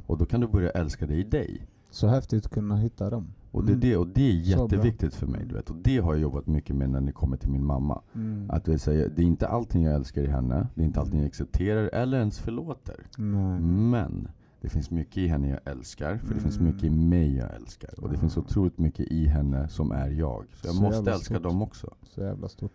Och 0.07 0.17
då 0.17 0.25
kan 0.25 0.41
du 0.41 0.47
börja 0.47 0.69
älska 0.69 1.05
det 1.05 1.15
i 1.15 1.23
dig. 1.23 1.67
Så 1.95 2.07
häftigt 2.07 2.45
att 2.45 2.51
kunna 2.51 2.75
hitta 2.77 3.09
dem. 3.09 3.27
Och 3.51 3.63
det, 3.65 3.71
är 3.71 3.75
Mm. 3.75 3.79
det, 3.89 3.97
och 3.97 4.07
det 4.07 4.21
är 4.29 4.33
jätteviktigt 4.33 5.13
för 5.15 5.27
mig. 5.27 5.45
Du 5.45 5.55
vet. 5.55 5.69
Och 5.69 5.75
det 5.75 5.97
har 5.97 6.13
jag 6.13 6.21
jobbat 6.21 6.47
mycket 6.47 6.75
med 6.75 6.89
när 6.89 7.01
det 7.01 7.11
kommer 7.11 7.37
till 7.37 7.49
min 7.49 7.65
mamma. 7.65 8.01
Mm. 8.15 8.49
Att 8.49 8.65
det, 8.65 8.79
säger, 8.79 9.09
det 9.15 9.21
är 9.21 9.25
inte 9.25 9.47
allting 9.47 9.83
jag 9.83 9.95
älskar 9.95 10.21
i 10.21 10.27
henne, 10.27 10.67
det 10.75 10.81
är 10.81 10.85
inte 10.85 10.99
allting 10.99 11.19
jag 11.19 11.27
accepterar 11.27 11.89
eller 11.93 12.19
ens 12.19 12.39
förlåter. 12.39 12.95
Nej. 13.17 13.59
Men 13.59 14.27
det 14.61 14.69
finns 14.69 14.91
mycket 14.91 15.17
i 15.17 15.27
henne 15.27 15.49
jag 15.49 15.59
älskar, 15.71 16.17
för 16.17 16.33
det 16.35 16.41
finns 16.41 16.57
Mm. 16.57 16.71
mycket 16.71 16.83
i 16.83 16.89
mig 16.89 17.35
jag 17.35 17.55
älskar. 17.55 17.93
Och 18.03 18.09
det 18.11 18.17
finns 18.17 18.37
otroligt 18.37 18.77
mycket 18.77 19.07
i 19.11 19.25
henne 19.27 19.67
som 19.69 19.91
är 19.91 20.09
jag. 20.09 20.45
Så 20.53 20.67
jag 20.67 20.75
Så 20.75 20.81
måste 20.81 21.11
älska 21.11 21.33
stort. 21.33 21.43
dem 21.43 21.61
också. 21.61 21.93
Så 22.03 22.21
jävla 22.21 22.47
stort. 22.49 22.73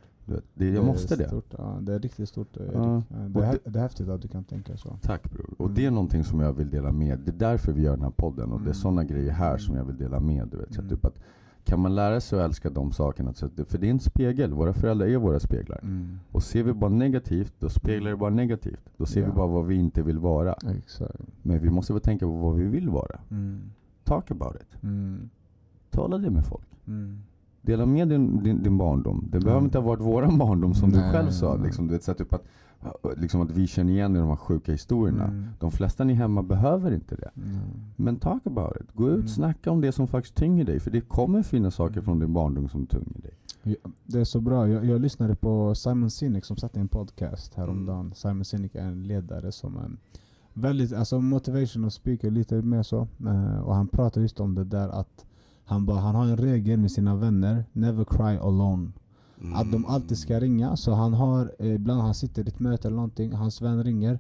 Det, 0.55 0.69
jag 0.71 0.85
måste 0.85 1.17
det. 1.17 1.29
Stort, 1.29 1.55
ja, 1.59 1.79
det 1.83 1.93
är 1.95 1.99
riktigt 1.99 2.29
stort. 2.29 2.57
Erik. 2.57 2.71
Ja. 2.75 3.03
Det, 3.29 3.41
är, 3.45 3.59
det 3.65 3.79
är 3.79 3.83
häftigt 3.83 4.09
att 4.09 4.23
du 4.23 4.29
kan 4.29 4.45
tänka 4.45 4.77
så. 4.77 4.97
Tack 5.03 5.31
bror. 5.31 5.55
Och 5.59 5.65
Mm. 5.67 5.75
det 5.75 5.87
är 5.87 5.91
någonting 5.91 6.25
som 6.25 6.41
jag 6.41 6.53
vill 6.53 6.71
dela 6.71 6.93
med. 6.93 7.19
Det 7.19 7.31
är 7.31 7.39
därför 7.39 7.73
vi 7.73 7.83
gör 7.83 7.91
den 7.97 8.03
här 8.05 8.11
podden. 8.11 8.53
Och 8.53 8.59
det 8.59 8.63
är 8.65 8.67
Mm. 8.67 8.75
sådana 8.75 9.05
grejer 9.05 9.33
här 9.33 9.59
som 9.59 9.77
jag 9.77 9.85
vill 9.85 9.97
dela 9.97 10.21
med. 10.21 10.49
Du 10.49 10.57
vet. 10.57 10.75
Så 10.75 10.81
Mm. 10.81 10.91
typ 10.91 11.05
att, 11.05 11.19
kan 11.65 11.81
man 11.81 11.95
lära 11.95 12.21
sig 12.21 12.39
att 12.41 12.45
älska 12.45 12.71
de 12.71 12.93
sakerna, 12.93 13.33
så 13.33 13.47
att 13.47 13.53
för 13.69 13.79
det 13.79 13.87
är 13.87 13.91
en 13.91 14.01
spegel. 14.01 14.53
Våra 14.55 14.73
föräldrar 14.73 15.07
är 15.07 15.17
våra 15.17 15.41
speglar. 15.41 15.81
Mm. 15.83 16.19
Och 16.33 16.43
ser 16.43 16.63
vi 16.63 16.73
bara 16.73 16.91
negativt, 16.91 17.55
då 17.59 17.69
speglar 17.69 18.11
det 18.11 18.17
bara 18.17 18.31
negativt. 18.31 18.81
Då 18.97 19.07
ser 19.07 19.21
vi 19.21 19.27
Ja. 19.29 19.35
bara 19.35 19.47
vad 19.47 19.67
vi 19.67 19.75
inte 19.75 20.03
vill 20.03 20.19
vara. 20.19 20.53
Exakt. 20.79 21.21
Men 21.43 21.59
vi 21.61 21.71
måste 21.71 21.93
väl 21.93 22.03
tänka 22.03 22.27
på 22.27 22.33
vad 22.33 22.55
vi 22.57 22.65
vill 22.65 22.89
vara. 22.89 23.21
Mm. 23.31 23.61
Talk 24.05 24.31
about 24.31 24.55
it. 24.55 24.83
Mm. 24.83 25.31
Tala 25.91 26.19
det 26.19 26.31
med 26.31 26.45
folk. 26.47 26.67
Mm. 26.87 27.19
Dela 27.63 27.87
med 27.87 28.09
din, 28.09 28.43
din, 28.43 28.63
din 28.63 28.79
barndom. 28.79 29.29
Det 29.33 29.41
behöver 29.41 29.65
inte 29.65 29.79
ha 29.79 29.87
varit 29.87 30.01
våran 30.03 30.39
barndom 30.39 30.75
som 30.75 30.91
du 30.91 30.99
Nej, 30.99 31.13
själv 31.13 31.31
sa. 31.31 31.55
nej. 31.55 31.67
Liksom, 31.67 31.87
du 31.87 31.93
vet, 31.93 32.03
så 32.05 32.15
typ 32.15 32.33
att, 32.35 32.43
liksom 33.17 33.41
att 33.41 33.51
vi 33.51 33.67
känner 33.67 33.93
igen 33.93 34.17
i 34.17 34.19
de 34.19 34.29
här 34.29 34.37
sjuka 34.37 34.73
historierna. 34.73 35.25
Mm. 35.25 35.47
De 35.59 35.71
flesta 35.71 36.05
ni 36.05 36.13
hemma 36.15 36.43
behöver 36.43 36.93
inte 36.95 37.17
det. 37.17 37.31
Mm. 37.37 37.59
Men 37.97 38.17
talk 38.17 38.47
about 38.47 38.77
it. 38.81 38.87
Gå 38.95 39.09
ut, 39.09 39.15
Mm. 39.15 39.29
snacka 39.29 39.71
om 39.71 39.81
det 39.81 39.93
som 39.93 40.07
faktiskt 40.09 40.35
tynger 40.37 40.65
dig. 40.65 40.81
För 40.81 40.91
det 40.91 41.01
kommer 41.01 41.43
finnas 41.43 41.75
saker 41.75 41.93
Mm. 41.95 42.05
från 42.05 42.19
din 42.19 42.33
barndom 42.33 42.69
som 42.69 42.87
tynger 42.87 43.21
dig. 43.23 43.33
Ja, 43.63 43.91
Det 44.07 44.21
är 44.21 44.25
så 44.25 44.41
bra. 44.41 44.69
Jag, 44.69 44.85
jag 44.85 45.01
lyssnade 45.01 45.35
på 45.35 45.75
Simon 45.75 46.11
Sinek 46.11 46.45
som 46.45 46.57
satte 46.57 46.81
en 46.81 46.89
podcast 46.89 47.55
häromdagen. 47.55 48.01
Mm. 48.01 48.13
Simon 48.15 48.45
Sinek 48.45 48.75
är 48.75 48.83
en 48.85 49.03
ledare 49.07 49.53
som 49.53 49.77
är 49.77 49.91
väldigt, 50.53 50.93
alltså 50.93 51.21
motivational 51.21 51.91
speaker 51.91 52.31
lite 52.31 52.55
mer 52.63 52.83
så. 52.83 53.09
Eh, 53.27 53.59
och 53.61 53.75
han 53.75 53.89
pratar 53.89 54.21
just 54.21 54.41
om 54.41 54.55
det 54.55 54.65
där 54.65 54.89
att 54.89 55.25
han, 55.71 55.87
bara, 55.87 55.99
han 56.01 56.15
har 56.15 56.25
en 56.25 56.37
regel 56.37 56.79
med 56.79 56.91
sina 56.91 57.15
vänner, 57.17 57.65
never 57.73 58.05
cry 58.05 58.37
alone. 58.49 58.91
Att 59.55 59.73
de 59.73 59.87
alltid 59.87 60.19
ska 60.19 60.41
ringa. 60.41 60.77
Så 60.77 60.93
han 60.95 61.13
har, 61.15 61.53
eh, 61.59 61.75
ibland 61.75 62.01
han 62.01 62.15
sitter 62.15 62.45
i 62.45 62.49
ett 62.49 62.61
möte 62.61 62.89
eller 62.89 62.97
någonting, 62.97 63.33
hans 63.33 63.63
vän 63.63 63.85
ringer. 63.85 64.19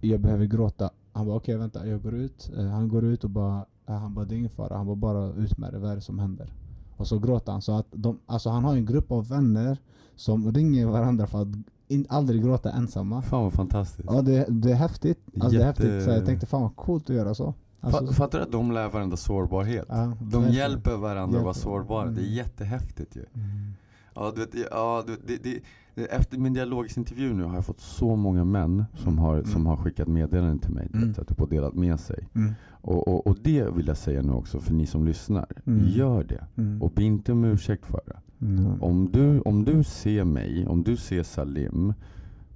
Jag 0.00 0.20
behöver 0.20 0.44
gråta. 0.46 0.90
Han 1.12 1.26
bara 1.26 1.36
okej 1.36 1.56
vänta, 1.56 1.86
jag 1.86 2.02
går 2.02 2.14
ut. 2.14 2.50
Eh, 2.58 2.66
han 2.66 2.88
går 2.88 3.04
ut 3.04 3.24
och 3.24 3.30
bara, 3.30 3.64
eh, 3.86 3.94
han 3.94 4.14
bara 4.14 4.24
det 4.24 4.34
är 4.34 4.38
ingen 4.38 4.50
fara. 4.50 4.76
Han 4.76 4.86
bara 4.86 4.96
bara 4.96 5.32
ut 5.32 5.58
med 5.58 5.72
det, 5.72 5.78
vad 5.78 5.90
är 5.90 5.94
det 5.94 6.00
som 6.00 6.18
händer? 6.18 6.52
Och 6.96 7.06
så 7.06 7.18
gråter 7.18 7.52
han. 7.52 7.62
Så 7.62 7.72
att 7.72 7.86
de, 7.92 8.18
alltså 8.26 8.50
han 8.50 8.64
har 8.64 8.74
en 8.76 8.86
grupp 8.86 9.12
av 9.12 9.28
vänner 9.28 9.78
som 10.16 10.52
ringer 10.52 10.86
varandra 10.86 11.26
för 11.26 11.42
att 11.42 11.48
in, 11.88 12.06
aldrig 12.08 12.42
gråta 12.42 12.70
ensamma. 12.72 13.22
Fan 13.22 13.42
vad 13.42 13.52
fantastiskt. 13.52 14.08
Ja 14.12 14.22
det, 14.22 14.46
det 14.48 14.70
är 14.70 14.74
häftigt. 14.74 15.18
Alltså 15.34 15.58
det 15.58 15.64
är 15.64 15.66
Jätte- 15.66 15.82
häftigt. 15.82 16.04
Så 16.04 16.10
jag 16.10 16.26
tänkte 16.26 16.46
fan 16.46 16.62
vad 16.62 16.76
coolt 16.76 17.10
att 17.10 17.16
göra 17.16 17.34
så. 17.34 17.54
Alltså, 17.80 18.04
Fa- 18.04 18.12
Fattar 18.12 18.38
du 18.38 18.44
att 18.44 18.52
de 18.52 18.72
lär 18.72 18.88
varandra 18.88 19.16
sårbarhet? 19.16 19.84
ja, 19.88 20.12
De 20.20 20.48
hjälper 20.48 20.96
varandra 20.96 21.38
att 21.38 21.44
vara 21.44 21.54
sårbara. 21.54 22.04
Det 22.06 22.20
är 22.20 22.24
Mm. 22.24 22.34
jättehäftigt 22.34 23.16
ju. 23.16 23.24
Mm. 23.34 23.72
Ja, 24.14 24.32
du 24.34 24.40
vet, 24.40 24.54
ja, 24.70 25.04
du, 25.06 25.16
det, 25.26 25.42
det, 25.94 26.04
efter 26.04 26.38
min 26.38 26.52
dialogsintervju 26.52 27.32
nu 27.34 27.44
har 27.44 27.54
jag 27.54 27.66
fått 27.66 27.80
så 27.80 28.16
många 28.16 28.44
män 28.44 28.84
som 28.94 29.18
har, 29.18 29.34
Mm. 29.34 29.46
som 29.46 29.66
har 29.66 29.76
skickat 29.76 30.08
meddelanden 30.08 30.58
till 30.58 30.70
mig. 30.70 30.88
Mm. 30.94 31.12
vet, 31.12 31.28
typ, 31.28 31.40
och 31.42 31.48
delat 31.48 31.74
med 31.74 32.00
sig. 32.00 32.28
Mm. 32.34 32.52
Och, 32.82 33.08
och, 33.08 33.26
och 33.26 33.36
det 33.42 33.70
vill 33.76 33.86
jag 33.86 33.96
säga 33.96 34.22
nu 34.22 34.32
också 34.32 34.60
för 34.60 34.72
ni 34.74 34.86
som 34.86 35.04
lyssnar. 35.06 35.46
Mm. 35.66 35.86
Gör 35.88 36.24
det. 36.24 36.44
Mm. 36.56 36.82
Och 36.82 36.90
be 36.90 37.02
inte 37.02 37.32
om 37.32 37.44
ursäkt 37.44 37.86
för 37.86 38.00
det. 38.06 38.46
Mm. 38.46 38.82
Om 38.82 39.10
du, 39.12 39.40
om 39.40 39.64
du 39.64 39.84
ser 39.84 40.24
mig, 40.24 40.66
om 40.66 40.82
du 40.82 40.96
ser 40.96 41.22
Salim 41.22 41.94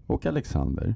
och 0.07 0.27
Alexander 0.27 0.95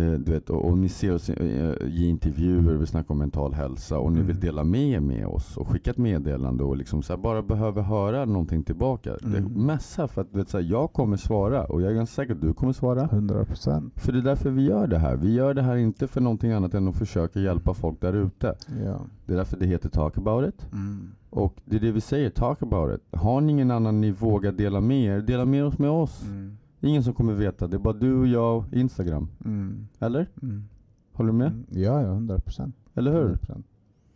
du 0.00 0.32
vet, 0.32 0.50
och, 0.50 0.64
och 0.64 0.78
ni 0.78 0.88
ser 0.88 1.14
oss 1.14 1.30
eh, 1.30 1.74
ge 1.88 2.06
intervjuer, 2.08 2.74
vi 2.74 2.86
snackar 2.86 3.10
om 3.14 3.18
mental 3.18 3.54
hälsa 3.54 3.98
och 3.98 4.12
ni 4.12 4.18
Mm. 4.22 4.26
vill 4.26 4.40
dela 4.40 4.64
med 4.64 4.88
er 4.90 5.00
med 5.00 5.26
oss 5.26 5.56
och 5.56 5.68
skicka 5.68 5.90
ett 5.90 5.98
meddelande 5.98 6.64
och 6.64 6.76
liksom 6.76 7.02
så 7.02 7.12
här, 7.12 7.20
bara 7.20 7.42
behöver 7.42 7.82
höra 7.82 8.24
någonting 8.24 8.62
tillbaka. 8.62 9.16
Mm. 9.24 9.44
Messa 9.66 10.08
för 10.08 10.20
att 10.20 10.32
du 10.32 10.38
vet, 10.38 10.48
så 10.48 10.58
här, 10.58 10.64
jag 10.64 10.92
kommer 10.92 11.16
svara 11.16 11.64
och 11.64 11.82
jag 11.82 11.90
är 11.90 11.94
ganska 11.94 12.14
säker 12.22 12.34
att 12.34 12.40
du 12.40 12.52
kommer 12.52 12.72
svara. 12.72 13.02
100 13.04 13.44
procent. 13.44 13.92
För 14.00 14.12
det 14.12 14.18
är 14.18 14.22
därför 14.22 14.50
vi 14.50 14.64
gör 14.64 14.86
det 14.86 14.98
här. 14.98 15.16
Vi 15.16 15.34
gör 15.34 15.54
det 15.54 15.62
här 15.62 15.76
inte 15.76 16.06
för 16.08 16.20
någonting 16.20 16.52
annat 16.52 16.74
än 16.74 16.88
att 16.88 16.96
försöka 16.96 17.40
hjälpa 17.40 17.74
folk 17.74 18.00
där 18.00 18.12
ute. 18.12 18.54
Ja. 18.84 19.00
Det 19.26 19.32
är 19.32 19.36
därför 19.36 19.56
det 19.56 19.66
heter 19.66 19.88
Talk 19.88 20.18
about 20.18 20.48
it. 20.48 20.66
Mm. 20.72 21.08
Och 21.30 21.54
det 21.64 21.76
är 21.76 21.80
det 21.80 21.92
vi 21.92 22.00
säger, 22.00 22.30
talk 22.30 22.62
about 22.62 22.94
it. 22.94 23.18
Har 23.20 23.40
ni 23.40 23.52
ingen 23.52 23.70
annan 23.70 24.00
ni 24.00 24.10
vågar 24.10 24.52
dela 24.52 24.80
med 24.80 25.04
er, 25.04 25.20
dela 25.20 25.44
med 25.44 25.64
oss 25.64 25.78
med 25.78 25.90
oss. 25.90 26.22
Mm. 26.26 26.56
Ingen 26.84 27.02
som 27.02 27.14
kommer 27.14 27.32
veta, 27.32 27.66
det 27.66 27.76
är 27.76 27.78
bara 27.78 27.94
du 27.94 28.14
och 28.14 28.26
jag 28.26 28.58
och 28.58 28.72
Instagram. 28.72 29.28
Mm. 29.44 29.88
Eller? 29.98 30.26
Mm. 30.42 30.64
Håller 31.12 31.32
du 31.32 31.38
med? 31.38 31.46
Mm. 31.46 31.64
Ja, 31.70 32.02
ja, 32.02 32.08
100 32.08 32.38
procent. 32.38 32.76
Eller 32.94 33.12
hur? 33.12 33.38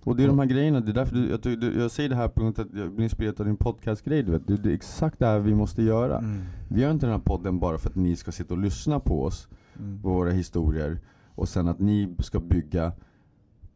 Och 0.04 0.16
det 0.16 0.24
är 0.24 0.28
de 0.28 0.38
här 0.38 0.46
grejerna, 0.46 0.80
det 0.80 0.92
är 0.92 0.94
därför 0.94 1.16
du, 1.16 1.30
jag, 1.30 1.40
du, 1.60 1.80
jag 1.80 1.90
säger 1.90 2.08
det 2.08 2.16
här 2.16 2.28
på 2.28 2.40
grund 2.40 2.58
av 2.58 2.66
att 2.66 2.78
jag 2.78 2.92
blir 2.92 3.04
inspirerad 3.04 3.40
av 3.40 3.46
din 3.46 3.56
podcastgrej 3.56 4.22
du 4.22 4.32
vet. 4.32 4.46
Det, 4.46 4.56
det 4.56 4.70
är 4.70 4.74
exakt 4.74 5.18
det 5.18 5.26
här 5.26 5.38
vi 5.38 5.54
måste 5.54 5.82
göra. 5.82 6.18
Mm. 6.18 6.42
Vi 6.68 6.80
gör 6.80 6.90
inte 6.90 7.06
den 7.06 7.12
här 7.12 7.20
podden 7.20 7.58
bara 7.58 7.78
för 7.78 7.90
att 7.90 7.96
ni 7.96 8.16
ska 8.16 8.32
sitta 8.32 8.54
och 8.54 8.60
lyssna 8.60 9.00
på 9.00 9.22
oss, 9.24 9.48
Mm. 9.78 10.02
på 10.02 10.08
våra 10.08 10.30
historier. 10.30 10.98
Och 11.26 11.48
sen 11.48 11.68
att 11.68 11.78
ni 11.78 12.16
ska 12.18 12.40
bygga 12.40 12.92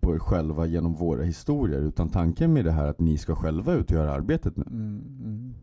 på 0.00 0.14
er 0.14 0.18
själva 0.18 0.66
genom 0.66 0.94
våra 0.94 1.22
historier. 1.22 1.81
Utan 1.81 2.09
tanken 2.09 2.53
med 2.53 2.64
det 2.64 2.72
här 2.72 2.85
är 2.85 2.90
att 2.90 3.00
ni 3.00 3.18
ska 3.18 3.35
själva 3.35 3.72
ut 3.74 3.90
och 3.90 3.96
göra 3.96 4.12
arbetet 4.12 4.57
nu. 4.57 4.64
Mm. 4.70 5.55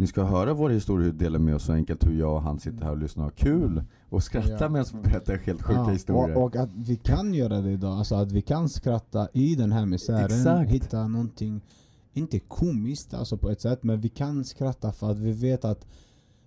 Ni 0.00 0.06
ska 0.06 0.24
höra 0.24 0.54
våra 0.54 0.72
historier 0.72 1.08
och 1.08 1.14
dela 1.14 1.38
med 1.38 1.54
oss 1.54 1.64
så 1.64 1.72
enkelt 1.72 2.06
hur 2.06 2.18
jag 2.18 2.34
och 2.34 2.42
han 2.42 2.58
sitter 2.60 2.84
här 2.84 2.90
och 2.90 2.98
lyssnar 2.98 3.24
och 3.24 3.30
har 3.30 3.36
kul. 3.36 3.82
Och 4.08 4.22
skrattar 4.22 4.62
Ja. 4.64 4.68
medan 4.68 4.86
vi 4.94 5.00
berättar 5.10 5.36
helt 5.36 5.62
sjuka 5.62 5.80
Ja, 5.80 5.88
historier. 5.90 6.36
Och, 6.36 6.42
och 6.44 6.56
att 6.56 6.70
vi 6.74 6.96
kan 6.96 7.34
göra 7.34 7.60
det 7.60 7.70
idag, 7.70 7.98
alltså 7.98 8.14
att 8.14 8.32
vi 8.32 8.42
kan 8.42 8.68
skratta 8.68 9.28
i 9.32 9.54
den 9.54 9.72
här 9.72 9.86
misären, 9.86 10.24
Exakt. 10.24 10.70
hitta 10.70 11.08
någonting, 11.08 11.60
inte 12.12 12.38
komiskt 12.38 13.14
alltså 13.14 13.36
på 13.36 13.50
ett 13.50 13.60
sätt, 13.60 13.82
men 13.82 14.00
vi 14.00 14.08
kan 14.08 14.44
skratta 14.44 14.92
för 14.92 15.10
att 15.10 15.18
vi 15.18 15.32
vet 15.32 15.64
att, 15.64 15.86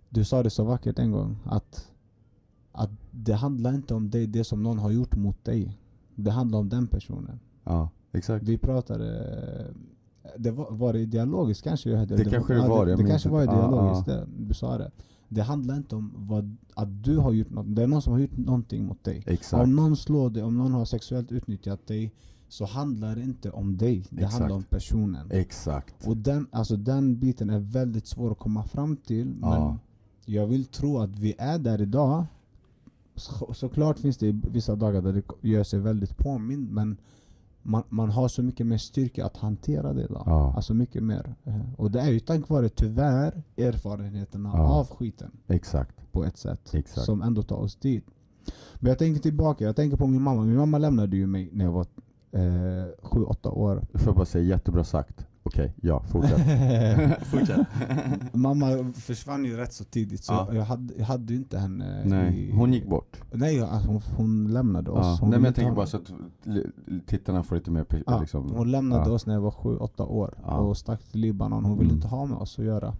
du 0.09 0.23
sa 0.23 0.43
det 0.43 0.49
så 0.49 0.63
vackert 0.63 0.99
en 0.99 1.11
gång, 1.11 1.37
att, 1.45 1.87
att 2.71 2.89
det 3.11 3.33
handlar 3.33 3.73
inte 3.73 3.93
om 3.93 4.09
det, 4.09 4.25
det 4.25 4.43
som 4.43 4.63
någon 4.63 4.79
har 4.79 4.91
gjort 4.91 5.15
mot 5.15 5.43
dig. 5.45 5.77
Det 6.15 6.31
handlar 6.31 6.59
om 6.59 6.69
den 6.69 6.87
personen. 6.87 7.39
Ja, 7.63 7.89
exakt. 8.11 8.43
Vi 8.45 8.57
pratade, 8.57 9.27
det 10.37 10.51
var, 10.51 10.71
var 10.71 10.93
det 10.93 11.05
dialogiskt 11.05 11.63
kanske? 11.63 11.89
Jag 11.89 11.97
hade, 11.97 12.15
Det 12.15 12.25
kanske 12.25 12.53
det 12.53 12.59
ja, 12.59 12.67
var, 12.67 12.85
det, 12.85 12.91
jag 12.91 12.99
det 12.99 13.03
minns 13.03 13.11
kanske 13.23 13.29
var 13.29 13.41
dialogiskt, 13.45 14.05
det, 14.05 14.27
du 14.39 14.53
sa 14.53 14.77
det. 14.77 14.91
Det 15.29 15.41
handlar 15.41 15.77
inte 15.77 15.95
om 15.95 16.13
vad, 16.15 16.57
att 16.73 17.03
du 17.03 17.17
har 17.17 17.31
gjort 17.31 17.49
något, 17.49 17.75
det 17.75 17.83
är 17.83 17.87
någon 17.87 18.01
som 18.01 18.13
har 18.13 18.19
gjort 18.19 18.37
någonting 18.37 18.85
mot 18.85 19.03
dig. 19.03 19.23
Exakt. 19.27 19.63
Om 19.63 19.75
någon 19.75 19.95
slår 19.97 20.29
dig, 20.29 20.43
om 20.43 20.57
någon 20.57 20.71
har 20.73 20.85
sexuellt 20.85 21.31
utnyttjat 21.31 21.87
dig, 21.87 22.11
så 22.47 22.65
handlar 22.65 23.15
det 23.15 23.21
inte 23.21 23.51
om 23.51 23.77
dig. 23.77 24.05
Det 24.09 24.15
Exakt. 24.21 24.33
handlar 24.33 24.55
om 24.55 24.63
personen. 24.63 25.31
Exakt. 25.31 26.07
Och 26.07 26.17
den, 26.17 26.47
alltså 26.51 26.75
den 26.77 27.19
biten 27.19 27.49
är 27.49 27.59
väldigt 27.59 28.07
svår 28.07 28.31
att 28.31 28.39
komma 28.39 28.63
fram 28.63 28.97
till. 28.97 29.25
Men 29.25 29.49
Ja. 29.49 29.77
jag 30.25 30.47
vill 30.47 30.65
tro 30.65 30.97
att 30.99 31.19
vi 31.19 31.35
är 31.37 31.59
där 31.59 31.81
idag. 31.81 32.25
Så, 33.15 33.53
såklart 33.53 33.99
finns 33.99 34.17
det 34.17 34.31
vissa 34.31 34.75
dagar 34.75 35.01
där 35.01 35.13
det 35.13 35.49
gör 35.49 35.63
sig 35.63 35.79
väldigt 35.79 36.17
påmind, 36.17 36.71
men 36.71 36.97
man, 37.63 37.83
man 37.89 38.09
har 38.09 38.27
så 38.27 38.43
mycket 38.43 38.67
mer 38.67 38.77
styrka 38.77 39.25
att 39.25 39.37
hantera 39.37 39.93
det 39.93 40.03
idag. 40.03 40.23
Ja. 40.25 40.53
Alltså 40.55 40.73
mycket 40.73 41.03
mer. 41.03 41.35
Eh, 41.43 41.61
Och 41.77 41.91
det 41.91 42.01
är 42.01 42.09
ju 42.09 42.19
tack 42.19 42.49
vare, 42.49 42.69
tyvärr, 42.69 43.43
erfarenheterna 43.57 44.51
Ja. 44.53 44.67
av 44.69 44.87
skiten 44.87 45.31
Exakt. 45.47 46.11
på 46.11 46.23
ett 46.23 46.37
sätt. 46.37 46.73
Exakt. 46.73 47.05
Som 47.05 47.21
ändå 47.21 47.41
tar 47.43 47.55
oss 47.57 47.75
dit. 47.75 48.05
Men 48.75 48.89
jag 48.89 48.99
tänker 48.99 49.21
tillbaka, 49.21 49.63
jag 49.63 49.75
tänker 49.75 49.97
på 49.97 50.07
min 50.07 50.21
mamma. 50.21 50.41
Min 50.43 50.55
mamma 50.57 50.77
lämnade 50.77 51.17
ju 51.17 51.27
mig 51.27 51.49
när 51.53 51.65
jag 51.65 51.71
var 51.71 51.85
eh, 52.31 52.85
sju, 53.03 53.23
åtta 53.23 53.49
år. 53.51 53.81
Får 53.93 54.07
jag 54.07 54.15
bara 54.15 54.25
säga 54.25 54.43
jättebra 54.45 54.83
sagt. 54.83 55.25
Okej, 55.43 55.73
ja, 55.81 56.03
fortsätt. 56.03 56.41
fortsätt. 57.27 57.67
mamma 58.33 58.93
försvann 58.93 59.45
ju 59.45 59.57
rätt 59.57 59.73
så 59.73 59.83
tidigt 59.83 60.23
så 60.23 60.33
Ja. 60.33 60.53
jag, 60.53 60.63
hade, 60.63 60.93
jag 60.97 61.05
hade 61.05 61.33
ju 61.33 61.39
inte 61.39 61.57
henne 61.59 62.01
Nej, 62.05 62.39
i, 62.49 62.51
hon 62.51 62.73
gick 62.73 62.87
bort. 62.89 63.17
Nej, 63.31 63.61
alltså 63.61 63.89
hon, 63.89 64.01
hon 64.17 64.53
lämnade 64.53 64.91
oss. 64.91 65.05
Ja. 65.05 65.17
Hon 65.21 65.29
Nej 65.29 65.39
men 65.39 65.45
jag 65.45 65.55
tänker 65.55 65.71
bara 65.75 65.85
så 65.85 65.97
att 65.97 66.11
tittarna 67.05 67.43
får 67.43 67.55
lite 67.55 67.71
mer 67.71 67.85
Ja, 68.07 68.19
liksom. 68.19 68.49
Hon 68.55 68.71
lämnade 68.71 69.09
ja. 69.09 69.15
oss 69.15 69.25
när 69.25 69.33
jag 69.33 69.41
var 69.41 69.51
sju, 69.51 69.77
åtta 69.77 70.05
år 70.05 70.33
Ja. 70.43 70.57
och 70.57 70.77
stack 70.77 71.03
till 71.03 71.19
Libanon. 71.21 71.65
Hon 71.65 71.73
ville 71.77 71.89
Mm. 71.89 71.95
inte 71.95 72.07
ha 72.07 72.25
med 72.25 72.37
oss 72.37 72.59
att 72.59 72.65
göra. 72.65 72.95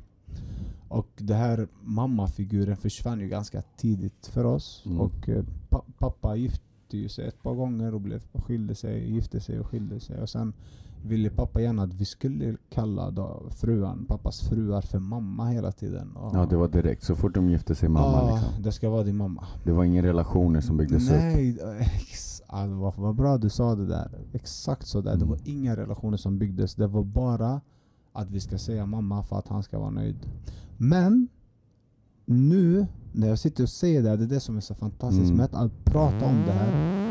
Och 0.88 1.08
det 1.17 1.34
här 1.36 1.67
mammafiguren 1.82 2.77
försvann 2.77 3.19
ju 3.19 3.27
ganska 3.27 3.62
tidigt 3.77 4.27
för 4.27 4.43
oss. 4.45 4.84
Mm. 4.86 5.01
Och 5.01 5.30
eh, 5.30 5.43
pa 5.69 5.82
pappa 5.97 6.36
gifte 6.36 6.62
ju 6.97 7.10
sig 7.10 7.27
ett 7.27 7.43
par 7.43 7.54
gånger 7.54 7.93
och 7.93 8.01
blev, 8.01 8.21
skilde 8.34 8.75
sig, 8.75 9.12
gifte 9.13 9.39
sig 9.39 9.60
och 9.60 9.67
skilde 9.67 9.99
sig. 9.99 10.21
Och 10.21 10.30
sen 10.30 10.54
ville 11.03 11.29
pappa 11.29 11.61
gärna 11.61 11.83
att 11.83 11.93
vi 11.93 12.05
skulle 12.05 12.57
kalla 12.69 13.11
då 13.11 13.43
fruan, 13.49 14.05
pappas 14.07 14.41
fruar 14.41 14.81
för 14.81 14.99
mamma 14.99 15.45
hela 15.49 15.71
tiden. 15.71 16.15
Och, 16.15 16.35
Ja 16.35 16.45
det 16.45 16.55
var 16.57 16.67
direkt, 16.67 17.03
så 17.03 17.15
fort 17.15 17.33
de 17.35 17.49
gifte 17.49 17.75
sig 17.75 17.89
mamma 17.89 18.07
Ja, 18.29 18.35
liksom. 18.35 18.63
det 18.63 18.71
ska 18.71 18.89
vara 18.89 19.03
din 19.03 19.17
mamma. 19.17 19.45
Det 19.63 19.71
var 19.71 19.83
inga 19.83 20.03
relationer 20.03 20.61
som 20.61 20.77
byggdes 20.77 21.09
upp. 21.09 21.15
Nej, 21.17 21.57
ah, 22.47 22.65
vad, 22.67 22.95
vad 22.95 23.15
bra 23.15 23.37
du 23.37 23.49
sa 23.49 23.75
det 23.75 23.85
där. 23.85 24.09
Exakt 24.33 24.87
så 24.87 25.01
där. 25.01 25.15
Det 25.17 25.25
var 25.25 25.35
Mm. 25.35 25.41
inga 25.45 25.75
relationer 25.75 26.17
som 26.17 26.37
byggdes. 26.39 26.75
Det 26.75 26.87
var 26.87 27.03
bara 27.03 27.61
att 28.13 28.29
vi 28.31 28.39
ska 28.39 28.57
säga 28.57 28.85
mamma 28.85 29.23
för 29.23 29.35
att 29.39 29.47
han 29.47 29.63
ska 29.63 29.79
vara 29.79 29.89
nöjd. 29.89 30.29
Men 30.77 31.27
nu 32.25 32.87
när 33.11 33.27
jag 33.27 33.39
sitter 33.39 33.63
och 33.63 33.69
säger 33.69 34.03
det, 34.03 34.09
här, 34.09 34.17
det 34.17 34.23
är 34.23 34.27
det 34.27 34.39
som 34.39 34.57
är 34.57 34.61
så 34.61 34.75
fantastiskt 34.75 35.23
Mm. 35.31 35.37
med 35.37 35.45
att- 35.45 35.53
att 35.55 35.85
prata 35.85 36.25
om 36.25 36.35
det 36.45 36.51
här. 36.51 37.01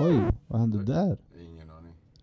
Oj, 0.00 0.20
vad 0.46 0.60
hände 0.60 0.82
där? 0.84 1.16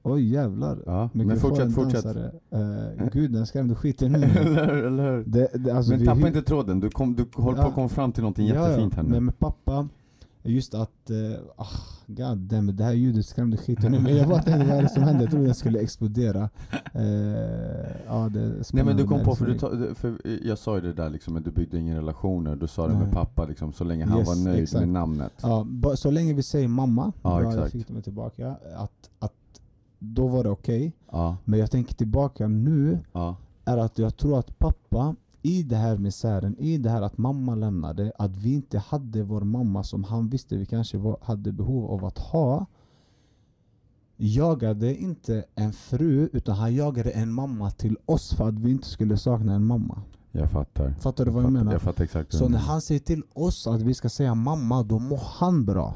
Ingen. 0.06 0.16
Oj 0.16 0.34
jävlar. 0.34 0.78
Ja, 0.86 1.10
men 1.14 1.38
fortsätt, 1.38 1.74
fortsätt. 1.76 2.06
Eh, 2.06 3.10
gud, 3.14 3.32
den 3.32 3.46
skrämde 3.46 3.76
skiten 3.76 4.16
ur 4.16 4.20
mig. 4.20 4.38
eller 4.86 5.12
hur? 5.12 5.24
Det, 5.28 5.48
det, 5.54 5.72
alltså 5.72 5.92
men 5.92 6.06
tappa 6.06 6.28
inte 6.28 6.42
tråden, 6.42 6.80
du, 6.80 6.90
kom, 6.90 7.16
du 7.16 7.26
håller 7.36 7.58
på 7.58 7.64
Ja. 7.64 7.68
att 7.68 7.76
komma 7.76 7.90
fram 7.90 8.12
till 8.12 8.24
någonting 8.24 8.48
Ja, 8.48 8.54
jättefint 8.68 8.94
här 8.96 9.04
nu. 9.04 9.10
Nej 9.10 9.20
men 9.20 9.34
pappa, 9.34 9.88
just 10.46 10.74
att, 10.74 11.10
uh, 11.12 11.36
ah, 11.56 11.68
god 12.08 12.38
damn 12.38 12.76
det 12.76 12.84
här 12.84 12.94
ljudet 12.94 13.26
skrämde 13.26 13.58
skiten 13.58 13.94
ur 13.96 14.00
mig. 14.00 14.18
Jag 14.18 14.30
bara 14.30 14.42
tänkte 14.42 14.68
vad 14.68 14.78
är 14.78 14.82
det 14.82 14.90
som 14.90 15.04
hände? 15.04 15.24
Jag 15.24 15.32
trodde 15.32 15.46
den 15.46 15.56
skulle 15.56 15.80
explodera. 15.80 16.50
Eh, 16.94 17.04
ja, 18.08 18.30
det 18.34 18.72
Nej 18.74 18.84
men 18.86 18.98
du 18.98 19.08
kom 19.08 19.24
på, 19.24 19.36
för, 19.36 19.46
du 19.46 19.58
ta, 19.60 19.72
för 19.96 20.18
jag 20.48 20.58
sa 20.58 20.76
ju 20.76 20.82
det 20.82 20.94
där 20.94 21.10
liksom, 21.10 21.38
att 21.38 21.44
du 21.44 21.52
byggde 21.52 21.78
inga 21.80 21.98
relationer, 21.98 22.56
du 22.56 22.68
sa 22.68 22.88
det 22.88 22.94
Nej. 22.94 23.04
med 23.04 23.12
pappa 23.14 23.46
liksom, 23.46 23.74
så 23.74 23.84
länge 23.84 24.06
han 24.06 24.20
Yes, 24.20 24.28
var 24.28 24.36
nöjd 24.46 24.64
exakt. 24.64 24.80
med 24.80 24.90
namnet. 24.90 25.34
Ja, 25.42 25.66
så 25.96 26.12
länge 26.12 26.34
vi 26.34 26.44
säger 26.44 26.68
mamma, 26.68 27.12
Ja, 27.22 27.30
bra, 27.30 27.44
jag 27.44 27.54
exakt. 27.54 27.72
fick 27.72 27.88
det 27.88 28.02
tillbaka, 28.02 28.56
att, 28.78 29.10
att 29.20 29.34
då 30.04 30.28
var 30.28 30.44
det 30.44 30.50
okej. 30.50 30.94
Ja, 31.12 31.38
Men 31.44 31.60
jag 31.60 31.72
tänker 31.72 31.94
tillbaka 31.94 32.48
nu, 32.48 33.00
ja, 33.12 33.36
är 33.66 33.78
att 33.78 33.98
jag 33.98 34.18
tror 34.18 34.40
att 34.40 34.60
pappa, 34.60 35.16
i 35.42 35.64
det 35.64 35.76
här 35.76 35.98
misären, 35.98 36.56
i 36.60 36.78
det 36.78 36.90
här 36.90 37.02
att 37.02 37.18
mamma 37.18 37.56
lämnade, 37.56 38.12
att 38.18 38.38
vi 38.38 38.54
inte 38.54 38.80
hade 38.80 39.24
vår 39.24 39.42
mamma 39.42 39.84
som 39.84 40.04
han 40.04 40.30
visste 40.30 40.58
vi 40.58 40.66
kanske 40.66 40.98
var, 40.98 41.18
hade 41.22 41.52
behov 41.52 41.92
av 41.92 42.06
att 42.06 42.18
ha. 42.18 42.66
Jagade 44.18 44.96
inte 44.96 45.46
en 45.56 45.74
fru, 45.74 46.30
utan 46.34 46.56
han 46.56 46.76
jagade 46.76 47.12
en 47.12 47.34
mamma 47.34 47.72
till 47.72 47.98
oss 48.06 48.34
för 48.34 48.48
att 48.48 48.60
vi 48.60 48.72
inte 48.72 48.88
skulle 48.88 49.18
sakna 49.18 49.54
en 49.54 49.66
mamma. 49.66 50.02
jag 50.32 50.52
fattar. 50.52 50.96
Fattar 51.00 51.26
du 51.26 51.32
vad 51.32 51.44
jag 51.44 51.50
fattar, 51.50 51.60
menar? 51.60 51.72
Jag 51.72 51.82
fattar 51.82 52.04
exakt 52.04 52.34
Så 52.34 52.50
när 52.50 52.58
han 52.58 52.82
säger 52.82 53.02
till 53.02 53.24
oss 53.34 53.68
att 53.68 53.82
vi 53.82 53.94
ska 53.94 54.10
säga 54.10 54.36
mamma, 54.36 54.84
då 54.84 55.00
mår 55.00 55.22
han 55.40 55.66
bra. 55.66 55.96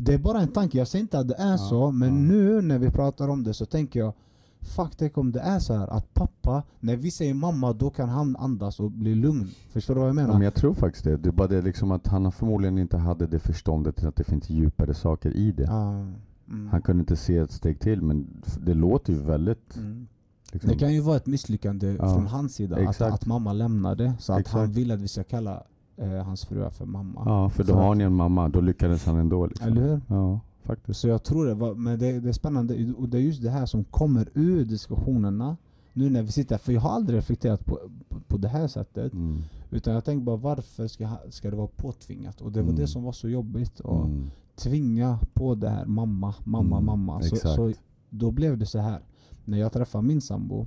Det 0.00 0.14
är 0.14 0.18
bara 0.18 0.40
en 0.40 0.48
tanke, 0.48 0.78
jag 0.78 0.88
säger 0.88 1.02
inte 1.02 1.18
att 1.18 1.28
det 1.28 1.34
är 1.34 1.50
Ja, 1.50 1.58
så, 1.58 1.90
men 1.90 2.08
ja. 2.08 2.14
nu 2.14 2.62
när 2.62 2.78
vi 2.78 2.90
pratar 2.90 3.28
om 3.28 3.44
det 3.44 3.54
så 3.54 3.66
tänker 3.66 4.00
jag 4.00 4.12
Fuck, 4.60 4.92
tänk 4.96 5.18
om 5.18 5.32
det 5.32 5.40
är 5.40 5.58
så 5.58 5.74
här 5.74 5.88
att 5.88 6.14
pappa, 6.14 6.62
när 6.80 6.96
vi 6.96 7.10
säger 7.10 7.34
mamma, 7.34 7.72
då 7.72 7.90
kan 7.90 8.08
han 8.08 8.36
andas 8.36 8.80
och 8.80 8.90
bli 8.90 9.14
lugn. 9.14 9.48
Förstår 9.70 9.94
du 9.94 10.00
vad 10.00 10.08
jag 10.08 10.14
menar? 10.14 10.28
Ja, 10.28 10.34
men 10.34 10.44
jag 10.44 10.54
tror 10.54 10.74
faktiskt 10.74 11.04
det. 11.04 11.16
Det 11.16 11.28
är 11.28 11.32
bara 11.32 11.48
det 11.48 11.62
liksom 11.62 11.90
att 11.90 12.06
han 12.06 12.32
förmodligen 12.32 12.78
inte 12.78 12.96
hade 12.96 13.26
det 13.26 13.38
förståndet 13.38 14.04
att 14.04 14.16
det 14.16 14.24
finns 14.24 14.50
djupare 14.50 14.94
saker 14.94 15.36
i 15.36 15.52
det. 15.52 15.66
Mm. 15.66 16.68
Han 16.70 16.82
kunde 16.82 17.00
inte 17.00 17.16
se 17.16 17.36
ett 17.36 17.52
steg 17.52 17.80
till 17.80 18.02
men 18.02 18.26
det 18.60 18.74
låter 18.74 19.12
ju 19.12 19.18
väldigt... 19.18 19.76
Mm. 19.76 20.08
Liksom, 20.52 20.70
Det 20.70 20.76
kan 20.78 20.94
ju 20.94 21.00
vara 21.00 21.16
ett 21.16 21.26
misslyckande 21.26 21.96
från 21.96 22.26
hans 22.26 22.54
sida, 22.54 22.88
att, 22.88 23.00
att 23.00 23.26
mamma 23.26 23.52
lämnade, 23.52 24.12
så 24.18 24.32
att 24.32 24.48
han 24.48 24.62
Exakt. 24.62 24.78
vill 24.78 24.90
att 24.90 25.00
vi 25.00 25.08
ska 25.08 25.24
kalla 25.24 25.62
eh, 25.98 26.24
hans 26.24 26.44
fru 26.44 26.70
för 26.70 26.86
mamma. 26.86 27.22
Ja, 27.26 27.48
för 27.48 27.64
då 27.64 27.72
För 27.72 27.80
har 27.82 27.94
ni 27.94 28.04
en 28.04 28.14
mamma, 28.14 28.48
då 28.48 28.60
lyckades 28.60 29.06
han 29.06 29.16
ändå. 29.16 29.46
Liksom. 29.46 29.68
Eller 29.68 29.82
hur? 29.82 30.00
Ja, 30.08 30.40
faktiskt. 30.62 31.00
Så 31.00 31.08
jag 31.08 31.22
tror 31.22 31.46
det, 31.46 31.54
var, 31.54 31.74
men 31.74 31.98
det, 31.98 32.20
det 32.20 32.28
är 32.28 32.32
spännande, 32.32 32.92
och 32.98 33.08
det 33.08 33.18
är 33.18 33.20
just 33.22 33.42
det 33.42 33.50
här 33.50 33.66
som 33.66 33.84
kommer 33.84 34.28
ur 34.34 34.64
diskussionerna 34.64 35.56
nu 35.92 36.10
när 36.10 36.22
vi 36.22 36.32
sitter 36.32 36.54
här, 36.54 36.58
för 36.60 36.72
jag 36.72 36.80
har 36.80 36.90
aldrig 36.90 37.18
reflekterat 37.18 37.64
på, 37.64 37.78
på, 38.08 38.20
på 38.28 38.36
det 38.36 38.48
här 38.48 38.68
sättet. 38.68 39.12
Mm. 39.12 39.38
Utan 39.70 39.94
jag 39.94 40.04
tänker 40.04 40.24
bara 40.24 40.36
varför 40.36 40.86
ska, 40.86 41.08
ska 41.30 41.50
det 41.50 41.56
vara 41.56 41.68
påtvingat? 41.76 42.40
Och 42.40 42.52
det 42.52 42.60
var 42.60 42.68
Mm. 42.68 42.76
det 42.80 42.86
som 42.86 43.02
var 43.02 43.12
så 43.12 43.28
jobbigt. 43.28 43.80
Att 43.80 44.04
Mm. 44.06 44.30
tvinga 44.56 45.18
på 45.34 45.54
det 45.54 45.68
här 45.68 45.86
mamma, 45.86 46.34
mamma, 46.44 46.76
Mm, 46.76 46.86
mamma. 46.86 47.22
Så, 47.22 47.34
exakt. 47.34 47.54
så 47.54 47.72
då 48.10 48.30
blev 48.30 48.58
det 48.58 48.66
så 48.66 48.78
här. 48.78 49.00
När 49.44 49.58
jag 49.58 49.72
träffade 49.72 50.04
min 50.06 50.20
sambo 50.20 50.66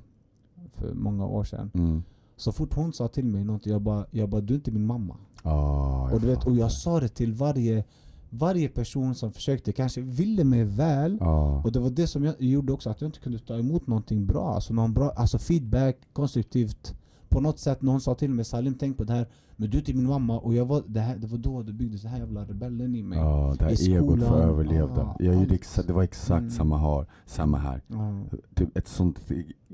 för 0.71 0.93
många 0.93 1.25
år 1.25 1.43
sedan. 1.43 2.03
Så 2.41 2.51
fort 2.51 2.73
hon 2.73 2.93
sa 2.93 3.07
till 3.07 3.25
mig 3.25 3.43
något, 3.43 3.65
jag 3.65 3.81
bara, 3.81 4.05
jag 4.11 4.29
bara 4.29 4.41
du 4.41 4.53
är 4.53 4.55
inte 4.55 4.71
min 4.71 4.85
mamma. 4.85 5.15
Ja, 5.43 6.11
Och, 6.11 6.21
du 6.21 6.27
vet, 6.27 6.45
och 6.45 6.55
jag 6.55 6.71
sa 6.71 6.99
det 6.99 7.07
till 7.09 7.33
varje, 7.33 7.83
varje 8.29 8.69
person 8.69 9.15
som 9.15 9.31
försökte, 9.31 9.71
kanske 9.71 10.01
ville 10.01 10.43
mig 10.43 10.63
väl. 10.63 11.17
Ja. 11.19 11.61
Och 11.65 11.71
det 11.71 11.79
var 11.79 11.89
det 11.89 12.07
som 12.07 12.23
jag 12.23 12.41
gjorde 12.41 12.73
också, 12.73 12.89
att 12.89 13.01
jag 13.01 13.07
inte 13.07 13.19
kunde 13.19 13.39
ta 13.39 13.57
emot 13.57 13.87
någonting 13.87 14.25
bra. 14.25 14.55
Alltså, 14.55 14.73
någon 14.73 14.93
bra, 14.93 15.11
alltså 15.11 15.39
feedback, 15.39 15.97
konstruktivt. 16.13 16.93
På 17.31 17.39
något 17.41 17.59
sätt, 17.59 17.81
någon 17.81 18.01
sa 18.01 18.15
till 18.15 18.29
mig 18.29 18.45
Salim 18.45 18.73
tänk 18.79 18.97
på 18.97 19.03
det 19.03 19.13
här. 19.13 19.25
Men 19.55 19.69
du 19.69 19.77
är 19.77 19.81
till 19.81 19.95
min 19.95 20.07
mamma 20.07 20.39
och 20.39 20.53
jag 20.55 20.65
var, 20.65 20.83
det, 20.87 20.99
här, 20.99 21.17
det 21.17 21.27
var 21.27 21.37
då 21.37 21.61
det 21.63 21.73
byggdes 21.73 22.01
den 22.01 22.11
här 22.11 22.19
jävla 22.19 22.43
rebellen 22.45 22.95
i 22.95 23.03
mig. 23.03 23.17
Ja, 23.19 23.55
det 23.59 23.65
I 23.65 23.67
här 23.91 23.97
egot 23.97 24.19
för 24.19 24.25
skolan. 24.27 24.41
överlevde. 24.49 25.01
Ah, 25.01 25.15
jag 25.19 25.35
gjorde 25.35 25.55
exa- 25.55 25.87
det 25.87 25.93
var 25.93 26.03
exakt 26.03 26.39
Mm. 26.41 26.49
samma, 26.51 26.77
här, 26.77 27.05
samma 27.25 27.57
här. 27.57 27.81
Ja. 27.87 28.21
Typ 28.55 28.77
ett 28.77 28.87
sånt 28.87 29.19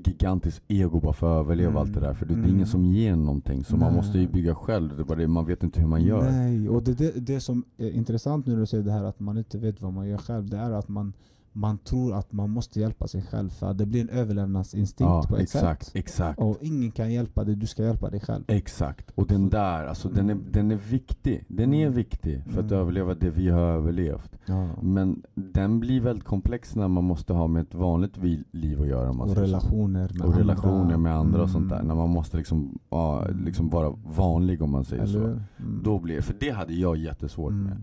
gigantiskt 0.04 0.62
ego 0.68 1.00
bara 1.00 1.12
för 1.12 1.40
att 1.40 1.44
överleva 1.46 1.70
Mm. 1.70 1.80
allt 1.82 1.94
det 1.94 2.00
där. 2.00 2.14
För 2.14 2.26
det, 2.26 2.34
det 2.34 2.40
är 2.40 2.44
Mm. 2.44 2.54
ingen 2.54 2.66
som 2.66 2.84
ger 2.84 3.16
någonting. 3.16 3.64
Så 3.64 3.76
man 3.76 3.92
Nej. 3.92 3.96
måste 4.02 4.18
ju 4.18 4.28
bygga 4.28 4.54
själv. 4.54 4.96
Det 4.96 5.04
bara 5.04 5.18
det, 5.18 5.28
man 5.28 5.46
vet 5.46 5.62
inte 5.62 5.80
hur 5.80 5.88
man 5.88 6.02
gör. 6.02 6.30
Nej, 6.32 6.68
och 6.68 6.82
det, 6.82 6.94
det, 6.94 7.10
det 7.26 7.40
som 7.40 7.64
är 7.78 7.90
intressant 7.90 8.46
nu 8.46 8.52
när 8.52 8.60
du 8.60 8.66
säger 8.66 8.84
det 8.84 8.92
här 8.92 9.04
att 9.04 9.20
man 9.20 9.38
inte 9.38 9.58
vet 9.58 9.80
vad 9.82 9.92
man 9.92 10.08
gör 10.08 10.18
själv, 10.18 10.50
det 10.50 10.56
är 10.56 10.70
att 10.70 10.88
man, 10.88 11.12
man 11.52 11.78
tror 11.78 12.14
att 12.14 12.32
man 12.32 12.50
måste 12.50 12.80
hjälpa 12.80 13.08
sig 13.08 13.22
själv 13.22 13.48
för 13.50 13.70
att 13.70 13.78
det 13.78 13.86
blir 13.86 14.00
en 14.00 14.08
överlevnadsinstinkt 14.08 15.10
Ja, 15.10 15.22
på 15.28 15.36
ett 15.36 15.42
exakt, 15.42 15.86
sätt. 15.86 15.96
exakt. 15.96 16.38
Och 16.38 16.56
ingen 16.60 16.90
kan 16.90 17.12
hjälpa 17.12 17.44
dig, 17.44 17.56
du 17.56 17.66
ska 17.66 17.82
hjälpa 17.84 18.10
dig 18.10 18.20
själv. 18.20 18.44
Exakt, 18.48 19.10
och 19.14 19.26
den 19.26 19.48
där, 19.48 19.84
alltså 19.86 20.08
den, 20.08 20.28
är, 20.30 20.32
Mm. 20.34 20.44
den 20.52 20.70
är 20.70 20.76
viktig. 20.76 21.44
Den 21.48 21.74
är 21.74 21.82
Mm. 21.86 21.96
viktig 21.96 22.42
för 22.44 22.60
att 22.60 22.70
Mm. 22.70 22.78
överleva 22.80 23.14
det 23.14 23.30
vi 23.30 23.48
har 23.48 23.60
överlevt. 23.60 24.38
Ja. 24.46 24.68
Men 24.82 25.22
den 25.34 25.80
blir 25.80 26.00
väldigt 26.00 26.24
komplex 26.24 26.74
när 26.76 26.88
man 26.88 27.04
måste 27.04 27.32
ha 27.32 27.46
med 27.46 27.62
ett 27.62 27.74
vanligt 27.74 28.16
liv 28.50 28.80
att 28.80 28.88
göra. 28.88 29.10
Och 29.10 29.36
relationer 29.36 30.10
med 30.18 30.22
och 30.26 30.34
relationer 30.36 30.80
andra. 30.82 30.96
med 30.98 31.16
andra 31.16 31.42
och 31.42 31.50
sånt 31.50 31.68
där. 31.68 31.76
Mm. 31.76 31.88
När 31.88 31.94
man 31.94 32.08
måste 32.10 32.36
liksom, 32.36 32.78
ja, 32.90 33.26
liksom 33.44 33.68
vara 33.68 33.90
vanlig 34.16 34.62
om 34.62 34.70
man 34.70 34.84
säger 34.84 35.02
Eller 35.02 35.12
så. 35.12 35.24
Mm. 35.64 35.80
Då 35.84 35.98
blir 35.98 36.20
för 36.20 36.34
det 36.40 36.50
hade 36.50 36.74
jag 36.74 36.96
jättesvårt 36.96 37.52
med. 37.52 37.76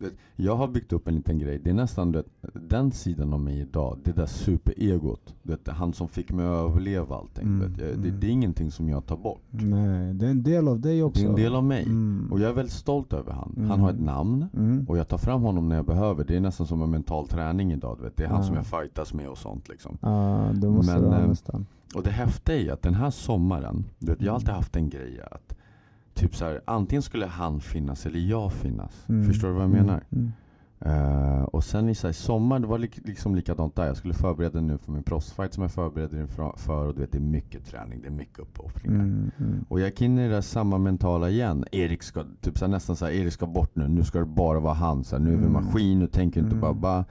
Du 0.00 0.10
jag 0.36 0.56
har 0.56 0.68
byggt 0.68 0.92
upp 0.92 1.08
en 1.08 1.14
liten 1.14 1.38
grej, 1.38 1.58
det 1.58 1.70
är 1.70 1.74
nästan 1.74 2.12
du 2.12 2.18
vet, 2.18 2.26
den 2.70 2.92
sidan 2.92 3.32
av 3.32 3.40
mig 3.40 3.60
idag, 3.60 3.98
det 4.04 4.12
där 4.12 4.26
superegot. 4.26 5.34
Du 5.42 5.52
vet, 5.52 5.68
han 5.68 5.92
som 5.92 6.08
fick 6.08 6.32
mig 6.32 6.46
att 6.46 6.70
överleva 6.70 7.16
allting. 7.16 7.46
Mm, 7.46 7.72
Du 7.76 7.84
jag, 7.84 7.98
det, 7.98 8.08
mm. 8.08 8.20
det 8.20 8.26
är 8.26 8.30
ingenting 8.30 8.70
som 8.70 8.88
jag 8.88 9.06
tar 9.06 9.16
bort. 9.16 9.42
Nej, 9.50 10.14
det 10.14 10.26
är 10.26 10.30
en 10.30 10.42
del 10.42 10.68
av 10.68 10.80
dig 10.80 11.02
också. 11.02 11.22
Det 11.22 11.26
är 11.26 11.30
en 11.30 11.36
del 11.36 11.54
av 11.54 11.64
mig. 11.64 11.82
Mm. 11.82 12.28
Och 12.32 12.40
jag 12.40 12.50
är 12.50 12.54
väldigt 12.54 12.74
stolt 12.74 13.12
över 13.12 13.32
han. 13.32 13.54
Mm. 13.56 13.70
Han 13.70 13.80
har 13.80 13.90
ett 13.90 14.00
namn. 14.00 14.46
Mm. 14.56 14.86
Och 14.88 14.98
jag 14.98 15.08
tar 15.08 15.18
fram 15.18 15.42
honom 15.42 15.68
när 15.68 15.76
jag 15.76 15.86
behöver. 15.86 16.24
Det 16.24 16.36
är 16.36 16.40
nästan 16.40 16.66
som 16.66 16.82
en 16.82 16.90
mental 16.90 17.28
träning 17.28 17.72
idag. 17.72 17.96
Du 17.98 18.04
vet. 18.04 18.16
Det 18.16 18.24
är 18.24 18.28
han 18.28 18.44
som 18.44 18.54
jag 18.54 18.66
fightas 18.66 19.14
med 19.14 19.28
och 19.28 19.38
sånt 19.38 19.68
liksom. 19.68 19.98
Ja, 20.00 20.50
det 20.54 20.68
måste 20.68 20.92
Men, 20.92 21.02
det 21.02 21.08
vara 21.08 21.20
eh, 21.22 21.28
nästan. 21.28 21.66
Och 21.94 22.02
det 22.02 22.10
häftiga 22.10 22.70
är 22.70 22.72
att 22.72 22.82
den 22.82 22.94
här 22.94 23.10
sommaren, 23.10 23.84
du 23.98 24.06
vet, 24.12 24.22
jag 24.22 24.32
har 24.32 24.34
alltid 24.34 24.54
haft 24.54 24.76
en 24.76 24.90
grej 24.90 25.20
att 25.30 25.56
Typ 26.14 26.36
så 26.36 26.44
här, 26.44 26.60
antingen 26.64 27.02
skulle 27.02 27.26
han 27.26 27.60
finnas 27.60 28.06
eller 28.06 28.20
jag 28.20 28.52
finnas. 28.52 29.08
Mm. 29.08 29.26
Förstår 29.28 29.48
du 29.48 29.54
vad 29.54 29.62
jag 29.62 29.70
Mm, 29.70 29.86
menar? 29.86 30.02
Mm. 30.10 30.32
Eh, 30.82 31.42
och 31.42 31.64
sen 31.64 31.88
i 31.88 31.94
så 31.94 32.06
här, 32.06 32.12
sommar, 32.12 32.58
det 32.58 32.66
var 32.66 32.78
lik, 32.78 32.98
liksom 33.04 33.34
likadant 33.34 33.76
där. 33.76 33.86
Jag 33.86 33.96
skulle 33.96 34.14
förbereda 34.14 34.60
nu 34.60 34.78
för 34.78 34.92
min 34.92 35.02
proffsfight 35.02 35.54
som 35.54 35.62
jag 35.62 35.72
förbereder 35.72 36.20
inför 36.20 36.52
för. 36.56 36.86
Och 36.86 36.94
du 36.94 37.00
vet, 37.00 37.12
det 37.12 37.18
är 37.18 37.22
mycket 37.22 37.64
träning, 37.66 38.00
det 38.02 38.06
är 38.08 38.12
mycket 38.12 38.38
uppoffringar. 38.38 38.94
Mm. 39.00 39.30
Mm. 39.38 39.64
Och 39.68 39.80
jag 39.80 39.86
gick 39.88 40.02
in 40.02 40.18
i 40.18 40.22
det 40.28 40.34
där 40.34 40.40
samma 40.40 40.78
mentala 40.78 41.30
igen. 41.30 41.64
Erik 41.72 42.02
ska, 42.02 42.24
typ 42.40 42.58
så 42.58 42.64
här, 42.64 42.72
nästan 42.72 42.96
så 42.96 43.04
här, 43.04 43.12
Erik 43.12 43.32
ska 43.32 43.46
bort 43.46 43.76
nu. 43.76 43.88
Nu 43.88 44.04
ska 44.04 44.18
det 44.18 44.24
bara 44.24 44.60
vara 44.60 44.74
han. 44.74 45.04
Så 45.04 45.16
här, 45.16 45.22
nu 45.24 45.32
är 45.32 45.36
vi 45.36 45.46
Mm. 45.46 45.52
maskin, 45.64 45.98
nu 45.98 46.06
tänker 46.06 46.40
inte 46.40 46.50
Mm. 46.50 46.60
bara 46.60 46.72
bara. 46.74 47.04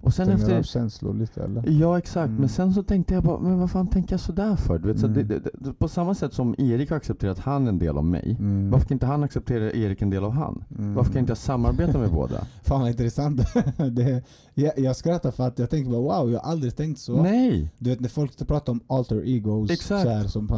Och 0.00 0.14
sen 0.14 0.26
Stänger 0.26 0.40
efter... 0.40 0.58
av 0.58 0.62
känslor 0.62 1.14
lite 1.14 1.42
eller? 1.44 1.64
Ja 1.70 1.98
exakt, 1.98 2.28
Mm. 2.28 2.40
men 2.40 2.48
sen 2.48 2.74
så 2.74 2.82
tänkte 2.82 3.14
jag 3.14 3.22
bara, 3.24 3.40
men 3.40 3.58
vad 3.58 3.70
fan 3.70 3.86
tänker 3.86 4.12
jag 4.12 4.20
sådär 4.20 4.56
för? 4.56 4.78
Du 4.78 4.88
vet, 4.88 5.00
så 5.00 5.06
Mm. 5.06 5.28
det, 5.28 5.38
det, 5.38 5.50
det, 5.54 5.72
på 5.72 5.88
samma 5.88 6.14
sätt 6.14 6.32
som 6.34 6.54
Erik 6.58 6.90
har 6.90 6.96
accepterat 6.96 7.38
han 7.38 7.68
en 7.68 7.78
del 7.78 7.96
av 7.98 8.04
mig. 8.04 8.36
Mm. 8.40 8.70
Varför 8.70 8.86
kan 8.88 8.94
inte 8.94 9.06
han 9.06 9.22
acceptera 9.24 9.72
Erik 9.72 10.02
en 10.02 10.10
del 10.10 10.24
av 10.24 10.32
han? 10.32 10.64
Mm. 10.78 10.94
Varför 10.94 11.12
kan 11.12 11.20
inte 11.20 11.30
jag 11.30 11.38
samarbeta 11.38 11.98
med 11.98 12.10
båda? 12.12 12.46
Fan 12.62 12.80
vad 12.80 12.90
intressant. 12.90 13.40
det, 13.92 14.22
jag, 14.54 14.78
jag 14.78 14.96
skrattar 14.96 15.30
för 15.30 15.46
att 15.46 15.58
jag 15.58 15.70
tänker 15.70 15.90
bara 15.90 16.00
wow, 16.20 16.32
jag 16.32 16.40
har 16.40 16.50
aldrig 16.50 16.76
tänkt 16.76 17.00
så. 17.00 17.22
Nej! 17.22 17.70
Du 17.78 17.90
vet 17.90 18.00
när 18.00 18.08
folk 18.08 18.46
pratar 18.48 18.72
om 18.72 18.80
alter 18.86 19.22
egos, 19.28 19.70
Exakt. 19.70 20.02
Så 20.02 20.08
här, 20.08 20.24
som 20.26 20.48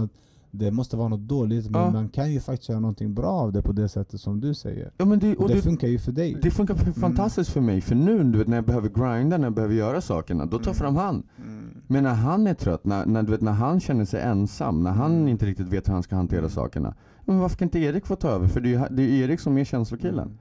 det 0.51 0.71
måste 0.71 0.97
vara 0.97 1.09
något 1.09 1.21
dåligt, 1.29 1.71
men 1.71 1.81
Ja. 1.81 1.91
man 1.91 2.09
kan 2.09 2.33
ju 2.33 2.41
faktiskt 2.41 2.69
göra 2.69 2.81
någonting 2.81 3.15
bra 3.15 3.27
av 3.31 3.53
det 3.53 3.63
på 3.63 3.73
det 3.73 3.89
sättet 3.89 4.21
som 4.21 4.41
du 4.41 4.55
säger. 4.55 4.93
Ja, 4.97 5.05
men 5.05 5.19
det, 5.19 5.37
Och, 5.37 5.43
och 5.43 5.49
det, 5.49 5.55
det, 5.55 5.63
funkar 5.63 5.89
ju 5.89 5.99
för 5.99 6.13
dig. 6.13 6.37
det 6.43 6.51
funkar 6.51 6.75
fantastiskt 6.75 7.51
för 7.51 7.61
mig, 7.61 7.81
för 7.81 7.95
nu 7.95 8.25
du 8.25 8.39
vet, 8.39 8.49
när 8.49 8.57
jag 8.57 8.65
behöver 8.65 8.89
grinda, 8.89 9.37
när 9.39 9.45
jag 9.45 9.55
behöver 9.55 9.75
göra 9.75 10.01
sakerna, 10.01 10.47
då 10.47 10.59
tar 10.59 10.67
jag 10.67 10.77
fram 10.77 10.97
han. 10.97 11.23
Mm. 11.45 11.65
Men 11.87 12.03
när 12.05 12.15
han 12.15 12.47
är 12.47 12.55
trött, 12.55 12.85
när, 12.85 13.07
när, 13.07 13.23
du 13.23 13.31
vet, 13.31 13.41
när 13.41 13.53
han 13.53 13.81
känner 13.81 14.05
sig 14.05 14.21
ensam, 14.23 14.83
när 14.83 14.91
han 14.91 15.13
Mm. 15.13 15.29
inte 15.29 15.47
riktigt 15.47 15.69
vet 15.69 15.89
hur 15.89 15.93
han 15.93 16.03
ska 16.03 16.17
hantera 16.17 16.39
Mm. 16.39 16.51
sakerna. 16.51 16.95
Men 17.25 17.39
varför 17.39 17.57
kan 17.57 17.67
inte 17.67 17.79
Erik 17.79 18.07
få 18.07 18.17
ta 18.17 18.29
över? 18.29 18.49
För 18.49 18.61
det 18.61 18.69
är 18.69 18.71
ju 18.91 18.97
det 18.97 19.03
är 19.03 19.25
Erik 19.25 19.41
som 19.41 19.59
är 19.59 19.65
känslokillen. 19.65 20.25
Mm. 20.27 20.39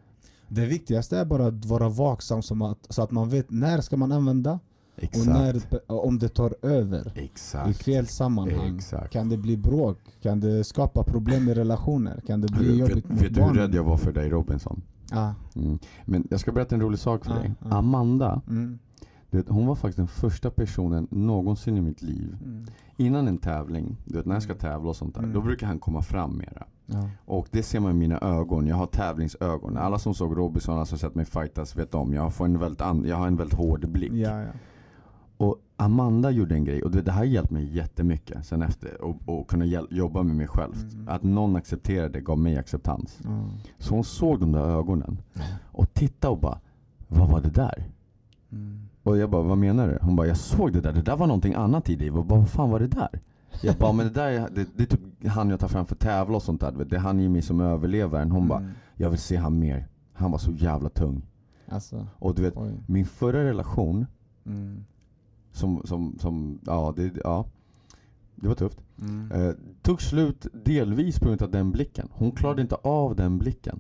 Det 0.50 0.66
viktigaste 0.66 1.18
är 1.18 1.26
bara 1.26 1.46
att 1.48 1.66
vara 1.66 1.90
vaksam 1.90 2.42
som 2.42 2.62
att, 2.62 2.78
så 2.90 3.02
att 3.02 3.12
man 3.12 3.30
vet 3.30 3.52
när 3.52 3.82
ska 3.82 3.98
man 3.98 4.12
använda 4.12 4.60
Exakt. 4.98 5.28
och 5.28 5.34
när, 5.34 5.62
om 5.88 6.20
det 6.20 6.30
tar 6.30 6.56
över 6.62 7.12
i 7.16 7.24
Exakt. 7.26 7.84
fel 7.84 8.08
sammanhang. 8.08 8.76
Exakt. 8.76 9.14
Kan 9.14 9.30
det 9.30 9.38
bli 9.38 9.58
bråk? 9.58 9.98
Kan 10.22 10.40
det 10.40 10.64
skapa 10.64 11.04
problem 11.04 11.50
i 11.50 11.54
relationer? 11.54 12.22
Kan 12.28 12.42
det 12.42 12.48
bli 12.52 12.68
Vet, 12.68 12.90
jobbigt 12.90 13.10
mot 13.10 13.22
vet 13.22 13.34
du 13.36 13.42
hur 13.44 13.54
rädd 13.54 13.74
jag 13.76 13.84
var 13.84 13.98
för 13.98 14.12
dig 14.14 14.30
Robinson? 14.30 14.82
Ja. 15.12 15.34
Mm. 15.56 15.80
Men 16.06 16.28
jag 16.30 16.40
ska 16.40 16.52
berätta 16.52 16.76
en 16.76 16.82
rolig 16.82 17.00
sak 17.00 17.26
för 17.26 17.34
Ja, 17.34 17.40
dig. 17.40 17.54
ja. 17.64 17.78
Amanda, 17.78 18.42
Mm. 18.48 18.80
vet, 19.30 19.50
hon 19.50 19.68
var 19.68 19.76
faktiskt 19.76 19.98
den 19.98 20.08
första 20.08 20.50
personen 20.50 21.08
någonsin 21.12 21.78
i 21.78 21.82
mitt 21.82 22.02
liv. 22.02 22.38
Mm. 22.44 22.66
Innan 22.98 23.28
en 23.28 23.38
tävling, 23.38 23.98
du 24.06 24.18
vet 24.18 24.26
när 24.26 24.36
jag 24.36 24.44
ska 24.44 24.52
Mm. 24.52 24.60
tävla 24.62 24.90
och 24.90 24.96
sånt 24.96 25.16
där, 25.16 25.22
Mm. 25.22 25.34
då 25.34 25.42
brukar 25.42 25.68
han 25.68 25.80
komma 25.80 26.02
fram 26.02 26.38
mera. 26.38 26.66
Ja. 26.86 27.10
Och 27.26 27.48
det 27.52 27.64
ser 27.64 27.80
man 27.80 27.92
i 27.92 27.94
mina 27.94 28.20
ögon, 28.20 28.68
jag 28.68 28.76
har 28.76 28.86
tävlingsögon. 28.86 29.78
Alla 29.78 30.00
som 30.00 30.14
såg 30.14 30.38
Robinson, 30.38 30.76
alla 30.76 30.86
som 30.86 30.98
sett 30.98 31.16
mig 31.16 31.26
fightas 31.26 31.76
vet 31.76 31.96
om. 31.96 32.14
Jag 32.14 32.34
får 32.34 32.46
en 32.46 32.60
väldigt, 32.60 32.80
jag 33.10 33.16
har 33.16 33.28
en 33.28 33.36
väldigt 33.38 33.58
hård 33.58 33.90
blick. 33.90 34.12
Ja, 34.14 34.42
ja. 34.42 34.50
Amanda 35.78 36.32
gjorde 36.32 36.56
en 36.56 36.64
grej, 36.66 36.82
och 36.84 36.92
det, 36.92 37.02
det 37.02 37.12
här 37.12 37.24
hjälpt 37.24 37.52
mig 37.52 37.76
jättemycket 37.76 38.46
sen 38.46 38.62
efter. 38.62 39.02
Och, 39.02 39.16
och 39.26 39.48
kunna 39.50 39.66
hjäl- 39.66 39.88
jobba 39.92 40.24
med 40.24 40.36
mig 40.36 40.48
själv. 40.48 40.74
Mm. 40.94 41.08
Att 41.08 41.24
någon 41.24 41.56
accepterade 41.56 42.22
gav 42.22 42.40
mig 42.40 42.58
acceptans. 42.58 43.20
Ja. 43.24 43.30
Så 43.78 43.94
hon 43.96 44.04
såg 44.04 44.40
de 44.40 44.52
där 44.52 44.62
ögonen 44.80 45.18
och 45.72 45.94
tittade 45.94 46.32
och 46.32 46.40
bara 46.40 46.60
Vad 47.08 47.30
var 47.30 47.42
det 47.42 47.50
där? 47.50 47.84
Mm. 48.52 48.80
Och 49.04 49.18
jag 49.18 49.30
bara, 49.30 49.42
vad 49.44 49.58
menar 49.58 49.88
du? 49.88 49.98
Hon 50.02 50.16
bara, 50.16 50.28
jag 50.28 50.38
såg 50.38 50.74
det 50.74 50.82
där, 50.82 50.94
det 50.94 51.02
där 51.02 51.16
var 51.18 51.28
någonting 51.28 51.54
annat 51.54 51.90
i 51.90 51.96
dig. 51.96 52.10
Vad 52.10 52.50
fan 52.50 52.70
var 52.70 52.80
det 52.80 52.88
där? 52.88 53.20
Jag 53.62 53.76
bara, 53.76 53.92
men 53.94 54.06
det 54.08 54.14
där 54.14 54.32
är, 54.32 54.50
det, 54.56 54.68
det 54.78 54.84
är 54.84 54.88
typ 54.88 55.28
han 55.28 55.50
jag 55.50 55.60
tar 55.60 55.68
fram 55.68 55.86
för 55.86 55.96
tävla 55.96 56.36
och 56.36 56.44
sånt 56.44 56.62
där. 56.62 56.72
Det 56.90 56.96
är 56.96 57.00
han 57.00 57.20
i 57.20 57.30
mig 57.30 57.42
som 57.42 57.62
överlevaren. 57.62 58.32
Hon 58.32 58.48
bara, 58.48 58.60
Mm. 58.60 58.72
jag 58.96 59.10
vill 59.10 59.20
se 59.20 59.36
han 59.36 59.60
mer. 59.60 59.88
Han 60.14 60.32
var 60.32 60.38
så 60.38 60.52
jävla 60.52 60.90
tung. 60.90 61.22
Alltså, 61.70 62.08
Och 62.20 62.36
du 62.36 62.42
vet, 62.42 62.58
oj. 62.58 62.72
min 62.88 63.06
förra 63.06 63.44
relation, 63.44 64.06
Mm. 64.46 64.84
Som, 65.58 65.82
som, 65.86 66.18
som 66.20 66.60
ja, 66.66 66.94
det, 66.96 67.12
ja, 67.24 67.46
det 68.36 68.48
var 68.48 68.56
tufft. 68.56 68.80
Mm. 69.02 69.32
Eh, 69.32 69.56
tog 69.82 70.02
slut 70.02 70.48
delvis 70.66 71.20
på 71.20 71.26
grund 71.26 71.42
av 71.42 71.52
den 71.52 71.72
blicken. 71.72 72.10
Hon 72.12 72.32
klarade 72.32 72.62
inte 72.62 72.76
av 72.76 73.16
den 73.16 73.38
blicken. 73.38 73.80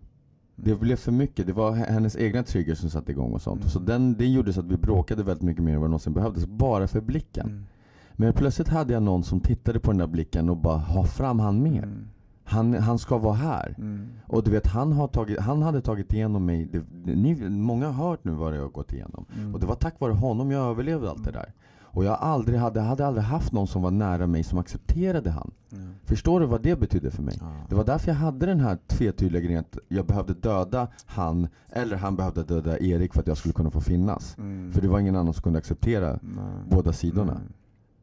Det 0.56 0.76
blev 0.76 0.96
för 0.96 1.12
mycket. 1.12 1.48
Det 1.48 1.54
var 1.54 1.72
hennes 1.72 2.16
egna 2.16 2.44
triggers 2.44 2.78
som 2.80 2.90
satte 2.90 3.12
igång 3.12 3.34
och 3.34 3.42
sånt. 3.42 3.62
Mm. 3.62 3.70
Så 3.70 3.80
den, 3.80 4.14
det 4.14 4.26
gjorde 4.26 4.54
så 4.54 4.60
att 4.60 4.66
vi 4.66 4.78
bråkade 4.78 5.24
väldigt 5.24 5.44
mycket 5.44 5.64
mer 5.64 5.74
än 5.74 5.82
vad 5.82 5.90
någonsin 5.90 6.14
behövdes. 6.14 6.46
Bara 6.46 6.88
för 6.88 7.02
blicken. 7.02 7.46
Mm. 7.46 7.66
Men 8.14 8.34
plötsligt 8.34 8.68
hade 8.68 8.94
jag 8.94 9.04
någon 9.04 9.24
som 9.24 9.40
tittade 9.40 9.80
på 9.80 9.92
den 9.92 9.98
där 9.98 10.08
blicken 10.08 10.50
och 10.50 10.58
bara 10.58 10.78
ha 10.78 11.04
fram 11.04 11.40
han 11.40 11.64
mer. 11.64 11.84
Mm. 11.84 12.08
Han, 12.50 12.74
han 12.74 13.00
ska 13.00 13.18
vara 13.18 13.34
här. 13.34 13.76
Mm. 13.78 14.08
Och 14.28 14.43
du 14.43 14.52
vet, 14.52 14.68
han, 14.68 14.91
har 14.91 15.08
tagit, 15.08 15.39
han 15.39 15.62
hade 15.62 15.82
tagit 15.82 16.14
igenom 16.14 16.45
mig. 16.45 16.66
Det, 16.72 16.84
det, 17.06 17.16
ni, 17.16 17.50
många 17.50 17.88
har 17.89 18.10
hört 18.10 18.24
nu 18.24 18.32
vad 18.32 18.56
jag 18.56 18.62
har 18.62 18.70
gått 18.70 18.93
igenom. 18.93 19.26
Mm. 19.38 19.54
Och 19.54 19.60
det 19.60 19.66
var 19.66 19.76
tack 19.76 20.00
vare 20.00 20.14
honom 20.14 20.52
jag 20.52 20.70
överlevde 20.70 21.10
allt 21.10 21.24
det 21.24 21.32
där. 21.32 21.54
Och 21.98 22.06
jag 22.06 22.18
aldrig 22.22 22.60
hade, 22.60 22.82
hade 22.82 23.08
aldrig 23.08 23.26
haft 23.26 23.52
någon 23.52 23.68
som 23.68 23.82
var 23.82 23.91
nära 23.91 24.28
mig 24.28 24.43
som 24.43 24.58
accepterade 24.58 25.32
han. 25.32 25.52
Ja. 25.70 25.78
Förstår 26.04 26.39
du 26.39 26.45
vad 26.45 26.62
det 26.62 26.80
betydde 26.80 27.12
för 27.12 27.24
mig? 27.24 27.38
Ja. 27.39 27.52
Det 27.70 27.76
var 27.76 27.84
därför 27.84 28.08
jag 28.08 28.16
hade 28.16 28.45
den 28.45 28.60
här 28.60 28.78
tvetydliga 28.88 29.41
grejen 29.41 29.60
att 29.60 29.78
jag 29.88 30.06
behövde 30.06 30.34
döda 30.34 30.88
han, 31.06 31.48
eller 31.70 31.98
han 31.98 32.16
behövde 32.16 32.43
döda 32.43 32.80
Erik 32.80 33.14
för 33.14 33.20
att 33.22 33.28
jag 33.28 33.38
skulle 33.38 33.54
kunna 33.54 33.70
få 33.70 33.82
finnas. 33.82 34.38
Mm. 34.38 34.72
För 34.74 34.82
det 34.82 34.88
var 34.88 35.00
ingen 35.00 35.16
annan 35.16 35.34
som 35.34 35.41
kunde 35.41 35.60
acceptera 35.60 36.20
Nej. 36.22 36.43
båda 36.70 36.93
sidorna. 36.93 37.32
Mm. 37.32 37.54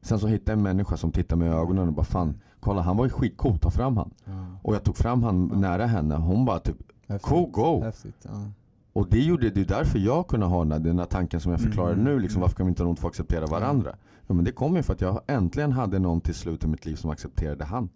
Sen 0.03 0.19
så 0.19 0.27
hittade 0.27 0.51
jag 0.53 0.57
en 0.59 0.63
människa 0.63 0.97
som 0.97 1.13
tittade 1.13 1.39
mig 1.39 1.49
i 1.49 1.53
ögonen 1.53 1.89
och 1.89 1.95
bara 1.95 2.05
fan, 2.05 2.35
kolla 2.65 2.83
han 2.83 2.97
var 2.97 3.05
ju 3.05 3.11
skitcool, 3.11 3.59
ta 3.59 3.71
fram 3.71 3.97
han. 3.97 4.11
Ja. 4.25 4.47
Och 4.63 4.75
jag 4.75 4.85
tog 4.85 4.97
fram 4.97 5.23
han 5.23 5.51
Ja. 5.53 5.59
nära 5.59 5.87
henne, 5.87 6.15
hon 6.15 6.45
bara 6.45 6.59
typ 6.59 6.77
Häftigt. 7.09 7.29
cool 7.31 7.51
go. 7.51 7.83
Häftigt. 7.83 8.15
Ja. 8.23 8.51
Och 8.93 9.07
det 9.11 9.21
gjorde 9.21 9.51
det 9.51 9.61
är 9.61 9.65
därför 9.65 9.99
jag 9.99 10.29
kunde 10.29 10.47
ha 10.47 10.59
den 10.65 10.73
här, 10.73 10.79
den 10.79 10.99
här 10.99 11.07
tanken 11.07 11.41
som 11.41 11.53
jag 11.53 11.61
förklarade 11.61 11.93
Mm. 11.93 12.05
nu, 12.05 12.19
liksom, 12.21 12.37
Mm. 12.39 12.43
varför 12.43 12.57
kan 12.57 12.67
vi 12.67 12.71
inte 12.71 13.01
få 13.03 13.09
acceptera 13.09 13.47
varandra? 13.47 13.91
Ja, 14.27 14.35
men 14.35 14.45
det 14.45 14.53
kom 14.53 14.77
ju 14.77 14.83
för 14.83 14.93
att 14.93 15.01
jag 15.01 15.21
äntligen 15.27 15.73
hade 15.73 15.99
någon 15.99 16.21
till 16.21 16.35
slut 16.35 16.65
i 16.65 16.67
mitt 16.67 16.87
liv 16.87 16.97
som 16.97 17.11
accepterade 17.11 17.65
han. 17.65 17.89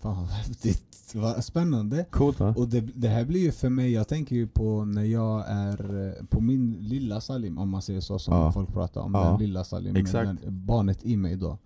Fan 0.00 0.16
vad 0.16 0.28
häftigt. 0.28 0.88
Vad 1.14 1.44
spännande. 1.44 2.04
Coolt 2.10 2.40
va? 2.40 2.54
Och 2.56 2.68
det, 2.68 2.80
det 2.80 3.08
här 3.08 3.24
blir 3.24 3.40
ju 3.40 3.52
för 3.52 3.68
mig, 3.68 3.92
jag 3.92 4.08
tänker 4.08 4.36
ju 4.36 4.46
på 4.46 4.84
när 4.84 5.02
jag 5.04 5.44
är 5.48 6.06
eh, 6.06 6.24
på 6.26 6.40
min 6.40 6.72
lilla 6.80 7.20
Salim, 7.20 7.58
om 7.58 7.68
man 7.70 7.82
säger 7.82 8.00
så 8.00 8.18
som 8.18 8.34
Ja. 8.34 8.52
folk 8.52 8.72
pratar 8.72 9.00
om. 9.00 9.14
Ja. 9.14 9.30
Den 9.30 9.38
lilla 9.38 9.64
Salim, 9.64 9.96
Exakt. 9.96 10.26
den, 10.26 10.38
barnet 10.66 11.04
i 11.04 11.16
mig 11.16 11.36
då. 11.36 11.58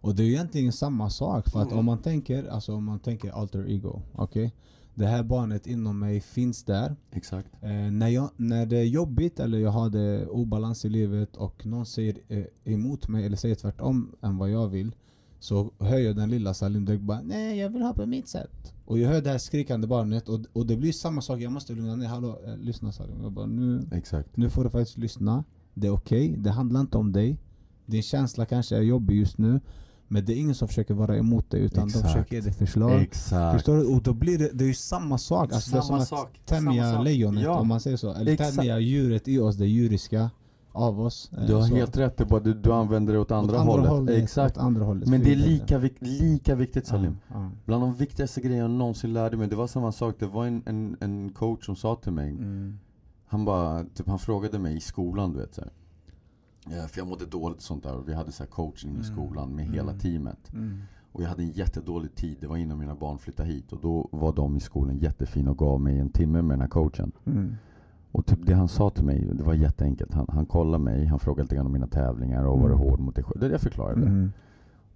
Och 0.00 0.14
det 0.14 0.22
är 0.22 0.26
egentligen 0.26 0.72
samma 0.72 1.10
sak, 1.10 1.48
för 1.48 1.60
att 1.60 1.66
Mm. 1.66 1.78
om 1.78 1.84
man 1.84 1.98
tänker, 1.98 2.48
alltså 2.48 2.74
om 2.74 2.84
man 2.84 2.98
tänker 2.98 3.30
alter 3.30 3.70
ego, 3.70 4.02
okej? 4.14 4.52
det 4.98 5.06
här 5.06 5.22
barnet 5.22 5.66
inom 5.66 5.98
mig 5.98 6.20
finns 6.20 6.64
där. 6.64 6.96
Exakt. 7.10 7.48
Eh, 7.62 7.70
när, 7.70 8.08
jag, 8.08 8.30
när 8.36 8.66
det 8.66 8.76
är 8.78 8.84
jobbigt 8.84 9.40
eller 9.40 9.58
jag 9.58 9.70
har 9.70 9.90
det 9.90 10.26
obalans 10.26 10.84
i 10.84 10.88
livet 10.88 11.36
och 11.36 11.66
någon 11.66 11.86
säger 11.86 12.18
eh, 12.28 12.44
emot 12.64 13.08
mig 13.08 13.26
eller 13.26 13.36
säger 13.36 13.54
tvärtom 13.54 14.16
än 14.22 14.38
vad 14.38 14.50
jag 14.50 14.68
vill 14.68 14.94
så 15.40 15.70
hör 15.78 15.98
jag 15.98 16.16
den 16.16 16.30
lilla 16.30 16.54
Salim 16.54 16.84
direkt 16.84 17.02
bara 17.02 17.20
Nej 17.20 17.58
jag 17.58 17.70
vill 17.70 17.82
ha 17.82 17.92
på 17.92 18.06
mitt 18.06 18.28
sätt. 18.28 18.72
Och 18.84 18.98
jag 18.98 19.08
hör 19.08 19.22
det 19.22 19.30
här 19.30 19.38
skrikande 19.38 19.86
barnet 19.86 20.28
och, 20.28 20.40
och 20.52 20.66
det 20.66 20.76
blir 20.76 20.92
samma 20.92 21.20
sak, 21.20 21.40
jag 21.40 21.52
måste 21.52 21.72
lugna 21.72 21.96
ner. 21.96 22.06
Hallå, 22.06 22.38
eh, 22.46 22.56
lyssna 22.56 22.92
Salim. 22.92 23.22
Jag 23.22 23.32
bara, 23.32 23.46
nu, 23.46 23.88
Exakt. 23.92 24.36
nu 24.36 24.50
får 24.50 24.64
du 24.64 24.70
faktiskt 24.70 24.98
lyssna. 24.98 25.44
Det 25.74 25.86
är 25.86 25.92
okej, 25.92 26.36
det 26.38 26.50
handlar 26.50 26.80
inte 26.80 26.98
om 26.98 27.12
dig. 27.12 27.38
Din 27.86 28.02
känsla 28.02 28.46
kanske 28.46 28.76
är 28.76 28.82
jobbig 28.82 29.16
just 29.18 29.38
nu. 29.38 29.60
Men 30.08 30.24
det 30.24 30.32
är 30.32 30.36
ingen 30.36 30.54
som 30.54 30.68
försöker 30.68 30.94
vara 30.94 31.16
emot 31.16 31.50
dig 31.50 31.60
utan 31.60 31.86
Exakt. 31.86 32.04
de 32.04 32.08
försöker 32.12 32.34
ge 32.36 32.40
dig 32.42 32.52
förslag. 32.52 33.02
Exakt. 33.02 33.52
Förstår 33.54 33.76
du? 33.76 33.84
Och 33.94 34.02
då 34.02 34.12
blir 34.14 34.38
det, 34.38 34.50
det 34.52 34.64
är 34.64 34.68
ju 34.68 34.74
samma 34.74 35.18
sak. 35.18 35.52
Alltså 35.52 35.70
det 35.70 35.76
är 35.78 35.80
Samma 35.82 35.98
som 36.04 36.16
sak. 36.18 36.38
att 36.40 36.46
tämja 36.46 36.90
Samma 36.90 37.02
lejonet 37.02 37.42
Ja. 37.44 37.58
om 37.60 37.68
man 37.68 37.80
säger 37.80 37.96
så. 37.96 38.12
Eller 38.14 38.32
Exakt. 38.32 38.56
tämja 38.56 38.78
djuret 38.78 39.28
i 39.28 39.38
oss, 39.38 39.56
det 39.56 39.66
djuriska 39.66 40.30
av 40.72 41.00
oss. 41.00 41.30
Eh, 41.38 41.46
Du 41.46 41.54
har 41.54 41.62
så. 41.62 41.74
helt 41.74 41.96
rätt, 41.96 42.16
det 42.16 42.24
bara 42.24 42.40
du, 42.40 42.54
du 42.54 42.72
använder 42.72 43.12
det 43.12 43.18
åt 43.18 43.30
andra, 43.30 43.60
Åt 43.70 43.86
hållet. 43.88 44.22
Exakt. 44.22 44.56
Åt 44.56 44.62
andra 44.62 44.84
hållet. 44.84 45.08
Men 45.08 45.20
det 45.20 45.32
är 45.32 45.36
lika, 45.36 45.78
vik- 45.78 45.96
lika 46.00 46.54
viktigt 46.54 46.86
Salim. 46.86 47.16
Ja, 47.28 47.34
ja. 47.34 47.50
Bland 47.64 47.82
de 47.82 47.94
viktigaste 47.94 48.40
grejerna 48.40 48.62
jag 48.64 48.70
någonsin 48.70 49.12
lärde 49.12 49.36
mig, 49.36 49.48
det 49.48 49.56
var 49.56 49.66
samma 49.66 49.92
sak. 49.92 50.14
Det 50.18 50.26
var 50.26 50.46
en, 50.46 50.62
en, 50.66 50.96
en 51.00 51.30
coach 51.32 51.66
som 51.66 51.76
sa 51.76 51.94
till 51.94 52.12
mig, 52.12 52.30
Mm. 52.30 52.78
han 53.26 53.44
bara, 53.44 53.84
typ 53.94 54.08
han 54.08 54.18
frågade 54.18 54.58
mig 54.58 54.76
i 54.76 54.80
skolan 54.80 55.32
du 55.32 55.38
vet 55.40 55.54
så 55.54 55.60
här. 55.60 55.70
Eh, 56.72 56.86
För 56.86 56.98
jag 57.00 57.08
mådde 57.08 57.26
dåligt 57.26 57.56
och 57.56 57.62
sånt 57.62 57.82
där 57.82 57.94
och 57.96 58.08
vi 58.08 58.14
hade 58.14 58.32
så 58.32 58.46
coaching 58.46 58.90
i 58.90 58.94
Mm. 58.94 59.04
skolan 59.04 59.54
med 59.54 59.64
hela 59.66 59.90
Mm. 59.90 59.98
teamet. 59.98 60.52
Mm. 60.52 60.78
Och 61.12 61.22
jag 61.22 61.28
hade 61.28 61.42
en 61.42 61.50
jättedålig 61.52 62.14
tid, 62.14 62.36
det 62.40 62.46
var 62.46 62.56
innan 62.56 62.78
mina 62.78 62.94
barn 62.94 63.18
flyttade 63.18 63.48
hit. 63.48 63.72
Och 63.72 63.80
då 63.80 64.08
var 64.12 64.32
de 64.32 64.56
i 64.56 64.60
skolan 64.60 64.98
jättefina 64.98 65.50
och 65.50 65.58
gav 65.58 65.80
mig 65.80 65.98
en 65.98 66.08
timme 66.10 66.42
med 66.42 66.50
den 66.54 66.60
här 66.60 66.68
coachen. 66.68 67.12
Mm. 67.24 67.56
Och 68.12 68.26
typ 68.26 68.38
det 68.46 68.54
han 68.54 68.68
sa 68.68 68.90
till 68.90 69.04
mig, 69.04 69.28
det 69.34 69.42
var 69.42 69.54
jätteenkelt. 69.54 70.14
Han, 70.14 70.26
han 70.28 70.46
kollade 70.46 70.84
mig, 70.84 71.06
han 71.06 71.18
frågade 71.18 71.42
lite 71.42 71.54
grann 71.54 71.66
om 71.66 71.72
mina 71.72 71.86
tävlingar 71.86 72.44
och 72.44 72.60
var 72.60 72.66
Mm. 72.70 72.78
hård 72.78 73.00
mot 73.00 73.14
dig 73.14 73.24
själv. 73.24 73.40
Det 73.40 73.48
jag 73.48 73.60
förklarade. 73.60 74.06
Mm. 74.06 74.32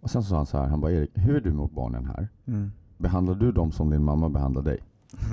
Och 0.00 0.10
sen 0.10 0.22
sa 0.22 0.36
han 0.36 0.46
så 0.46 0.58
här, 0.58 0.66
han 0.68 0.80
bara 0.80 0.92
Erik, 0.92 1.10
hur 1.14 1.36
är 1.36 1.40
du 1.40 1.52
mot 1.52 1.72
barnen 1.72 2.04
här? 2.06 2.28
Mm. 2.46 2.72
Behandlar 2.98 3.34
du 3.34 3.52
dem 3.52 3.72
som 3.72 3.90
din 3.90 4.02
mamma 4.04 4.28
behandlar 4.28 4.62
dig? 4.62 4.78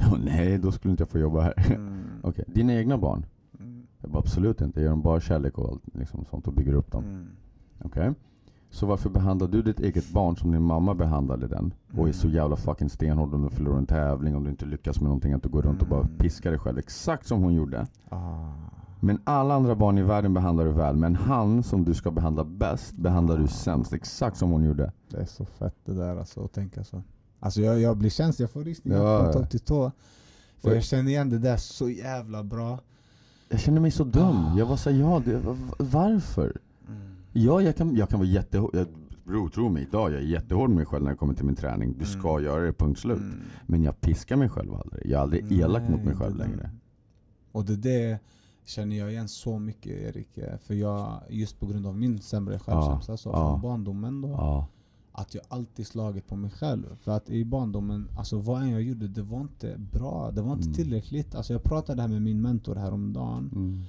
Ja, 0.00 0.16
nej, 0.24 0.58
då 0.58 0.72
skulle 0.72 0.90
inte 0.92 1.02
jag 1.02 1.08
få 1.08 1.18
jobba 1.18 1.40
här. 1.40 1.72
Mm. 1.74 2.02
Okej, 2.22 2.44
dina 2.48 2.72
egna 2.74 2.98
barn? 2.98 3.26
Mm. 4.08 4.18
Absolut 4.18 4.60
inte, 4.60 4.80
ger 4.80 4.88
dem 4.88 5.02
bara 5.02 5.20
kärlek 5.20 5.58
och 5.58 5.68
allt 5.68 5.82
liksom, 5.94 6.24
sånt 6.30 6.46
och 6.46 6.52
bygger 6.52 6.72
upp 6.74 6.92
dem. 6.92 7.04
Mm. 7.04 7.26
Okej? 7.84 8.12
Så 8.70 8.86
varför 8.86 9.10
behandlar 9.10 9.48
du 9.48 9.62
ditt 9.62 9.80
eget 9.80 10.12
barn 10.12 10.36
som 10.36 10.50
din 10.52 10.62
mamma 10.62 10.94
behandlade 10.94 11.46
den? 11.48 11.74
Och 11.96 12.08
är 12.08 12.12
så 12.12 12.28
jävla 12.28 12.56
fucking 12.56 12.88
stenhård 12.90 13.34
om 13.34 13.42
du 13.42 13.50
förlorar 13.50 13.78
en 13.78 13.86
tävling, 13.86 14.36
om 14.36 14.44
du 14.44 14.50
inte 14.50 14.66
lyckas 14.66 14.96
med 15.00 15.04
någonting, 15.04 15.32
att 15.32 15.42
du 15.42 15.48
går 15.48 15.62
runt 15.62 15.82
och 15.82 15.88
bara 15.88 16.00
Mm. 16.00 16.16
piskar 16.18 16.50
dig 16.50 16.58
själv. 16.58 16.78
Exakt 16.78 17.26
som 17.26 17.42
hon 17.42 17.54
gjorde. 17.54 17.86
Ah. 18.08 18.50
Men 19.00 19.18
alla 19.24 19.54
andra 19.54 19.74
barn 19.74 19.98
i 19.98 20.02
världen 20.02 20.34
behandlar 20.34 20.64
du 20.64 20.70
väl. 20.72 20.96
Men 20.96 21.14
han 21.16 21.62
som 21.62 21.84
du 21.84 21.94
ska 21.94 22.10
behandla 22.10 22.44
bäst 22.44 22.92
behandlar 22.96 23.38
du 23.38 23.48
sämst. 23.48 23.92
Exakt 23.92 24.36
som 24.36 24.50
hon 24.50 24.64
gjorde. 24.64 24.92
Det 25.10 25.16
är 25.16 25.24
så 25.26 25.44
fett 25.44 25.74
det 25.84 25.94
där 25.94 26.16
alltså, 26.16 26.44
att 26.44 26.52
tänka 26.52 26.84
så. 26.84 27.02
Alltså 27.40 27.60
jag, 27.60 27.80
jag 27.80 27.96
blir 27.96 28.10
känslig, 28.10 28.44
jag 28.44 28.50
får 28.50 28.64
rysningar 28.64 28.98
Ja. 28.98 29.22
från 29.22 29.32
topp 29.32 29.50
till 29.50 29.60
tå. 29.60 29.92
För 30.62 30.74
jag 30.74 30.82
känner 30.84 31.10
igen 31.10 31.30
det 31.30 31.38
där 31.38 31.56
så 31.56 31.88
jävla 31.90 32.44
bra. 32.44 32.78
Jag 33.48 33.60
känner 33.60 33.80
mig 33.80 33.90
så 33.90 34.04
dum. 34.04 34.44
Jag 34.56 34.66
var 34.66 34.76
såhär, 34.76 34.98
ja, 35.00 35.22
det, 35.24 35.36
va- 35.38 35.56
varför? 35.78 36.56
Ja, 37.32 37.60
jag 37.62 37.76
kan, 37.76 37.96
jag 37.96 38.08
kan 38.08 38.18
vara 38.18 38.28
jättehård. 38.28 38.70
Jag, 38.74 38.86
bro, 39.24 39.48
tro 39.48 39.68
mig, 39.68 39.82
idag 39.82 40.10
jag 40.12 40.18
är 40.18 40.24
jättehård 40.26 40.68
med 40.68 40.76
mig 40.76 40.86
själv 40.86 41.04
när 41.04 41.10
det 41.10 41.16
kommer 41.16 41.34
till 41.34 41.44
min 41.44 41.56
träning. 41.56 41.94
Du 41.98 42.04
ska 42.04 42.30
Mm. 42.30 42.44
göra 42.44 42.60
det, 42.62 42.72
punkt 42.72 43.00
slut. 43.00 43.18
Mm. 43.18 43.40
Men 43.66 43.82
jag 43.82 44.00
piskar 44.00 44.36
mig 44.36 44.48
själv 44.48 44.74
aldrig. 44.74 45.06
Jag 45.06 45.18
är 45.18 45.22
aldrig 45.22 45.52
elak 45.52 45.82
mot 45.82 45.98
mig 45.98 46.06
Nej, 46.06 46.16
själv 46.16 46.36
det 46.38 46.44
längre. 46.44 46.70
Och 47.52 47.64
det 47.64 47.76
där 47.76 48.18
känner 48.64 48.96
jag 48.98 49.12
igen 49.12 49.28
så 49.28 49.58
mycket 49.58 49.92
Erik. 49.92 50.38
För 50.66 50.74
jag, 50.74 51.20
just 51.28 51.60
på 51.60 51.66
grund 51.66 51.86
av 51.86 51.96
min 51.96 52.18
sämre 52.20 52.58
självkänsla 52.58 53.16
så 53.16 53.28
ja. 53.28 53.50
från 53.52 53.60
barndomen 53.60 54.20
då. 54.20 54.28
Ja. 54.28 54.66
Att 55.20 55.34
jag 55.34 55.44
alltid 55.48 55.86
slagit 55.86 56.26
på 56.26 56.36
mig 56.36 56.50
själv. 56.50 56.96
För 57.00 57.12
att 57.12 57.30
i 57.30 57.44
barndomen, 57.44 58.08
alltså 58.18 58.38
vad 58.38 58.62
än 58.62 58.70
jag 58.70 58.82
gjorde, 58.82 59.08
det 59.08 59.22
var 59.22 59.40
inte 59.40 59.76
bra. 59.92 60.30
Det 60.30 60.42
var 60.42 60.52
inte 60.52 60.64
Mm. 60.64 60.74
tillräckligt. 60.74 61.34
Alltså 61.34 61.52
jag 61.52 61.62
pratade 61.62 62.02
här 62.02 62.08
med 62.08 62.22
min 62.22 62.40
mentor 62.42 62.74
häromdagen. 62.74 63.50
Mm. 63.54 63.82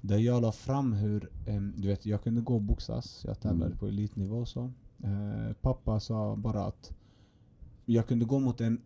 Där 0.00 0.18
jag 0.18 0.42
la 0.42 0.52
fram 0.52 0.92
hur, 0.92 1.28
em, 1.46 1.72
du 1.76 1.88
vet 1.88 2.06
jag 2.06 2.22
kunde 2.22 2.40
gå 2.40 2.54
och 2.54 2.62
boxas. 2.62 3.24
Jag 3.26 3.40
tävlade 3.40 3.66
Mm. 3.66 3.78
på 3.78 3.86
elitnivå 3.86 4.36
och 4.38 4.48
så. 4.48 4.70
Eh, 5.04 5.52
pappa 5.60 6.00
sa 6.00 6.36
bara 6.36 6.64
att 6.64 6.92
jag 7.84 8.06
kunde 8.06 8.24
gå 8.24 8.38
mot 8.38 8.60
en 8.60 8.80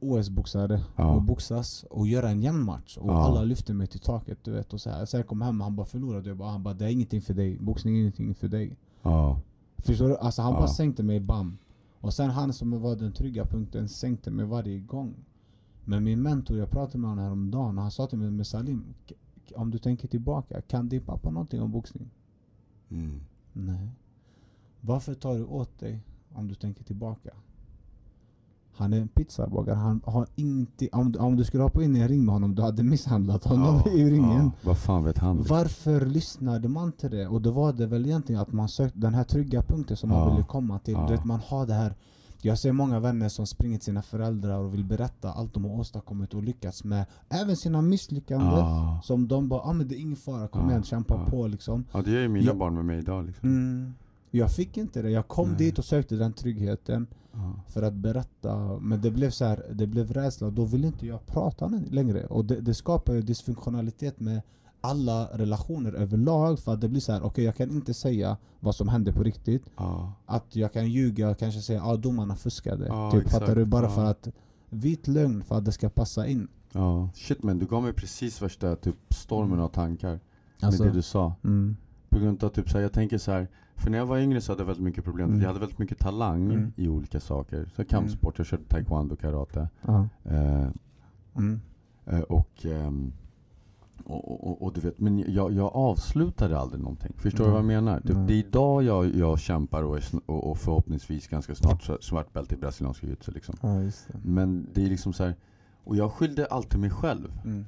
OS-boxare 0.00 0.80
Ja. 0.96 1.14
och 1.14 1.22
boxas 1.22 1.84
och 1.90 2.06
göra 2.06 2.30
en 2.30 2.42
jämn 2.42 2.64
match. 2.64 2.96
Och 2.98 3.10
Ja. 3.10 3.24
alla 3.24 3.42
lyfte 3.42 3.74
mig 3.74 3.86
till 3.86 4.00
taket 4.00 4.38
du 4.42 4.50
vet. 4.50 4.72
Och 4.72 4.80
så 4.80 4.90
här. 4.90 5.04
Sen 5.04 5.18
jag 5.20 5.26
kom 5.26 5.40
hem 5.42 5.60
och 5.60 5.64
han 5.64 5.76
bara 5.76 5.86
förlorade. 5.86 6.28
Jag 6.28 6.36
bara, 6.36 6.50
han 6.50 6.62
bara 6.62 6.74
det 6.74 6.84
är 6.84 6.88
ingenting 6.90 7.20
för 7.22 7.34
dig. 7.34 7.58
Boxning 7.60 7.96
är 7.96 8.00
ingenting 8.00 8.34
för 8.34 8.48
dig. 8.48 8.76
Ja. 9.02 9.40
Förstår 9.82 10.08
du? 10.08 10.16
Alltså 10.16 10.42
han 10.42 10.52
Ja. 10.52 10.58
bara 10.58 10.68
sänkte 10.68 11.02
mig 11.02 11.20
bam. 11.20 11.58
Och 12.00 12.14
sen 12.14 12.30
han 12.30 12.52
som 12.52 12.80
var 12.80 12.96
den 12.96 13.12
trygga 13.12 13.44
punkten 13.46 13.88
sänkte 13.88 14.30
mig 14.30 14.44
varje 14.46 14.78
gång. 14.80 15.14
Men 15.84 16.04
min 16.04 16.22
mentor, 16.22 16.58
jag 16.58 16.70
pratade 16.70 16.98
med 16.98 17.10
honom 17.10 17.24
häromdagen 17.24 17.76
och 17.78 17.82
han 17.82 17.90
sa 17.90 18.06
till 18.06 18.18
mig 18.18 18.30
med 18.30 18.46
Salim, 18.46 18.84
"K- 19.08 19.14
k- 19.48 19.54
om 19.56 19.70
du 19.70 19.78
tänker 19.78 20.08
tillbaka, 20.08 20.60
kan 20.60 20.88
din 20.88 21.02
pappa 21.02 21.30
någonting 21.30 21.62
om 21.62 21.70
boxning? 21.70 22.10
Mm. 22.88 23.20
Nej. 23.52 23.88
Varför 24.80 25.14
tar 25.14 25.34
du 25.34 25.44
åt 25.44 25.78
dig 25.78 26.00
om 26.34 26.48
du 26.48 26.54
tänker 26.54 26.84
tillbaka? 26.84 27.30
Han 28.82 28.92
är 28.92 29.00
en 29.00 29.08
pizzabagare, 29.08 29.76
han 29.76 30.00
har 30.04 30.26
ingenting, 30.36 30.88
om, 30.92 31.14
om 31.18 31.36
du 31.36 31.44
skulle 31.44 31.62
hoppa 31.62 31.82
in 31.82 31.96
i 31.96 32.00
en 32.00 32.08
ring 32.08 32.24
med 32.24 32.32
honom, 32.32 32.54
du 32.54 32.62
hade 32.62 32.82
misshandlat 32.82 33.44
honom 33.44 33.82
Ja. 33.86 33.92
i 33.98 34.10
ringen. 34.10 34.44
Ja. 34.44 34.50
Vad 34.62 34.78
fan 34.78 35.04
vet 35.04 35.18
han? 35.18 35.36
liksom? 35.36 35.56
Varför 35.56 36.06
lyssnade 36.06 36.68
man 36.68 36.92
till 36.92 37.10
det? 37.10 37.26
Och 37.26 37.40
då 37.42 37.50
var 37.50 37.72
det 37.72 37.86
väl 37.86 38.06
egentligen 38.06 38.40
att 38.42 38.52
man 38.52 38.68
sökte 38.68 38.98
den 38.98 39.14
här 39.14 39.24
trygga 39.24 39.62
punkten 39.62 39.96
som 39.96 40.08
man 40.10 40.18
Ja. 40.18 40.30
ville 40.30 40.44
komma 40.46 40.78
till. 40.78 40.94
Ja. 40.94 41.06
Du 41.06 41.12
vet, 41.16 41.24
man 41.24 41.40
har 41.46 41.66
det 41.66 41.74
här 41.74 41.94
jag 42.44 42.58
ser 42.58 42.72
många 42.72 43.00
vänner 43.00 43.28
som 43.28 43.46
springer 43.46 43.76
till 43.78 43.84
sina 43.84 44.02
föräldrar 44.02 44.58
och 44.58 44.74
vill 44.74 44.84
berätta 44.84 45.32
allt 45.32 45.54
de 45.54 45.64
har 45.64 45.80
åstadkommit 45.80 46.34
och 46.34 46.42
lyckats 46.42 46.84
med. 46.84 47.04
Även 47.28 47.56
sina 47.56 47.82
misslyckanden. 47.82 48.48
Ja. 48.48 49.00
Som 49.04 49.28
de 49.28 49.48
bara, 49.48 49.60
ah, 49.60 49.72
men 49.72 49.88
det 49.88 49.94
är 49.94 49.98
ingen 50.00 50.16
fara, 50.16 50.48
kom 50.48 50.62
Ja. 50.64 50.70
igen, 50.70 50.82
kämpa 50.82 51.14
Ja. 51.14 51.30
på 51.30 51.46
liksom. 51.46 51.84
Ja, 51.92 52.02
det 52.02 52.10
gör 52.10 52.20
ju 52.20 52.28
mina 52.28 52.46
Ja. 52.46 52.54
barn 52.54 52.74
med 52.74 52.84
mig 52.84 52.98
idag 52.98 53.26
liksom. 53.26 53.48
Mm. 53.48 53.94
Jag 54.30 54.50
fick 54.52 54.76
inte 54.76 55.02
det. 55.02 55.10
Jag 55.10 55.28
kom 55.28 55.48
Nej. 55.48 55.58
dit 55.58 55.78
och 55.78 55.84
sökte 55.84 56.16
den 56.16 56.32
tryggheten 56.32 57.06
För 57.68 57.82
att 57.82 57.94
berätta. 57.94 58.78
Men 58.80 59.00
det 59.00 59.10
blev 59.10 59.30
så 59.30 59.44
här, 59.44 59.62
det 59.74 59.86
blev 59.86 60.12
rädsla. 60.12 60.50
Då 60.50 60.64
vill 60.64 60.84
inte 60.84 61.06
jag 61.06 61.26
prata 61.26 61.68
längre. 61.90 62.26
Och 62.26 62.44
det, 62.44 62.60
det 62.60 62.74
skapar 62.74 63.14
ju 63.14 63.22
dysfunktionalitet 63.22 64.20
med 64.20 64.42
alla 64.80 65.24
relationer 65.32 65.92
överlag. 65.92 66.58
För 66.58 66.72
att 66.72 66.80
det 66.80 66.88
blir 66.88 67.00
så 67.00 67.12
här, 67.12 67.22
okej 67.22 67.44
jag 67.44 67.56
kan 67.56 67.70
inte 67.70 67.94
säga 67.94 68.36
vad 68.60 68.74
som 68.74 68.88
hände 68.88 69.12
på 69.12 69.22
riktigt. 69.22 69.62
Ja. 69.76 70.12
Att 70.26 70.56
jag 70.56 70.72
kan 70.72 70.88
ljuga 70.90 71.30
och 71.30 71.38
kanske 71.38 71.60
säga 71.60 71.82
att 71.82 71.88
ah, 71.88 71.96
domarna 71.96 72.36
fuskade. 72.36 72.86
Ja, 72.86 73.10
typ, 73.10 73.22
exakt. 73.22 73.40
fattar 73.40 73.56
du? 73.56 73.64
Bara 73.64 73.84
Ja. 73.86 73.90
för 73.90 74.04
att 74.04 74.28
vit 74.70 75.08
lögn 75.08 75.44
för 75.44 75.58
att 75.58 75.64
det 75.64 75.72
ska 75.72 75.88
passa 75.88 76.26
in. 76.26 76.48
ja. 76.72 77.08
Shit 77.14 77.42
men 77.42 77.58
du 77.58 77.66
gav 77.66 77.82
mig 77.82 77.92
precis 77.92 78.42
värsta 78.42 78.76
typ 78.76 78.96
stormen 79.14 79.60
av 79.60 79.68
tankar 79.68 80.20
Alltså, 80.60 80.82
med 80.84 80.92
det 80.92 80.96
du 80.98 81.02
sa. 81.02 81.34
mm, 81.44 81.76
På 82.08 82.18
grund 82.18 82.44
av 82.44 82.48
typ 82.48 82.68
så 82.70 82.76
här, 82.78 82.82
jag 82.82 82.92
tänker 82.92 83.18
så 83.18 83.32
här. 83.32 83.48
För 83.82 83.90
när 83.90 83.98
jag 83.98 84.06
var 84.06 84.18
yngre 84.18 84.40
så 84.40 84.52
hade 84.52 84.60
jag 84.62 84.66
väldigt 84.66 84.84
mycket 84.84 85.04
problem. 85.04 85.28
Mm. 85.28 85.40
Jag 85.40 85.48
hade 85.48 85.60
väldigt 85.60 85.78
mycket 85.78 85.98
talang 85.98 86.44
Mm. 86.52 86.72
i 86.76 86.88
olika 86.88 87.20
saker. 87.20 87.70
Så 87.76 87.84
kampsport, 87.84 88.38
jag 88.38 88.46
körde 88.46 88.64
taekwondo, 88.64 89.16
karate. 89.16 89.68
ja, 89.86 90.08
Eh, 90.24 90.66
mm, 91.36 91.60
eh, 92.06 92.20
och, 92.20 92.66
ehm, 92.66 93.12
och, 94.04 94.48
och, 94.48 94.62
och, 94.62 94.72
du 94.72 94.80
vet, 94.80 95.00
men 95.00 95.18
jag, 95.32 95.52
jag 95.52 95.70
avslutade 95.76 96.58
aldrig 96.58 96.82
någonting. 96.82 97.12
Förstår 97.16 97.44
du 97.44 97.50
vad 97.50 97.58
jag 97.58 97.64
menar? 97.66 98.00
Typ, 98.00 98.16
det 98.26 98.34
är 98.34 98.38
idag 98.38 98.82
jag, 98.82 99.14
jag 99.16 99.38
kämpar 99.38 99.82
och, 99.82 99.98
och, 100.26 100.50
och 100.50 100.58
förhoppningsvis 100.58 101.28
ganska 101.28 101.54
snart 101.54 101.90
svart 102.04 102.32
bälte 102.32 102.54
i 102.54 102.58
brasiliansk 102.58 103.02
jiu 103.04 103.16
liksom. 103.26 103.54
ja, 103.62 103.68
det. 103.68 103.92
Men 104.24 104.66
det 104.74 104.84
är 104.84 104.88
liksom 104.88 105.12
så 105.12 105.24
här. 105.24 105.34
Och 105.84 105.96
jag 105.96 106.12
skyllde 106.12 106.46
alltid 106.46 106.80
mig 106.80 106.90
själv. 106.90 107.32
Mm, 107.44 107.64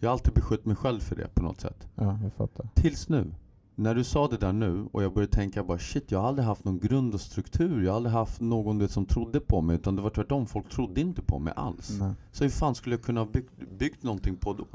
Jag 0.00 0.08
har 0.08 0.12
alltid 0.12 0.34
beskyllt 0.34 0.64
mig 0.64 0.76
själv 0.76 1.00
för 1.00 1.16
det 1.16 1.34
på 1.34 1.42
något 1.42 1.60
sätt. 1.60 1.88
ja, 1.94 2.18
jag 2.22 2.32
fattar. 2.32 2.68
Tills 2.74 3.08
nu. 3.08 3.30
När 3.74 3.94
du 3.94 4.04
sa 4.04 4.28
det 4.28 4.36
där 4.36 4.52
nu 4.52 4.86
och 4.92 5.02
jag 5.02 5.14
började 5.14 5.32
tänka 5.32 5.64
bara 5.64 5.78
shit, 5.78 6.10
jag 6.10 6.18
har 6.20 6.28
aldrig 6.28 6.46
haft 6.46 6.64
någon 6.64 6.78
grund 6.78 7.14
och 7.14 7.20
struktur. 7.20 7.82
Jag 7.82 7.90
har 7.92 7.96
aldrig 7.96 8.12
haft 8.12 8.40
någon 8.40 8.78
du 8.78 8.84
vet, 8.84 8.90
som 8.92 9.06
trodde 9.06 9.40
på 9.40 9.60
mig. 9.60 9.76
Utan 9.76 9.96
det 9.96 10.02
var 10.02 10.10
tvärtom, 10.10 10.46
folk 10.46 10.68
trodde 10.68 11.00
inte 11.00 11.22
på 11.22 11.38
mig 11.38 11.52
alls. 11.56 11.96
Nej. 12.00 12.12
Så 12.32 12.44
hur 12.44 12.50
fan 12.50 12.74
skulle 12.74 12.94
jag 12.94 13.02
kunna 13.02 13.20
ha 13.20 13.26
byggt, 13.32 13.78
byggt 13.78 14.02
någonting 14.02 14.36
på 14.36 14.52
då? 14.52 14.66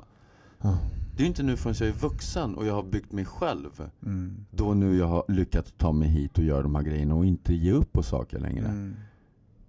Ja. 0.62 0.78
Det 1.18 1.24
är 1.24 1.28
inte 1.28 1.44
nu 1.44 1.58
förrän 1.58 1.76
jag 1.80 1.90
är 1.90 1.94
vuxen 1.94 2.56
och 2.56 2.66
jag 2.66 2.74
har 2.74 2.84
byggt 2.84 3.12
mig 3.12 3.26
själv. 3.26 3.90
Mm. 4.06 4.46
Då 4.52 4.74
nu 4.74 4.98
jag 4.98 5.08
har 5.08 5.24
lyckats 5.28 5.74
ta 5.78 5.92
mig 5.92 6.08
hit 6.10 6.38
och 6.38 6.44
göra 6.44 6.62
de 6.64 6.76
här 6.76 6.84
grejerna 6.84 7.16
och 7.16 7.26
inte 7.26 7.54
ge 7.54 7.72
upp 7.72 7.94
på 7.94 8.04
saker 8.04 8.40
längre. 8.40 8.66
Mm. 8.68 8.96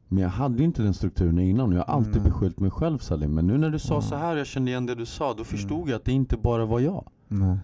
Men 0.09 0.23
jag 0.23 0.31
hade 0.31 0.59
ju 0.59 0.65
inte 0.65 0.83
den 0.83 0.95
strukturen 0.95 1.39
innan 1.39 1.69
och 1.69 1.75
jag 1.79 1.85
har 1.85 1.95
alltid 1.95 2.17
Mm. 2.17 2.25
beskyllt 2.29 2.61
mig 2.61 2.71
själv 2.71 2.99
Salim. 2.99 3.35
Men 3.35 3.47
nu 3.47 3.59
när 3.59 3.71
du 3.71 3.79
sa 3.79 3.95
Mm. 3.95 4.03
så 4.03 4.15
här 4.17 4.37
jag 4.37 4.47
kände 4.47 4.71
igen 4.71 4.87
det 4.87 4.95
du 4.95 5.07
sa, 5.07 5.35
då 5.35 5.45
förstod 5.45 5.89
jag 5.89 5.97
att 5.97 6.05
det 6.05 6.13
inte 6.13 6.37
bara 6.37 6.65
var 6.67 6.81
jag. 6.81 7.09
Nej. 7.29 7.57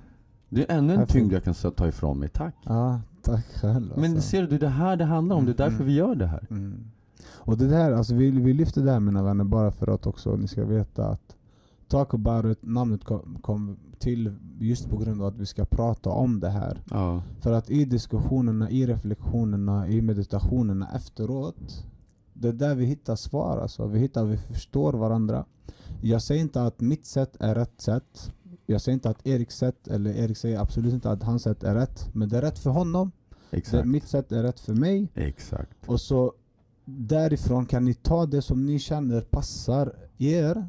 Det 0.48 0.70
är 0.70 0.78
ännu 0.78 0.94
en 0.94 1.06
tyngd 1.06 1.32
jag 1.32 1.44
kan 1.44 1.54
ta 1.54 1.88
ifrån 1.88 2.18
mig, 2.18 2.28
tack. 2.28 2.54
Ja, 2.62 3.00
tack 3.22 3.46
själv. 3.46 3.92
Men 3.96 4.12
alltså. 4.12 4.28
ser 4.30 4.42
du, 4.42 4.46
det 4.48 4.54
är 4.54 4.58
det 4.58 4.68
här 4.68 4.96
det 4.96 5.04
handlar 5.04 5.36
om. 5.36 5.44
Det 5.44 5.52
är 5.52 5.56
därför 5.56 5.74
Mm. 5.74 5.86
vi 5.86 5.94
gör 5.94 6.14
det 6.14 6.26
här. 6.26 6.46
Mm. 6.50 6.84
Och 7.26 7.58
det 7.58 7.68
där, 7.68 7.92
alltså 7.92 8.14
vi, 8.14 8.30
vi 8.30 8.52
lyfter 8.52 8.82
det 8.82 8.92
här 8.92 9.00
mina 9.00 9.22
vänner 9.22 9.44
bara 9.44 9.70
för 9.70 9.94
att 9.94 10.06
också 10.06 10.36
ni 10.36 10.48
ska 10.48 10.64
veta 10.64 11.06
att 11.06 11.36
Talk 11.88 12.14
about 12.14 12.44
it, 12.44 12.58
namnet 12.62 13.04
kom, 13.04 13.38
kom 13.42 13.76
till 13.98 14.34
just 14.58 14.90
på 14.90 14.96
grund 14.96 15.22
av 15.22 15.28
att 15.28 15.36
vi 15.36 15.46
ska 15.46 15.64
prata 15.64 16.10
om 16.10 16.40
det 16.40 16.50
här. 16.50 16.82
Ja. 16.90 17.22
För 17.40 17.52
att 17.52 17.70
i 17.70 17.84
diskussionerna, 17.84 18.70
i 18.70 18.86
reflektionerna, 18.86 19.88
i 19.88 20.02
meditationerna 20.02 20.88
efteråt 20.94 21.84
Det 22.32 22.48
är 22.48 22.52
där 22.52 22.74
vi 22.74 22.84
hittar 22.84 23.16
svar 23.16 23.58
alltså. 23.58 23.86
Vi 23.86 23.98
hittar, 23.98 24.24
vi 24.24 24.36
förstår 24.36 24.92
varandra. 24.92 25.44
Jag 26.00 26.22
säger 26.22 26.40
inte 26.40 26.62
att 26.62 26.80
mitt 26.80 27.06
sätt 27.06 27.36
är 27.40 27.54
rätt 27.54 27.80
sätt. 27.80 28.32
Jag 28.66 28.80
säger 28.80 28.94
inte 28.94 29.10
att 29.10 29.26
Eriks 29.26 29.56
sätt, 29.56 29.88
eller 29.88 30.10
Erik 30.10 30.36
säger 30.36 30.58
absolut 30.58 30.94
inte 30.94 31.10
att 31.10 31.22
hans 31.22 31.42
sätt 31.42 31.62
är 31.64 31.74
rätt. 31.74 32.08
Men 32.12 32.28
det 32.28 32.38
är 32.38 32.42
rätt 32.42 32.58
för 32.58 32.70
honom. 32.70 33.12
Det, 33.50 33.56
Exakt. 33.56 33.88
mitt 33.88 34.08
sätt 34.08 34.32
är 34.32 34.42
rätt 34.42 34.60
för 34.60 34.74
mig. 34.74 35.08
Exakt. 35.14 35.76
Och 35.86 36.00
så 36.00 36.32
därifrån 36.84 37.66
kan 37.66 37.84
ni 37.84 37.94
ta 37.94 38.26
det 38.26 38.42
som 38.42 38.66
ni 38.66 38.78
känner 38.78 39.20
passar 39.20 39.92
er. 40.18 40.68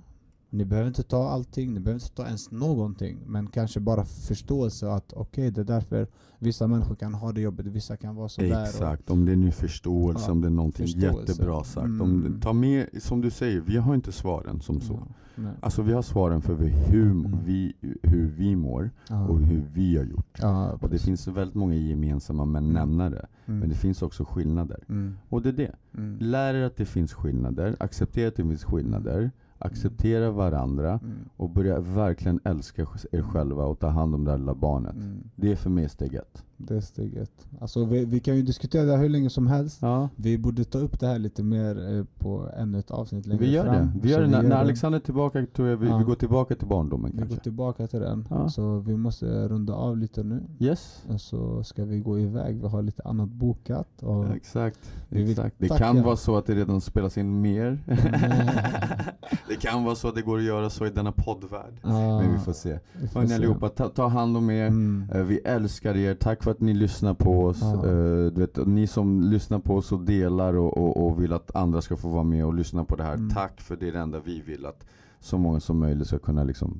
Ni 0.56 0.66
behöver 0.66 0.88
inte 0.88 1.04
ta 1.04 1.30
allting, 1.30 1.74
ni 1.74 1.80
behöver 1.80 2.02
inte 2.04 2.16
ta 2.16 2.26
ens 2.26 2.52
någonting. 2.52 3.18
Men 3.26 3.48
kanske 3.48 3.80
bara 3.80 4.06
förståelse 4.06 4.90
att 4.92 5.14
okej, 5.14 5.52
det 5.52 5.62
är 5.62 5.66
därför 5.66 6.08
vissa 6.40 6.68
människor 6.68 6.96
kan 6.96 7.14
ha 7.14 7.32
det 7.32 7.42
jobbet, 7.42 7.66
vissa 7.66 7.98
kan 7.98 8.16
vara 8.16 8.30
sådär. 8.30 8.62
och- 8.62 8.68
Exakt, 8.68 9.10
om 9.10 9.26
det 9.26 9.32
är 9.32 9.36
ny 9.36 9.52
förståelse, 9.52 10.24
Ja, 10.28 10.32
om 10.32 10.42
det 10.42 10.48
är 10.48 10.52
någonting 10.52 10.86
förståelse. 10.88 11.32
jättebra 11.32 11.64
sagt. 11.64 11.86
Om, 11.86 12.02
Mm. 12.02 12.40
ta 12.42 12.54
med, 12.54 12.88
som 13.00 13.22
du 13.22 13.30
säger, 13.32 13.62
vi 13.62 13.78
har 13.78 13.96
inte 13.96 14.12
svaren 14.12 14.62
som 14.62 14.82
så. 14.82 15.00
Ja. 15.36 15.44
Alltså 15.62 15.82
vi 15.82 15.94
har 15.94 16.02
svaren 16.02 16.42
för 16.42 16.56
hur, 16.56 17.12
Mm. 17.12 17.38
vi, 17.46 17.74
hur 18.04 18.28
vi 18.38 18.56
mår 18.56 18.92
Ja. 19.10 19.28
och 19.28 19.40
hur 19.40 19.64
vi 19.74 19.98
har 19.98 20.04
gjort. 20.06 20.40
Och 20.82 20.90
det 20.90 20.98
finns 21.00 21.28
väldigt 21.28 21.56
många 21.56 21.76
gemensamma 21.76 22.46
men 22.46 22.64
Mm. 22.64 22.74
nämnare. 22.74 23.26
Mm. 23.46 23.60
Men 23.60 23.70
det 23.70 23.76
finns 23.76 24.02
också 24.02 24.24
skillnader. 24.26 24.84
Mm. 24.90 25.18
Och 25.30 25.42
det 25.42 25.50
är 25.50 25.54
det. 25.54 25.72
Mm. 25.98 26.18
Lär 26.20 26.54
er 26.54 26.64
att 26.66 26.76
det 26.78 26.86
finns 26.86 27.14
skillnader, 27.14 27.76
acceptera 27.80 28.28
att 28.28 28.36
det 28.36 28.44
finns 28.44 28.64
skillnader, 28.64 29.32
acceptera 29.60 30.32
varandra 30.32 31.00
Mm. 31.04 31.16
och 31.38 31.50
börja 31.50 31.80
verkligen 31.80 32.40
älska 32.44 32.82
er 33.12 33.22
själva 33.22 33.64
och 33.66 33.80
ta 33.80 33.88
hand 33.88 34.16
om 34.16 34.24
det 34.26 34.32
här 34.32 34.38
lilla 34.38 34.56
barnet. 34.56 34.96
Mm. 34.96 35.24
Det 35.36 35.52
är 35.52 35.56
för 35.56 35.70
mig 35.70 35.90
steg 35.90 36.14
ett. 36.16 36.45
Det 36.58 36.76
är 36.76 36.82
steg 36.82 37.16
ett. 37.18 37.48
Alltså 37.62 37.86
vi, 37.86 38.06
vi 38.06 38.20
kan 38.20 38.36
ju 38.36 38.42
diskutera 38.42 38.84
det 38.86 38.92
här 38.92 39.02
hur 39.02 39.10
länge 39.10 39.30
som 39.30 39.48
helst. 39.48 39.78
Ja, 39.82 40.10
Vi 40.16 40.38
borde 40.38 40.64
ta 40.64 40.78
upp 40.78 41.00
det 41.00 41.08
här 41.08 41.20
lite 41.20 41.44
mer 41.44 41.98
eh, 41.98 42.04
på 42.20 42.50
ännu 42.58 42.80
ett 42.80 42.92
avsnitt 42.92 43.26
längre 43.26 43.40
vi 43.46 43.52
gör 43.52 43.64
fram. 43.66 43.76
det. 43.76 43.92
Vi 44.02 44.10
gör 44.10 44.18
Så 44.18 44.22
det. 44.22 44.28
När, 44.28 44.44
när. 44.44 44.56
Alexander 44.56 45.00
är 45.00 45.04
tillbaka 45.04 45.46
tror 45.56 45.68
jag 45.68 45.78
vi, 45.78 45.88
Ja. 45.88 45.98
vi 45.98 46.04
går 46.04 46.16
tillbaka 46.16 46.56
till 46.56 46.68
barndomen 46.68 47.12
Vi 47.12 47.18
går 47.18 47.26
kanske. 47.26 47.44
tillbaka 47.44 47.88
till 47.88 48.00
den. 48.00 48.28
Ja. 48.30 48.50
Så 48.50 48.80
vi 48.80 48.98
måste 48.98 49.48
runda 49.48 49.74
av 49.74 49.98
lite 49.98 50.24
nu. 50.24 50.44
Yes. 50.60 51.04
Och 51.08 51.22
så 51.22 51.64
ska 51.64 51.86
vi 51.86 52.00
gå 52.00 52.20
iväg. 52.20 52.62
Vi 52.62 52.68
har 52.68 52.82
lite 52.82 53.04
annat 53.04 53.30
bokat. 53.30 54.04
Och 54.04 54.36
Exakt. 54.36 54.80
Exakt. 55.12 55.56
Det 55.60 55.70
kan 55.70 56.04
vara 56.04 56.16
så 56.16 56.38
att 56.38 56.46
det 56.46 56.56
redan 56.56 56.82
spelas 56.82 57.18
in 57.18 57.42
mer. 57.42 57.80
det 59.50 59.56
kan 59.60 59.84
vara 59.84 59.96
så 59.96 60.08
att 60.08 60.16
det 60.16 60.22
går 60.22 60.38
att 60.38 60.44
göra 60.44 60.70
så 60.70 60.86
i 60.86 60.90
denna 60.90 61.12
poddvärld. 61.12 61.74
Men 61.84 62.34
vi 62.34 62.40
får 62.40 62.54
se. 62.54 62.80
Hörni 63.14 63.34
allihopa, 63.34 63.70
ta, 63.70 63.90
ta 63.90 64.08
hand 64.08 64.38
om 64.38 64.50
er. 64.50 64.68
Mm. 64.68 65.10
Eh, 65.14 65.22
Vi 65.22 65.38
älskar 65.38 65.98
er, 65.98 66.14
tack 66.16 66.45
för 66.46 66.52
att 66.52 66.62
ni 66.62 66.74
lyssnar 66.74 67.14
på 67.14 67.44
oss. 67.46 67.60
Ja. 67.62 67.74
Eh, 67.88 68.32
Du 68.32 68.42
vet, 68.42 68.68
ni 68.68 68.88
som 68.88 69.22
lyssnar 69.22 69.60
på 69.60 69.76
oss 69.76 69.92
och 69.92 70.00
delar 70.00 70.54
och, 70.54 70.78
och, 70.78 71.06
och 71.06 71.22
vill 71.24 71.34
att 71.34 71.56
andra 71.56 71.82
ska 71.82 71.98
få 71.98 72.10
vara 72.10 72.24
med 72.24 72.46
och 72.46 72.54
lyssna 72.54 72.84
på 72.86 72.96
det 72.96 73.04
här. 73.04 73.14
Mm. 73.14 73.30
Tack 73.30 73.62
för 73.62 73.76
det 73.76 73.88
är 73.88 73.92
det 73.92 74.00
enda 74.00 74.20
vi 74.20 74.42
vill 74.42 74.66
att 74.66 74.86
så 75.20 75.38
många 75.38 75.60
som 75.60 75.80
möjligt 75.80 76.08
ska 76.08 76.20
kunna 76.20 76.44
liksom 76.44 76.80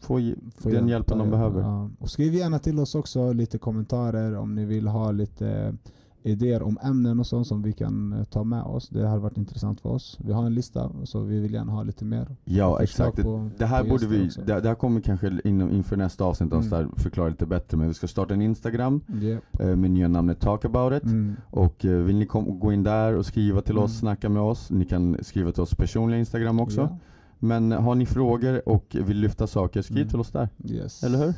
få 0.00 0.06
Får 0.08 0.70
den 0.70 0.88
hjälpa 0.88 0.90
hjälpen 0.90 1.18
de 1.18 1.26
er. 1.26 1.30
behöver. 1.30 1.60
Ja. 1.60 1.90
Och 1.98 2.10
skriv 2.10 2.34
gärna 2.34 2.58
till 2.58 2.78
oss 2.78 2.94
också 2.94 3.32
lite 3.32 3.58
kommentarer 3.58 4.36
om 4.36 4.54
ni 4.54 4.64
vill 4.64 4.86
ha 4.88 5.10
lite 5.10 5.76
idéer 6.22 6.62
om 6.62 6.78
ämnen 6.82 7.20
och 7.20 7.26
sånt 7.26 7.46
som 7.46 7.62
vi 7.62 7.72
kan 7.72 8.12
eh, 8.12 8.24
ta 8.24 8.44
med 8.44 8.62
oss. 8.62 8.88
Det 8.88 9.06
har 9.08 9.18
varit 9.18 9.36
intressant 9.36 9.80
för 9.80 9.88
oss. 9.88 10.18
Vi 10.24 10.32
har 10.32 10.46
en 10.46 10.54
lista 10.54 10.90
så 11.04 11.20
vi 11.22 11.40
vill 11.40 11.52
gärna 11.54 11.72
ha 11.72 11.82
lite 11.82 12.04
mer. 12.04 12.36
Ja 12.44 12.82
exakt, 12.82 13.16
det, 13.16 13.22
på- 13.22 13.50
det 13.58 13.66
här 13.66 13.84
borde 13.84 14.06
vi, 14.06 14.30
det, 14.46 14.60
det 14.60 14.68
här 14.68 14.74
kommer 14.74 15.00
kanske 15.00 15.40
in, 15.44 15.70
inför 15.70 15.96
nästa 15.96 16.24
avsnitt 16.24 16.52
Mm. 16.52 16.72
mm. 16.72 16.90
förklara 16.96 17.28
lite 17.28 17.46
bättre 17.46 17.76
men 17.76 17.88
vi 17.88 17.94
ska 17.94 18.08
starta 18.08 18.34
en 18.34 18.42
Instagram 18.42 19.00
Yep. 19.22 19.60
eh, 19.60 19.76
med 19.76 19.90
nya 19.90 20.08
namnet 20.08 20.40
Talk 20.40 20.64
about 20.64 20.92
it. 20.92 21.04
Mm. 21.04 21.36
Och 21.50 21.84
eh, 21.84 21.90
vill 21.98 22.16
ni 22.16 22.26
kom, 22.26 22.58
gå 22.60 22.72
in 22.72 22.82
där 22.82 23.16
och 23.16 23.26
skriva 23.26 23.60
till 23.60 23.78
oss, 23.78 23.90
Mm. 23.90 23.98
snacka 24.00 24.28
med 24.28 24.42
oss. 24.42 24.70
Ni 24.70 24.84
kan 24.84 25.16
skriva 25.22 25.52
till 25.52 25.62
oss 25.62 25.74
personliga 25.74 26.18
Instagram 26.18 26.60
också. 26.60 26.80
Ja. 26.80 26.98
Men 27.38 27.72
har 27.72 27.94
ni 27.94 28.06
frågor 28.06 28.68
och 28.68 28.96
vill 29.00 29.16
lyfta 29.16 29.46
saker, 29.46 29.82
skriv 29.82 29.96
Mm. 29.98 30.08
till 30.08 30.20
oss 30.20 30.30
där. 30.30 30.48
Yes. 30.64 31.02
Eller 31.02 31.18
hur? 31.18 31.34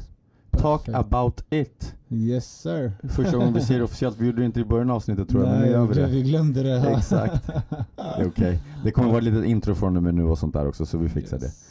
Talk 0.60 0.88
about 0.88 1.44
it. 1.50 1.94
Yes 2.10 2.60
sir. 2.60 2.92
Första 3.08 3.36
gången 3.36 3.54
vi 3.54 3.60
säger 3.60 3.78
det 3.80 3.84
officiellt, 3.84 4.16
vi 4.18 4.26
gjorde 4.26 4.40
det 4.40 4.46
inte 4.46 4.60
i 4.60 4.64
början 4.64 4.90
av 4.90 4.96
avsnittet 4.96 5.28
tror 5.28 5.42
jag, 5.42 5.50
men 5.50 5.58
nu 5.60 5.64
Nej, 5.64 5.72
gör 5.74 5.86
vi 5.86 5.94
det. 5.94 6.06
vi 6.06 6.22
glömde 6.22 6.62
det. 6.62 6.90
Exakt. 6.98 7.46
Det 7.46 8.02
är 8.22 8.28
okej. 8.28 8.60
Det 8.84 8.90
kommer 8.90 9.08
vara 9.08 9.18
ett 9.18 9.24
litet 9.24 9.44
intro 9.44 9.74
från 9.74 9.96
och 9.96 10.02
med 10.02 10.14
nu 10.14 10.24
och 10.24 10.38
sånt 10.38 10.52
där 10.52 10.68
också, 10.68 10.86
så 10.86 10.98
vi 10.98 11.08
fixar 11.08 11.38
det. 11.38 11.44
Yes. 11.46 11.70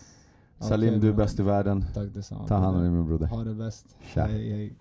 Salim, 0.60 0.90
Okej, 0.90 1.00
du 1.02 1.10
är 1.10 1.14
bäst 1.14 1.40
i 1.40 1.44
världen. 1.44 1.86
Tack 1.94 2.14
detsamma. 2.14 2.48
Ta 2.48 2.56
hand 2.56 2.76
om 2.78 2.82
dig 2.82 2.92
min 2.92 3.06
broder. 3.06 3.26
Ha 3.28 3.44
det 3.44 3.54
bäst. 3.54 3.86
Tja. 4.14 4.26
Hej, 4.26 4.52
hej. 4.52 4.74